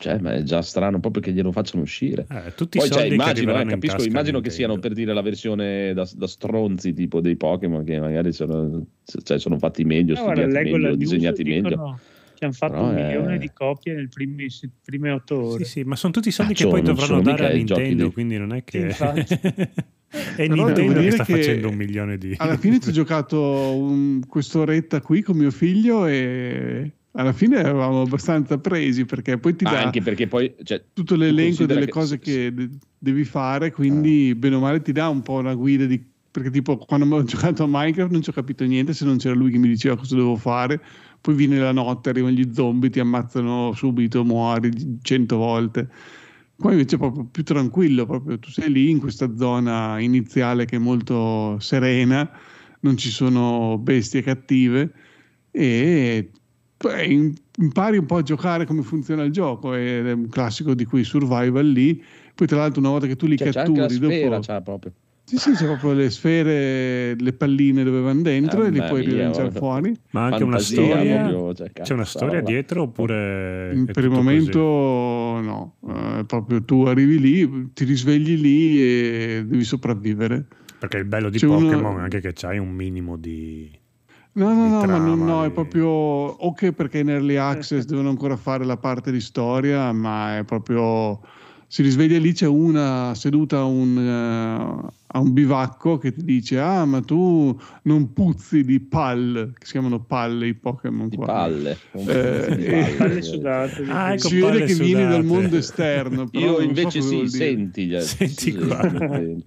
[0.04, 2.26] cioè, ma è già strano proprio che glielo facciano uscire.
[2.30, 6.06] Eh, tutti Poi, cioè, immagino, eh, capisco, immagino che siano per dire la versione da,
[6.14, 8.86] da stronzi tipo dei Pokémon che magari sono,
[9.24, 11.98] cioè, sono fatti meglio, no, studiati meglio, disegnati meglio.
[12.34, 13.06] Che hanno fatto Però un è...
[13.06, 14.46] milione di copie nelle prime,
[14.84, 15.64] prime otto ore.
[15.64, 18.12] Sì, sì, ma sono tutti i soldi ah, che poi dovranno dare a Nintendo, di...
[18.12, 18.94] quindi non è che...
[20.36, 22.36] è Nintendo che sta che facendo un milione di...
[22.38, 23.40] Alla fine ci ho giocato
[23.76, 29.64] un, quest'oretta qui con mio figlio e alla fine eravamo abbastanza presi perché poi ti
[29.64, 31.92] dà anche perché poi cioè, tutto l'elenco delle che...
[31.92, 34.36] cose che de- devi fare quindi ah.
[34.36, 37.64] bene o male ti dà un po' una guida di perché tipo quando ho giocato
[37.64, 40.16] a Minecraft non ci ho capito niente se non c'era lui che mi diceva cosa
[40.16, 40.82] dovevo fare
[41.22, 44.72] poi viene la notte arrivano gli zombie ti ammazzano subito muori
[45.04, 45.90] cento volte
[46.58, 50.76] qua invece è proprio più tranquillo proprio tu sei lì in questa zona iniziale che
[50.76, 52.30] è molto serena
[52.82, 54.92] non ci sono bestie cattive
[55.52, 56.32] e
[57.56, 61.68] impari un po' a giocare come funziona il gioco è un classico di quei survival
[61.68, 62.04] lì
[62.36, 64.94] poi tra l'altro una volta che tu li cioè, catturi c'è dopo sfera, c'è proprio.
[65.26, 69.04] Sì, sì, c'è proprio le sfere, le palline dove vanno dentro eh, e li puoi
[69.04, 69.98] rilanciare fuori.
[70.12, 73.86] Ma anche una storia, proprio, cioè, c'è una storia dietro oppure...
[73.92, 75.46] per il momento così?
[75.46, 80.46] no, uh, proprio tu arrivi lì, ti risvegli lì e devi sopravvivere.
[80.78, 82.00] Perché il bello di c'è Pokémon uno...
[82.00, 83.72] è anche che c'hai un minimo di
[84.36, 88.36] No, no, no, ma non, no, è proprio ok perché in early access devono ancora
[88.36, 91.22] fare la parte di storia, ma è proprio
[91.74, 96.60] si risveglia lì c'è una seduta a un, uh, a un bivacco che ti dice
[96.60, 101.26] ah ma tu non puzzi di pal che si chiamano palle i Pokémon di qua.
[101.26, 102.96] palle, eh, di palle.
[102.96, 104.84] palle sudate ah, ecco, si vede che sudate.
[104.84, 108.80] vieni dal mondo esterno io invece so sì senti, senti qua.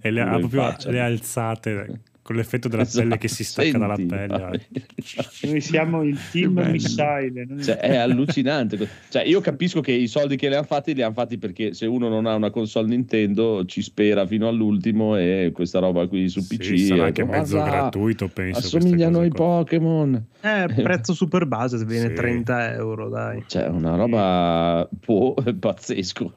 [0.01, 4.05] e le, ha proprio le alzate con l'effetto della esatto, pelle che si stacca senti,
[4.05, 4.67] dalla pelle.
[5.49, 7.47] Noi siamo il team missile.
[7.63, 8.77] Cioè, è allucinante.
[9.07, 11.85] Cioè, io capisco che i soldi che le hanno fatti li hanno fatti perché se
[11.85, 16.45] uno non ha una console Nintendo ci spera fino all'ultimo e questa roba qui su
[16.45, 18.59] PC sì, sarà anche mezzo gratuito, penso.
[18.59, 20.25] Assomigliano ai Pokémon.
[20.41, 22.13] Eh, prezzo super base, viene sì.
[22.13, 23.45] 30 euro, dai.
[23.47, 26.33] Cioè, una roba può, pazzesco.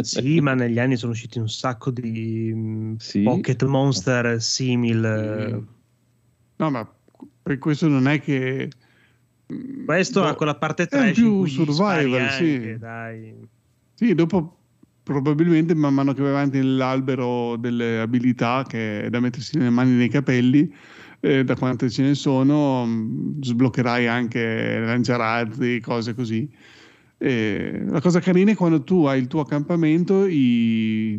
[0.00, 3.20] sì, ma negli anni sono usciti un sacco di sì.
[3.20, 5.66] Pocket Monster simili il...
[6.56, 6.88] No, ma
[7.42, 8.70] per questo non è che...
[9.84, 12.76] Questo boh, ha quella parte 3 più survival, sì.
[12.78, 13.34] dai.
[13.94, 14.58] Sì, dopo
[15.02, 19.90] probabilmente man mano che vai avanti nell'albero delle abilità che è da mettersi le mani
[19.90, 20.74] nei capelli
[21.20, 26.50] eh, da quante ce ne sono mh, sbloccherai anche lanciarazzi cose così
[27.26, 31.18] la cosa carina è quando tu hai il tuo accampamento, i,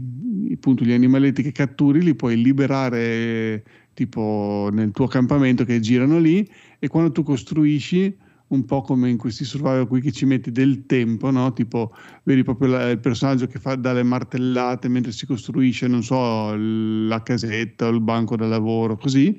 [0.53, 3.63] appunto, gli animaletti che catturi li puoi liberare
[3.93, 8.15] tipo nel tuo accampamento che girano lì e quando tu costruisci
[8.47, 11.51] un po' come in questi survival qui che ci metti del tempo, no?
[11.53, 11.91] Tipo,
[12.23, 17.23] vedi proprio la, il personaggio che fa dalle martellate mentre si costruisce, non so, la
[17.23, 19.35] casetta o il banco da lavoro, così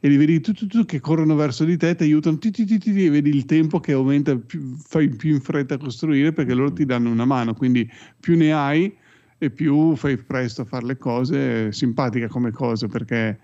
[0.00, 2.64] e li vedi tutti tu, tu, che corrono verso di te, ti aiutano, ti, ti,
[2.64, 6.54] ti, e vedi il tempo che aumenta, più, fai più in fretta a costruire perché
[6.54, 8.94] loro ti danno una mano, quindi più ne hai
[9.38, 13.38] e più fai presto a fare le cose, simpatica come cosa perché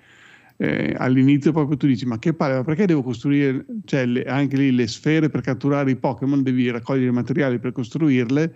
[0.57, 4.57] eh, all'inizio proprio tu dici ma che palle, ma perché devo costruire cioè, le, anche
[4.57, 8.55] lì le sfere per catturare i Pokémon, devi raccogliere materiali per costruirle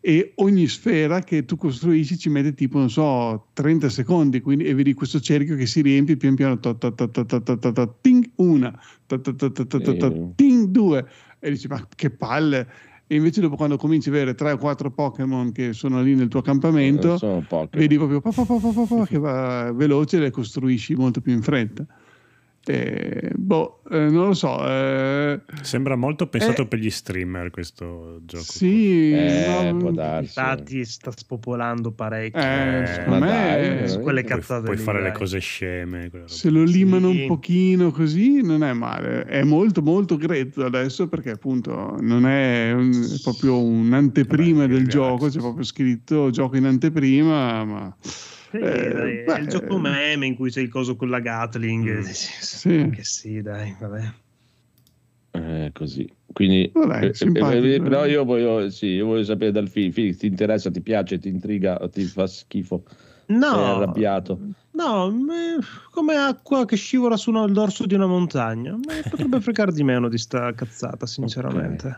[0.00, 4.74] e ogni sfera che tu costruisci ci mette tipo, non so, 30 secondi quindi, e
[4.74, 7.72] vedi questo cerchio che si riempie pian piano, ta, ta, ta, ta, ta, ta, ta,
[7.72, 8.70] ta, ting, una,
[9.06, 11.06] ta, ta, ta, ta, ta, ta, ta, ting, due,
[11.38, 12.66] e dici ma che palle,
[13.06, 16.28] e invece dopo quando cominci a avere 3 o 4 Pokémon che sono lì nel
[16.28, 17.18] tuo accampamento,
[17.72, 21.84] vedi proprio pa, pa, pa, che va veloce e le costruisci molto più in fretta.
[22.66, 24.64] Eh, boh, eh, non lo so.
[24.68, 28.44] Eh, Sembra molto pensato eh, per gli streamer questo gioco.
[28.44, 30.24] Sì, eh, no, può darsi.
[30.38, 32.38] Infatti sta spopolando parecchio.
[32.40, 36.10] Eh, eh, secondo me su quelle cazzate puoi lì, fare le cose sceme.
[36.26, 37.22] se lo limano Sì.
[37.22, 39.24] un pochino così non è male.
[39.24, 44.82] È molto molto grezzo adesso perché appunto non è, un- è proprio un'anteprima Vabbè, del
[44.84, 45.00] grazie.
[45.00, 47.96] gioco, c'è proprio scritto gioco in anteprima, ma
[48.50, 51.98] Sì, Eh, è il gioco meme in cui c'è il coso con la Gatling.
[51.98, 52.00] Mm.
[52.02, 52.90] Sì, Sì.
[52.92, 54.12] Che sì, dai, vabbè.
[55.32, 56.08] Eh, così.
[56.32, 58.10] Quindi, Vabbè, eh, simpatico, eh, però eh.
[58.10, 61.88] io voglio, sì, io voglio sapere dal film, ti interessa, ti piace, ti intriga o
[61.88, 62.82] ti fa schifo?
[63.26, 64.40] Sei No, arrabbiato?
[64.72, 65.58] No, me-
[65.90, 68.72] come acqua che scivola su una- il dorso di una montagna.
[68.76, 71.96] Me potrebbe fregare di meno di sta cazzata, sinceramente.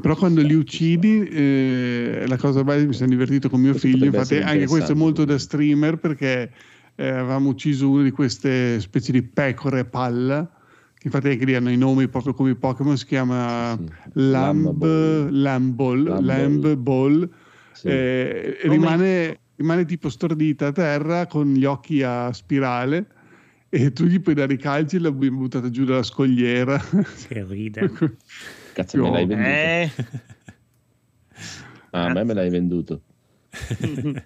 [0.00, 4.04] Però quando li uccidi, eh, la cosa bella, mi sono divertito con mio Questo figlio,
[4.06, 6.52] infatti anche questo è molto da streamer perché
[6.94, 10.48] eh, avevamo ucciso una di queste specie di pecore a palla,
[10.94, 13.84] che infatti anche lì hanno i nomi proprio come i Pokémon, si chiama Sì.
[14.12, 14.84] Lamb,
[15.30, 17.28] Lamball, Lamb Lamb Ball,
[17.72, 17.88] Sì.
[17.88, 23.06] eh, rimane, rimane tipo stordita a terra con gli occhi a spirale
[23.68, 26.78] e tu gli puoi dare i calci e l'abbiamo buttata giù dalla scogliera.
[27.28, 27.90] Che ride.
[28.72, 29.48] Cazzo, me l'hai venduto.
[29.48, 29.90] Eh,
[31.94, 33.02] Ah, a me me l'hai venduto.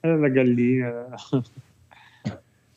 [0.00, 1.06] Era la gallina.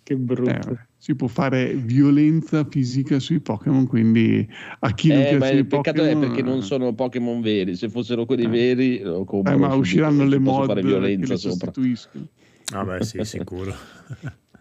[0.03, 0.71] che brutto.
[0.71, 4.47] Eh, si può fare violenza fisica sui Pokémon, quindi
[4.79, 7.41] a chi non Eh, ma piacciono i il peccato è Pokémon, perché non sono Pokémon
[7.41, 7.75] veri.
[7.75, 8.47] Se fossero quelli Eh.
[8.49, 11.71] veri, lo compro eh, ma subito, usciranno le mod fare che violenza le sopra.
[11.71, 12.27] sostituiscono.
[12.71, 13.75] Vabbè, sì, sicuro.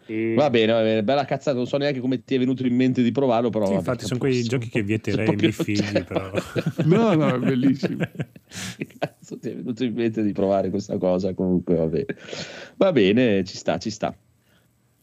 [0.07, 0.35] Sì.
[0.35, 1.57] Va bene, va bene, bella cazzata.
[1.57, 3.65] Non so neanche come ti è venuto in mente di provarlo, però.
[3.67, 6.31] Sì, vabbè, infatti sono quei giochi che vieterei ai miei figli, però.
[6.85, 8.05] No, no, è bellissimo.
[8.77, 11.35] Che cazzo ti è venuto in mente di provare questa cosa?
[11.35, 12.07] Comunque va bene.
[12.77, 14.17] Va bene, ci sta, ci sta.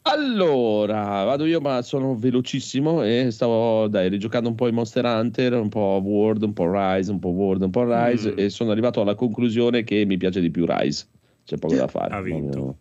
[0.06, 5.54] Allora, vado io, ma sono velocissimo e stavo dai, rigiocando un po' i Monster Hunter,
[5.54, 8.40] un po' World, un po' Rise, un po' World, un po' Rise Mm.
[8.40, 11.08] e sono arrivato alla conclusione che mi piace di più Rise.
[11.46, 12.14] C'è poco da fare.
[12.16, 12.60] Ha vinto.
[12.60, 12.78] No,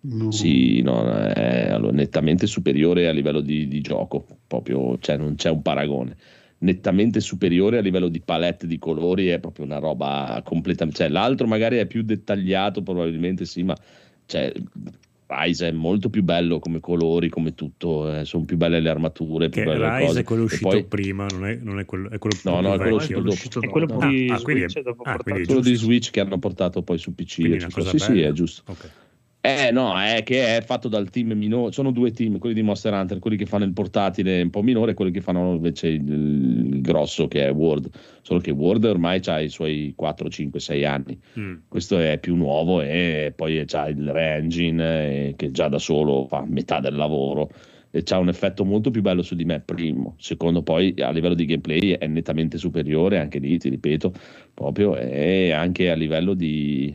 [0.00, 0.30] No.
[0.30, 5.50] Sì, no, è allora, nettamente superiore a livello di, di gioco, proprio, cioè non c'è
[5.50, 6.16] un paragone.
[6.58, 11.00] Nettamente superiore a livello di palette di colori, è proprio una roba completamente.
[11.02, 13.76] Cioè, l'altro magari è più dettagliato, probabilmente sì, ma
[14.26, 14.52] cioè,
[15.30, 19.50] Rise è molto più bello come colori, come tutto, eh, sono più belle le armature.
[19.50, 20.20] Più Che belle le Rise cose.
[20.20, 22.74] è quello uscito poi- prima, non è, non è quello, è quello No, più no,
[22.74, 23.60] è quello uscito dopo.
[23.60, 25.74] È quello di Ah, Switch ah, quello di.
[25.74, 27.26] Switch che hanno portato poi su PC.
[27.68, 28.62] Sì, sì, è giusto.
[28.72, 28.90] Ok.
[29.40, 32.92] Eh no, è che è fatto dal team minore, sono due team, quelli di Monster
[32.92, 36.10] Hunter, quelli che fanno il portatile un po' minore e quelli che fanno invece il,
[36.10, 37.88] il grosso che è World,
[38.22, 41.54] solo che World ormai ha i suoi 4, 5, 6 anni, Mm.
[41.68, 46.44] questo è più nuovo e poi c'ha il re-engine eh, che già da solo fa
[46.46, 47.48] metà del lavoro.
[47.90, 51.34] E c'ha un effetto molto più bello su di me, primo, secondo poi a livello
[51.34, 54.12] di gameplay è nettamente superiore, anche lì ti ripeto,
[54.52, 56.94] proprio e anche a livello di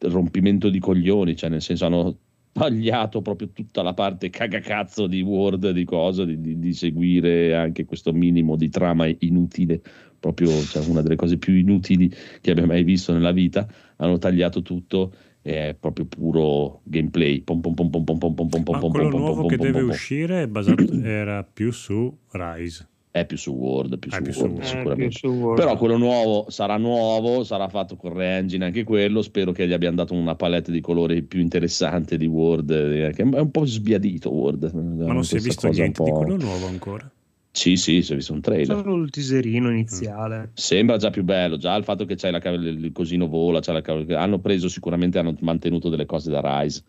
[0.00, 2.18] rompimento di coglioni, cioè nel senso hanno
[2.52, 7.84] tagliato proprio tutta la parte cagacazzo di Word, di cosa, di, di- di seguire anche
[7.84, 9.80] questo minimo di trama inutile,
[10.18, 12.10] proprio cioè, una delle cose più inutili
[12.40, 13.66] che abbia mai visto nella vita,
[13.96, 15.12] hanno tagliato tutto
[15.42, 17.42] e è proprio puro gameplay.
[17.42, 19.56] Pom, pom, pom, pom, pom, pom, pom, pom, Ma pom, quello pom, nuovo pom, che
[19.56, 22.88] pom, deve pom, uscire basato, era più su Rise.
[23.20, 24.62] È più su Word, più su più su Word Word.
[24.62, 25.08] Eh, sicuramente.
[25.08, 25.56] più su Word.
[25.58, 29.22] Però quello nuovo sarà nuovo, sarà fatto con re-engine anche quello.
[29.22, 33.22] Spero che gli abbiano dato una palette di colori più interessante di Word, eh, che
[33.22, 34.70] è un po' sbiadito Word.
[34.72, 37.10] Ma non si è visto niente di quello nuovo ancora.
[37.50, 38.76] Sì, sì, si è visto un trailer.
[38.76, 40.50] Solo il teaserino iniziale.
[40.54, 43.82] Sembra già più bello, già il fatto che c'è la, il cosino vola, c'è la
[44.20, 46.84] hanno preso sicuramente, hanno mantenuto delle cose da Rise.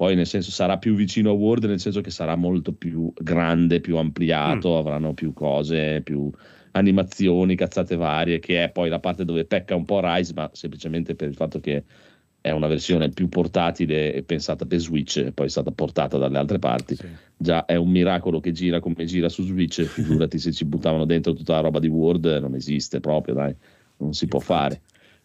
[0.00, 3.80] Poi nel senso sarà più vicino a Word, nel senso che sarà molto più grande,
[3.80, 6.30] più ampliato, avranno più cose, più
[6.70, 11.14] animazioni, cazzate varie, che è poi la parte dove pecca un po' Rise, ma semplicemente
[11.14, 11.84] per il fatto che
[12.40, 16.38] è una versione più portatile e pensata per Switch, e poi è stata portata dalle
[16.38, 16.96] altre parti.
[16.96, 17.06] Sì.
[17.36, 21.34] Già è un miracolo che gira come gira su Switch, figurati se ci buttavano dentro
[21.34, 23.54] tutta la roba di Word, non esiste proprio, dai,
[23.98, 24.80] non si può fare.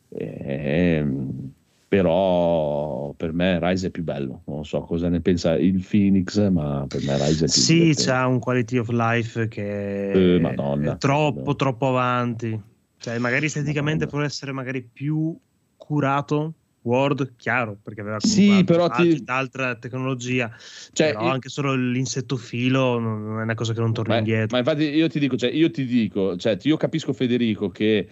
[0.10, 1.53] Ehm,
[1.88, 6.86] però per me Rise è più bello non so cosa ne pensa il Phoenix ma
[6.88, 10.94] per me Rise è più Sì, c'ha un quality of life che Eh, Madonna.
[10.94, 12.60] è troppo, troppo avanti.
[12.98, 15.38] Cioè, magari esteticamente può essere magari più
[15.76, 16.56] curato.
[16.86, 20.56] Word, chiaro, perché aveva Sì, però altri- ti- altra tecnologia.
[20.91, 24.14] Cioè, però io- anche solo l'insetto filo non non è una cosa che non torna
[24.14, 24.49] ma, indietro.
[24.52, 28.07] ma infatti io ti dico, cioè, io ti dico, cioè, io capisco Federico che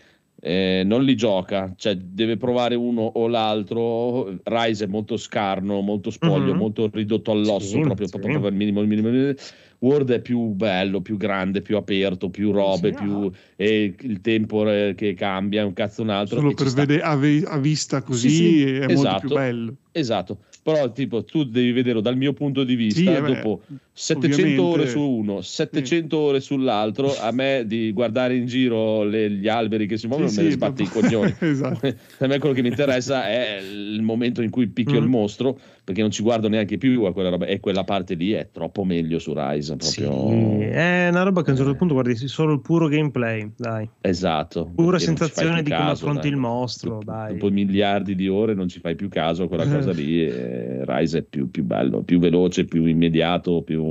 [0.45, 4.38] eh, non li gioca, cioè deve provare uno o l'altro.
[4.44, 6.57] Rise è molto scarno, molto spoglio, Mhm.
[6.57, 8.20] molto ridotto all'osso, Sì, proprio, sì.
[8.20, 9.34] proprio il minimo, il minimo.
[9.80, 14.70] Word è più bello, più grande, più aperto, più robe, Sì, più e il tempo
[14.70, 16.40] eh, che cambia, un cazzo un altro.
[16.40, 19.28] Solo per vedere a, ve- a vista così Sì, sì, è molto esatto.
[19.28, 19.76] più bello.
[19.91, 23.60] Esatto, però tipo tu devi vederlo dal mio punto di vista, eh beh,
[23.94, 29.03] dopo 700 ore ovviamente- su uno, 700 ore sull'altro, a me di guardare in giro
[29.03, 31.36] le- gli alberi che si muovono Sì, me ne sì, sbatte i dopo- coglioni.
[31.40, 31.88] esatto.
[32.20, 35.03] a me quello che mi interessa è il momento in cui picchio Mm.
[35.03, 38.32] il mostro, perché non ci guardo neanche più a quella roba, e quella parte lì
[38.32, 40.60] è troppo meglio su Rise, Sì, proprio...
[40.61, 41.76] è una roba che a un certo Eh.
[41.76, 43.88] punto guardi solo il puro gameplay, dai.
[44.02, 44.72] Esatto.
[44.74, 46.32] Pura sensazione di come caso, affronti dai.
[46.32, 47.34] il mostro, Dopo- dai.
[47.34, 51.20] Dopo miliardi di ore non ci fai più caso a quella cosa lì, e Rise
[51.20, 53.83] è più, più bello, più veloce, più immediato, più...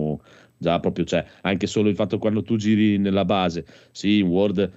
[0.56, 4.70] Già proprio c'è, anche solo il fatto quando tu giri nella base, sì, in World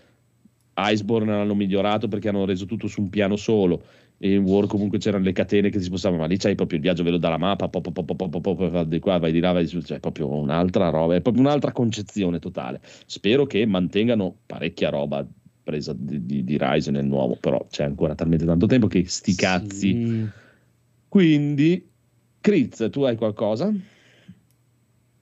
[0.78, 3.84] Iceborne l'hanno migliorato perché hanno reso tutto su un piano solo,
[4.18, 6.84] e in War comunque c'erano le catene che si spostavano, ma lì c'hai proprio il
[6.84, 9.32] viaggio veloce dalla mappa, po, po, po, po, po, po, po, vai di qua, vai
[9.32, 12.82] di là, vai di su, cioè proprio un'altra roba, è proprio un'altra concezione totale.
[13.06, 15.24] Spero che mantengano parecchia roba
[15.64, 19.36] presa di, di, di Rise nel nuovo, però c'è ancora talmente tanto tempo che sti
[19.36, 19.90] cazzi.
[19.92, 20.28] Sì.
[21.08, 21.90] Quindi,
[22.42, 23.74] Kriz, tu hai qualcosa?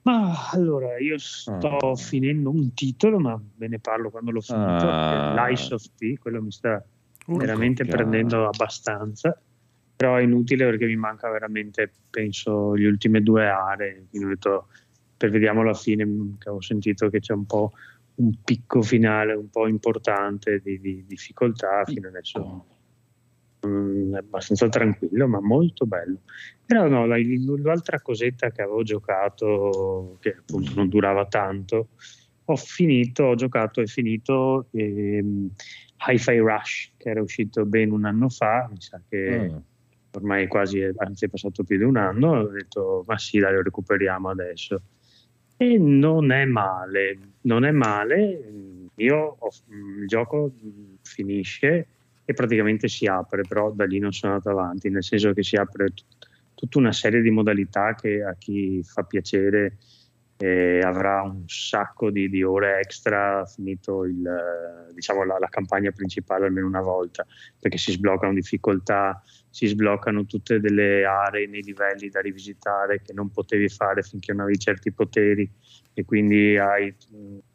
[0.04, 1.96] Ma allora, io sto Ah.
[1.96, 4.86] finendo un titolo, ma ve ne parlo quando l'ho finito.
[4.86, 5.46] Ah.
[5.46, 6.82] Lies of P, quello mi sta
[7.26, 9.38] Urco, veramente prendendo abbastanza.
[9.96, 14.06] Però è inutile perché mi manca veramente, penso, le ultime due aree.
[14.10, 14.66] Quindi ho detto,
[15.16, 16.06] per vediamo alla fine,
[16.38, 17.72] che ho sentito che c'è un po'
[18.16, 21.84] un picco finale un po' importante di, di difficoltà.
[21.84, 22.66] Fino adesso
[23.66, 26.20] mm, è abbastanza tranquillo, ma molto bello.
[26.64, 27.16] Però no, la-
[27.62, 31.88] l'altra cosetta che avevo giocato, che appunto non durava tanto,
[32.46, 35.50] ho finito, ho giocato e finito ehm,
[36.06, 39.62] Hi-Fi Rush, che era uscito ben un anno fa, mi sa che Ah.
[40.12, 43.62] ormai quasi, anzi è passato più di un anno, ho detto ma sì, dai, lo
[43.62, 44.82] recuperiamo adesso.
[45.56, 48.42] E non è male, non è male,
[48.96, 49.50] io ho-
[50.00, 50.52] il gioco
[51.02, 51.86] finisce
[52.24, 55.56] e praticamente si apre, però da lì non sono andato avanti, nel senso che si
[55.56, 59.76] apre tut- tutta una serie di modalità che a chi fa piacere
[60.36, 66.46] eh, avrà un sacco di, di ore extra finito il, diciamo, la, la campagna principale
[66.46, 67.26] almeno una volta,
[67.58, 73.30] perché si sbloccano difficoltà, si sbloccano tutte delle aree nei livelli da rivisitare che non
[73.30, 75.48] potevi fare finché non avevi certi poteri
[75.92, 76.94] e quindi hai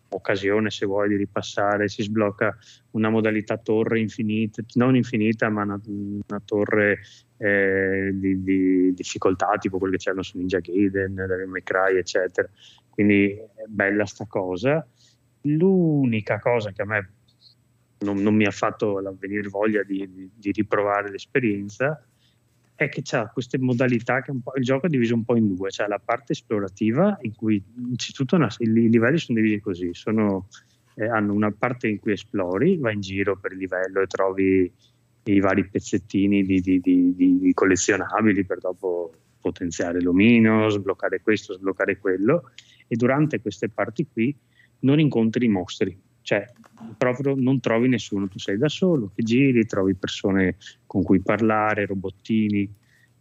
[0.09, 2.55] occasione se vuoi di ripassare, si sblocca
[2.91, 6.99] una modalità torre infinita, non infinita ma una, una torre
[7.37, 12.49] eh, di, di difficoltà tipo quelle che c'erano su Ninja Gaiden, Devil May Cry eccetera,
[12.89, 14.85] quindi è bella sta cosa.
[15.43, 17.13] L'unica cosa che a me
[17.99, 22.03] non, non mi ha fatto venire voglia di, di- di riprovare l'esperienza
[22.85, 25.85] è che c'ha queste modalità che il gioco è diviso un po' in due, c'è
[25.87, 30.47] la parte esplorativa in cui innanzitutto i livelli sono divisi così, sono,
[30.95, 34.71] eh, hanno una parte in cui esplori, vai in giro per il livello e trovi
[35.23, 41.97] i vari pezzettini di- di- di- di collezionabili per dopo potenziare l'omino, sbloccare questo, sbloccare
[41.97, 42.51] quello
[42.87, 44.33] e durante queste parti qui
[44.79, 45.99] non incontri i mostri,
[46.29, 46.45] cioè
[46.95, 51.87] proprio non trovi nessuno, tu sei da solo, che giri, trovi persone con cui parlare,
[51.87, 52.71] robottini,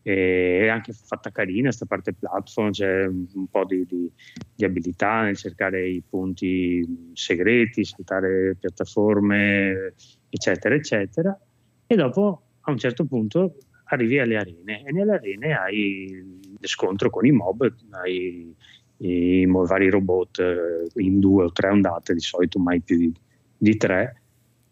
[0.02, 4.12] è anche fatta carina questa parte platform, c'è un po' di, di-
[4.54, 9.94] di abilità nel cercare i punti segreti, saltare piattaforme,
[10.28, 11.40] eccetera, eccetera,
[11.86, 17.08] e dopo a un certo punto arrivi alle arene e nelle arene hai lo scontro
[17.08, 18.54] con i mob, hai
[18.98, 23.12] i vari robot eh, in due o tre ondate, di solito mai più di,
[23.56, 24.22] di tre.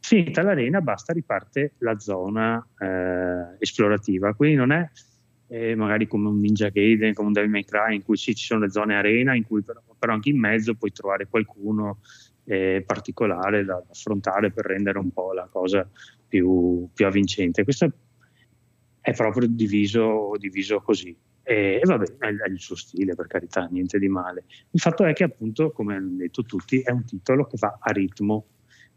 [0.00, 4.34] Finita l'arena, basta, riparte la zona eh, esplorativa.
[4.34, 4.88] Quindi non è
[5.48, 8.44] eh, magari come un Ninja Gaiden, come un Devil May Cry, in cui sì, ci
[8.44, 11.98] sono le zone arena, in cui però, però anche in mezzo puoi trovare qualcuno
[12.44, 15.88] eh, particolare da, da affrontare per rendere un po' la cosa
[16.26, 17.64] più, più avvincente.
[17.64, 17.90] Questo
[19.00, 21.16] è proprio diviso, diviso così.
[21.48, 24.46] E, e vabbè, è, il suo stile, per carità, niente di male.
[24.70, 27.92] Il fatto è che, appunto, come hanno detto tutti, è un titolo che va a
[27.92, 28.46] ritmo.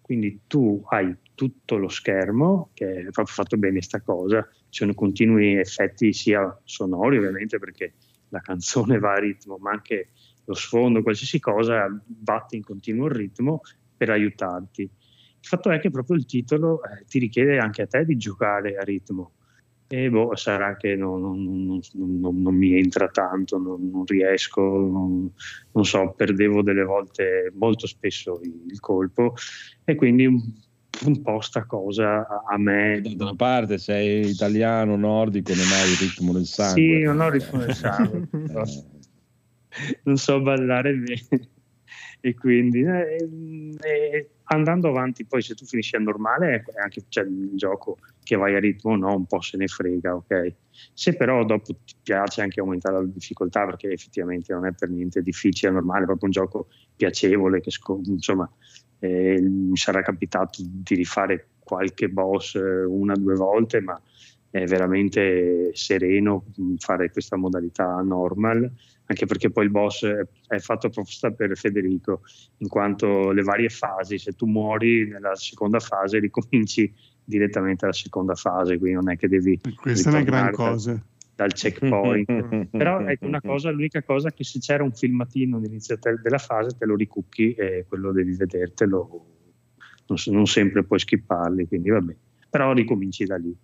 [0.02, 4.96] quindi tu hai tutto lo schermo, che è proprio fatto bene sta cosa, ci sono
[4.96, 7.94] continui effetti sia sonori ovviamente perché
[8.30, 10.10] la canzone va a ritmo, ma anche
[10.46, 13.62] lo sfondo, qualsiasi cosa batte in continuo ritmo
[13.96, 14.82] per aiutarti.
[14.82, 18.76] Il fatto è che proprio il titolo eh, ti richiede anche a te di giocare
[18.78, 19.34] a ritmo.
[19.92, 26.14] E boh, sarà che non, non, non, non mi entra tanto, non, riesco, non, so,
[26.16, 29.34] perdevo delle volte molto spesso il colpo
[29.84, 33.02] e quindi un, po' sta cosa a, a me.
[33.02, 36.82] Da una parte sei italiano, nordico, non hai il ritmo del sangue.
[36.82, 38.28] Sì, non ho il ritmo del sangue.
[40.04, 41.50] non so ballare bene
[42.22, 43.28] e quindi eh,
[43.82, 48.36] eh, andando avanti poi se tu finisci a normale è anche c'è il gioco che
[48.36, 50.54] vai a ritmo no un po' se ne frega ok?
[50.94, 55.22] Se però dopo ti piace anche aumentare la difficoltà perché effettivamente non è per niente
[55.22, 57.72] difficile è normale è proprio un gioco piacevole che
[58.06, 58.50] insomma
[59.00, 64.02] eh, mi sarà capitato di rifare qualche boss eh, una o due volte ma
[64.50, 66.46] è veramente sereno
[66.78, 68.72] fare questa modalità normal
[69.10, 72.22] anche perché poi il boss è fatto apposta per Federico,
[72.58, 78.36] in quanto le varie fasi, se tu muori nella seconda fase ricominci direttamente alla seconda
[78.36, 79.60] fase, quindi non è che devi...
[79.76, 81.04] Questa è una gran cosa.
[81.34, 82.68] Dal, checkpoint.
[82.70, 86.78] Però ecco una cosa, l'unica cosa è che se c'era un filmatino all'inizio della fase
[86.78, 89.26] te lo ricucchi e quello devi vedertelo,
[90.06, 92.16] non, non sempre puoi skipparli, quindi vabbè.
[92.48, 93.58] Però ricominci da lì.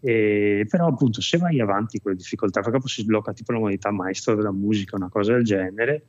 [0.00, 3.58] E, però appunto se vai avanti con le difficoltà, perché poi si sblocca tipo la
[3.58, 6.04] modalità maestro della musica, una cosa del genere,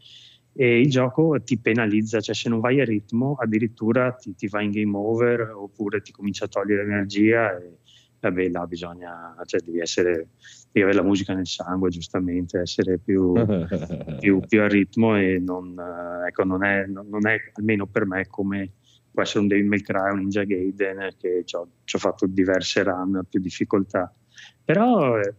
[0.54, 4.62] e il gioco ti penalizza, cioè se non vai a ritmo addirittura ti, ti va
[4.62, 7.78] in game over oppure ti comincia a togliere energia e
[8.20, 10.30] vabbè là bisogna, cioè devi essere,
[10.72, 13.34] devi avere la musica nel sangue giustamente, essere più,
[14.20, 15.76] più, più a ritmo e non,
[16.28, 18.72] ecco, non, è, non è almeno per me come
[19.20, 22.84] può essere un Devil May un Ninja Gaiden, che ci ho, ci ho fatto diverse
[22.84, 24.14] run più difficoltà.
[24.64, 25.36] Però eh,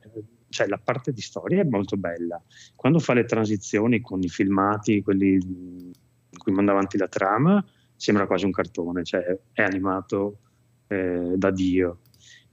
[0.51, 2.43] cioè, la parte di storia è molto bella.
[2.75, 5.93] Quando fa le transizioni con i filmati, quelli in
[6.37, 7.65] cui manda avanti la trama,
[7.97, 10.41] sembra quasi un cartone, cioè è animato
[10.89, 12.01] eh, da Dio.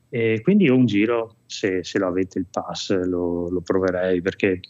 [0.09, 4.61] E quindi io un giro, se, se lo avete il pass, lo, lo, proverei perché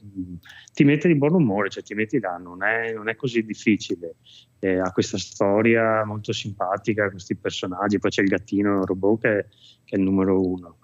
[0.73, 4.15] ti mette di buon umore, cioè ti metti là, non è, non è così difficile.
[4.59, 9.45] Eh, ha questa storia molto simpatica, questi personaggi, poi c'è il gattino, il robot che,
[9.84, 10.77] che è il numero uno.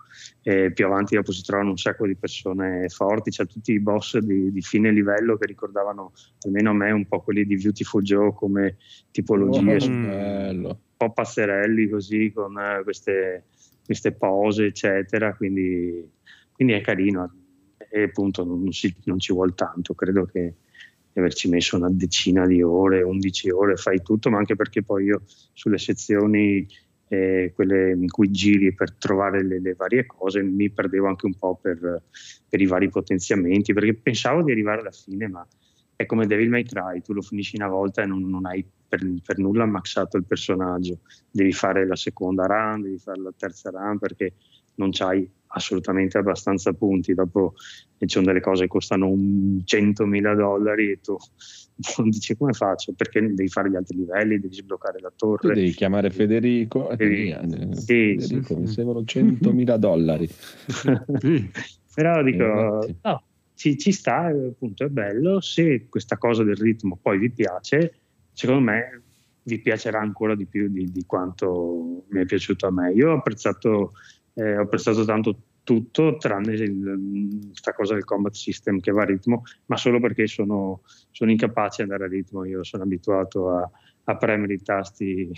[0.44, 4.20] E più avanti dopo si trovano un sacco di persone forti, c'è tutti i boss
[4.20, 6.12] di, di, fine livello che ricordavano
[6.46, 8.78] almeno a me un po' quelli di Beautiful Joe come
[9.10, 13.46] tipologie, oh, un po' passerelli così con uh, queste
[13.86, 15.36] queste pose, eccetera.
[15.36, 16.10] Quindi,
[16.52, 17.32] quindi è carino
[17.90, 19.94] e appunto non, si, non, ci vuole tanto.
[19.94, 20.56] Credo che
[21.14, 25.22] averci messo una decina di ore, 11 ore, fai tutto, ma anche perché poi io
[25.54, 26.68] sulle sezioni,
[27.08, 31.36] eh, quelle in cui giri per trovare le, le, varie cose, mi perdevo anche un
[31.36, 32.04] po' per,
[32.50, 35.48] per i vari potenziamenti, perché pensavo di arrivare alla fine, ma
[35.96, 39.14] è come Devil May Cry, tu lo finisci una volta e non, non hai per,
[39.26, 40.99] per, nulla maxato il personaggio,
[41.32, 44.34] devi fare la seconda run, devi fare la terza run perché
[44.76, 47.53] non c'hai assolutamente abbastanza punti, dopo
[47.98, 51.15] ci sono delle cose che costano 100.000 dollari e tu
[51.98, 55.49] non dici come faccio, perché devi fare gli altri livelli, devi sbloccare la torre.
[55.49, 60.30] Tu devi chiamare Federico, devi, eh, sì, Federico sì, mi servono 100.000 dollari.
[61.95, 63.24] Però dico, eh, no,
[63.56, 68.03] ci, ci sta, appunto è bello, se questa cosa del ritmo poi vi piace,
[68.34, 69.02] secondo me
[69.44, 72.92] vi piacerà ancora di più di, di quanto mi è piaciuto a me.
[72.94, 73.94] Io ho apprezzato,
[74.34, 76.56] eh, ho apprezzato tanto tutto tranne
[77.48, 80.82] questa cosa del combat system che va a ritmo, ma solo perché sono,
[81.12, 82.46] sono incapace di andare a ritmo.
[82.46, 83.70] Io sono abituato a,
[84.06, 85.32] a premere i tasti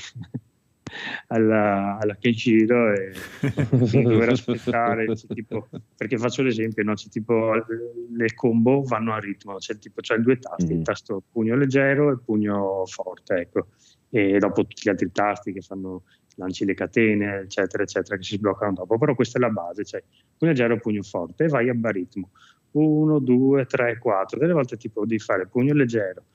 [1.28, 3.12] alla, alla Kenshiro e
[4.04, 6.94] dover aspettare tipo, perché faccio l'esempio no?
[6.94, 10.78] c'è tipo le combo vanno a ritmo c'è tipo c'è due tasti mm.
[10.78, 13.68] il tasto pugno leggero e il pugno forte ecco
[14.10, 16.04] e dopo tutti gli altri tasti che fanno
[16.36, 20.04] lanci le catene eccetera eccetera che si sbloccano dopo però questa è la base cioè
[20.38, 22.30] pugno leggero pugno forte e vai a baritmo
[22.72, 26.26] 1, 2, 3, 4 delle volte tipo devi fare pugno leggero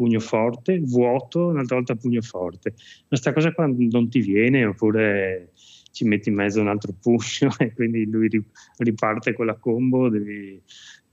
[0.00, 2.72] pugno forte, vuoto, un'altra volta pugno forte.
[3.06, 5.50] Questa cosa qua non ti viene oppure
[5.90, 8.30] ci metti in mezzo un altro pugno e quindi lui
[8.78, 10.58] riparte con la combo, devi,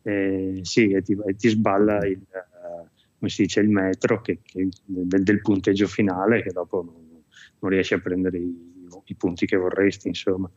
[0.04, 2.26] eh, sì, e ti, e ti, sballa il,
[3.18, 7.24] come si dice, il metro che, che del, del, punteggio finale che dopo non,
[7.60, 8.56] non riesci a prendere i,
[9.04, 10.50] i, punti che vorresti, insomma.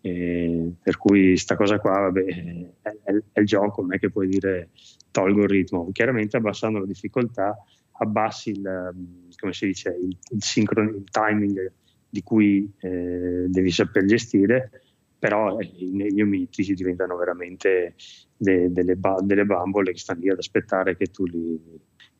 [0.00, 4.10] E per cui sta cosa qua vabbè, è, è, è, il gioco, non è che
[4.10, 4.70] puoi dire
[5.10, 5.90] tolgo il ritmo.
[5.92, 7.56] Chiaramente abbassando la difficoltà
[8.00, 8.94] abbassi il,
[9.38, 11.72] come si dice, il, il, sincron- il timing
[12.08, 14.70] di cui eh, devi saper gestire,
[15.18, 17.94] però eh, negli omitti diventano veramente
[18.36, 21.60] de, delle, ba- delle, bambole che stanno lì ad aspettare che tu li,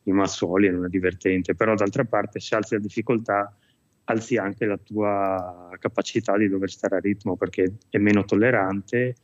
[0.03, 1.55] li mazzoli non è divertente.
[1.55, 3.55] Però d'altra parte se alzi la difficoltà
[4.09, 9.15] alzi anche la tua capacità di dover stare a ritmo perché è meno tollerante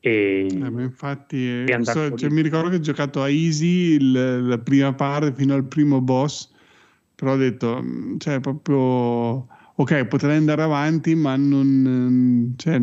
[0.00, 4.58] e, eh, infatti eh, so, cioè, mi ricordo che ho giocato a Easy il, la
[4.58, 6.52] prima parte fino al primo boss
[7.14, 12.78] però ho detto mm, cioè proprio ok potrei andare avanti ma non, cioè,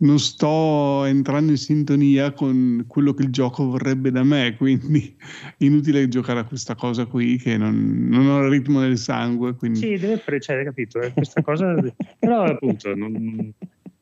[0.00, 5.14] non sto entrando in sintonia con quello che il gioco vorrebbe da me, quindi
[5.58, 9.54] inutile giocare a questa cosa qui che non, non ho il ritmo del sangue.
[9.54, 9.78] Quindi...
[9.78, 11.00] Sì, deve precedere, capito?
[11.00, 11.74] È questa cosa,
[12.18, 13.52] però appunto non...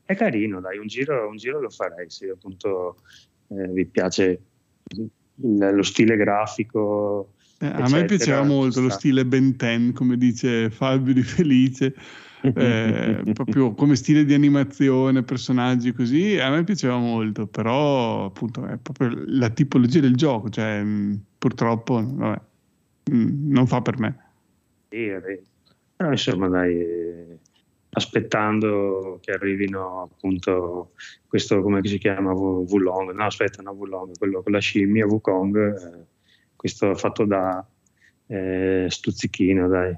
[0.05, 2.99] è carino, dai, un giro, un giro lo farei se appunto
[3.49, 4.41] eh, vi piace
[4.97, 5.11] il,
[5.73, 7.33] lo stile grafico.
[7.61, 11.93] Eh, a me piaceva molto lo stile Ben 10, come dice Fabio di Felice
[12.43, 18.77] eh, proprio come stile di animazione, personaggi così, a me piaceva molto, però appunto è
[18.77, 22.40] proprio la tipologia del gioco, cioè mh, mm, purtroppo vabbè,
[23.10, 24.19] mh, mm, non fa per me.
[24.89, 25.10] Sì,
[25.97, 27.27] però insomma dai,
[27.90, 30.93] aspettando che arrivino appunto
[31.27, 36.05] questo come si chiama Wulong, no aspetta, no Wulong, quello con la scimmia Wukong, eh,
[36.56, 37.66] questo fatto da
[38.27, 39.97] eh, stuzzichino dai.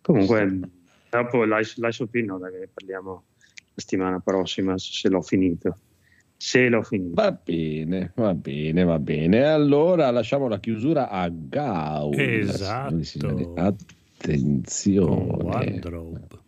[0.00, 0.60] Comunque
[1.12, 5.76] Dopo lascio Pino, ne parliamo la settimana prossima se l'ho finito.
[6.38, 7.20] Se l'ho finito.
[7.20, 9.44] Va bene, va bene, va bene.
[9.44, 12.14] Allora lasciamo la chiusura a Gau.
[12.14, 13.52] Esatto.
[13.56, 15.42] Attenzione.
[15.42, 16.41] Wardrobe.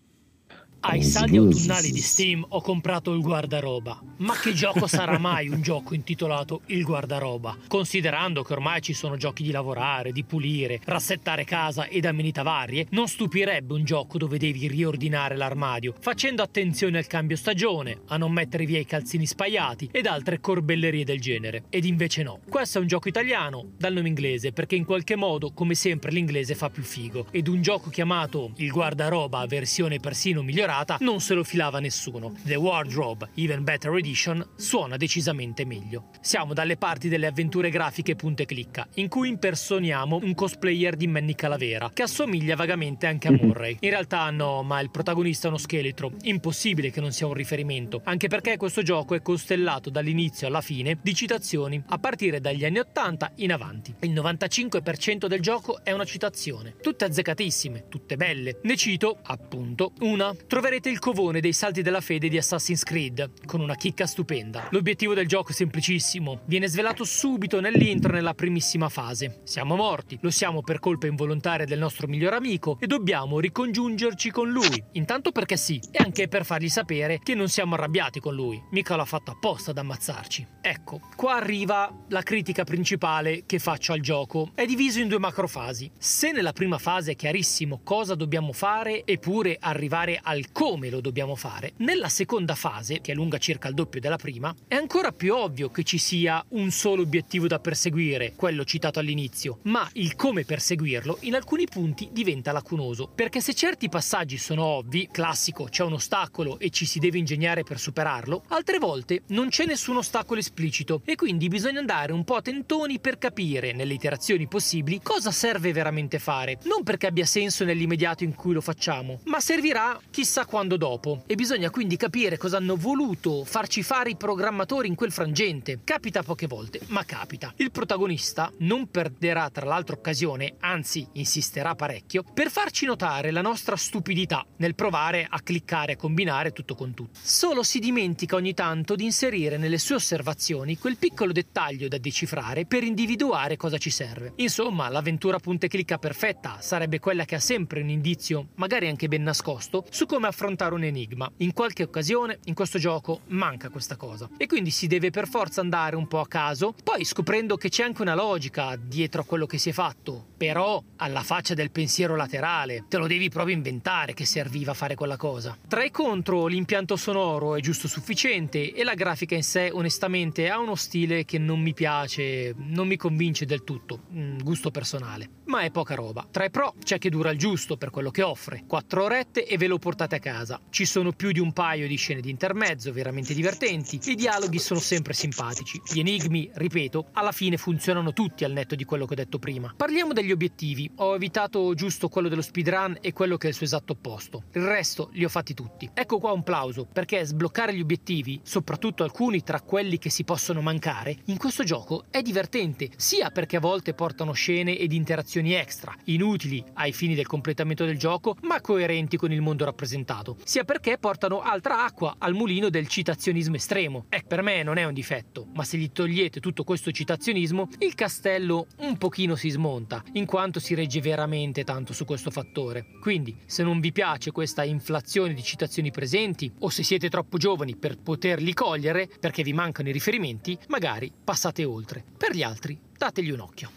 [0.86, 3.98] Ai saldi autunnali di Steam ho comprato il guardaroba.
[4.19, 7.56] Ma che gioco sarà mai un gioco intitolato Il guardaroba?
[7.66, 12.86] Considerando che ormai ci sono giochi di lavorare, di pulire, rassettare casa ed amenità varie,
[12.90, 18.32] non stupirebbe un gioco dove devi riordinare l'armadio, facendo attenzione al cambio stagione, a non
[18.32, 21.65] mettere via i calzini spaiati ed altre corbellerie del genere.
[21.70, 22.40] Ed invece no.
[22.47, 26.55] Questo è un gioco italiano, dal nome inglese, perché in qualche modo, come sempre, l'inglese
[26.55, 27.28] fa più figo.
[27.31, 32.32] Ed un gioco chiamato Il guardaroba, versione persino migliorata, separata non se lo filava nessuno.
[32.42, 36.09] The Wardrobe Even Better Edition suona decisamente meglio.
[36.20, 41.34] Siamo dalle parti delle avventure grafiche punte clicca, in cui impersoniamo un cosplayer di Manny
[41.34, 43.38] Calavera, che assomiglia vagamente anche a mhm.
[43.40, 43.76] Murray.
[43.80, 46.12] In realtà no, ma il protagonista è uno scheletro.
[46.22, 50.98] Impossibile che non sia un riferimento, anche perché questo gioco è costellato dall'inizio alla fine
[51.01, 53.94] di citazioni, a partire dagli anni 80 in avanti.
[54.01, 58.60] Il 95% del gioco è una citazione, tutte azzeccatissime, tutte belle.
[58.62, 60.34] Ne cito, appunto, una.
[60.46, 64.66] Trovate troverete il covone dei salti della fede di Assassin's Creed, con una chicca stupenda.
[64.70, 69.43] L'obiettivo del gioco è semplicissimo, viene svelato subito nell'intro nella primissima fase.
[69.45, 74.51] Siamo morti, lo siamo per colpa involontaria del nostro miglior amico e dobbiamo ricongiungerci con
[74.51, 78.59] lui, intanto perché sì, e anche per fargli sapere che non siamo arrabbiati con lui,
[78.70, 80.47] mica l'ha fatto apposta ad ammazzarci.
[80.62, 84.53] Ecco, qua arriva la critica principale che faccio al gioco.
[84.55, 85.91] È diviso in due macrofasi.
[85.99, 91.35] Se nella prima fase è chiarissimo cosa dobbiamo fare eppure arrivare al come lo dobbiamo
[91.35, 91.72] fare.
[91.78, 95.68] Nella seconda fase, che è lunga circa il doppio della prima, è ancora più ovvio
[95.68, 101.18] che ci sia un solo obiettivo da perseguire, quello citato all'inizio, ma il come perseguirlo
[101.22, 106.60] in alcuni punti diventa lacunoso, perché se certi passaggi sono ovvi, classico, c'è un ostacolo
[106.60, 111.02] e ci si deve ingegnare per superarlo, altre volte non c'è nessun ostacolo esplicito.
[111.05, 115.72] E quindi bisogna andare un po' a tentoni per capire, nelle iterazioni possibili, cosa serve
[115.72, 120.77] veramente fare, non perché abbia senso nell'immediato in cui lo facciamo, ma servirà chissà quando
[120.77, 125.81] dopo e bisogna quindi capire cosa hanno voluto farci fare i programmatori in quel frangente.
[125.85, 127.53] Capita poche volte, ma capita.
[127.57, 133.77] Il protagonista non perderà tra l'altro occasione, anzi insisterà parecchio, per farci notare la nostra
[133.77, 137.19] stupidità nel provare a cliccare e combinare tutto con tutto.
[137.21, 142.66] Solo si dimentica ogni tanto di inserire nelle sue osservazioni quel piccolo dettaglio da decifrare
[142.66, 144.33] per individuare cosa ci serve.
[144.37, 149.23] Insomma, l'avventura punte clicca perfetta sarebbe quella che ha sempre un indizio, magari anche ben
[149.23, 151.30] nascosto, su come affrontare un enigma.
[151.38, 155.60] In qualche occasione in questo gioco manca questa cosa e quindi si deve per forza
[155.60, 159.46] andare un po' a caso, poi scoprendo che c'è anche una logica dietro a quello
[159.46, 164.14] che si è fatto, però alla faccia del pensiero laterale, te lo devi proprio inventare
[164.14, 165.56] che serviva a fare quella cosa.
[165.66, 170.59] Tra i contro l'impianto sonoro è giusto sufficiente e la grafica in sé onestamente ha
[170.59, 174.01] uno stile che non mi piace, non mi convince del tutto,
[174.42, 176.26] gusto personale, ma è poca roba.
[176.30, 179.56] Tra i pro c'è che dura il giusto per quello che offre, 4 orette e
[179.56, 180.61] ve lo portate tornate a casa.
[180.70, 184.81] Ci sono più di un paio di scene di intermezzo veramente divertenti, i dialoghi sono
[184.81, 189.16] sempre simpatici, gli enigmi, ripeto, alla fine funzionano tutti al netto di quello che ho
[189.16, 189.73] detto prima.
[189.77, 193.66] Parliamo degli obiettivi, ho evitato giusto quello dello speedrun e quello che è il suo
[193.66, 194.45] esatto opposto.
[194.53, 195.89] Il resto li ho fatti tutti.
[195.93, 200.61] Ecco qua un plauso, perché sbloccare gli obiettivi, soprattutto alcuni tra quelli che si possono
[200.61, 205.95] mancare, in questo gioco è divertente, sia perché a volte portano scene ed interazioni extra,
[206.05, 210.03] inutili ai fini del completamento del gioco, ma coerenti con il mondo rappresentato,
[210.44, 214.06] sia perché portano altra acqua al mulino del citazionismo estremo.
[214.09, 217.94] E per me non è un difetto, ma se gli togliete tutto questo citazionismo, il
[217.94, 222.86] castello un pochino si smonta, in quanto si regge veramente tanto su questo fattore.
[223.01, 227.76] Quindi, se non vi piace questa inflazione di citazioni presenti, o se siete troppo giovani
[227.76, 232.05] per poterli cogliere, perché vi mancano i riferimenti, magari passate oltre.
[232.16, 233.70] Per gli altri, dategli un occhio.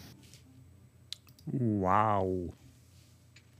[1.44, 2.57] Wow.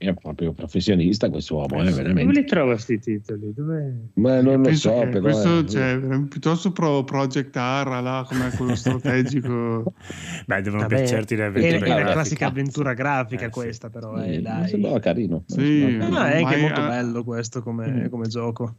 [0.01, 2.39] È proprio professionista questo uomo, eh, Dove veramente.
[2.39, 3.53] li trova questi titoli?
[3.53, 4.11] Dove...
[4.13, 5.19] Ma non lo so, però.
[5.19, 5.99] questo eh, cioè,
[6.29, 9.93] piuttosto pro Project Ara là come quello strategico
[10.45, 11.75] Beh, devono Vabbè, piacerti le È, avventure.
[11.75, 12.11] è la grafica.
[12.13, 13.51] classica avventura grafica Eh, sì.
[13.51, 14.17] questa, però.
[14.21, 14.67] eh, eh, mi dai.
[14.69, 15.43] sembrava carino.
[15.47, 15.97] Sì.
[15.97, 18.05] No, è anche molto ha- bello questo come, Mm.
[18.07, 18.75] come gioco.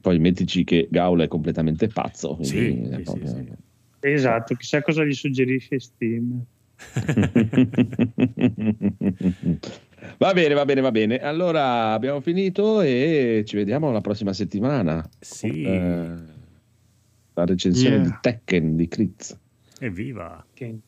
[0.00, 2.38] Poi mettici che Gaula è completamente pazzo.
[2.40, 3.52] Sì, quindi è sì, proprio- sì, sì.
[4.08, 6.42] Esatto, chissà cosa gli suggerisce Steam.
[10.18, 11.18] va bene, va bene, va bene.
[11.18, 15.06] Allora abbiamo finito e ci vediamo la prossima settimana.
[15.20, 15.62] Sì.
[15.62, 16.08] Eh,
[17.34, 18.04] la recensione Yeah.
[18.04, 19.38] di Tekken di Kritz.
[19.80, 20.44] Evviva.
[20.52, 20.78] Che-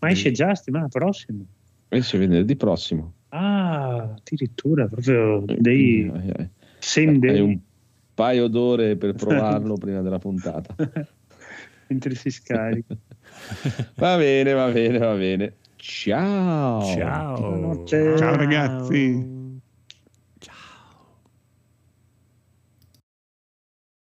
[0.00, 1.42] Ma esce già settimana prossima.
[1.88, 3.12] Esce venerdì prossimo.
[3.30, 6.48] Ah, addirittura proprio dei Eh, eh,
[6.78, 7.58] same Hai un
[8.14, 10.74] paio d'ore per provarlo prima della puntata.
[11.88, 12.96] mentre si scarica.
[13.96, 15.52] Va bene, va bene, va bene.
[15.76, 16.82] Ciao.
[16.82, 17.84] Ciao.
[17.84, 19.35] Ciao ragazzi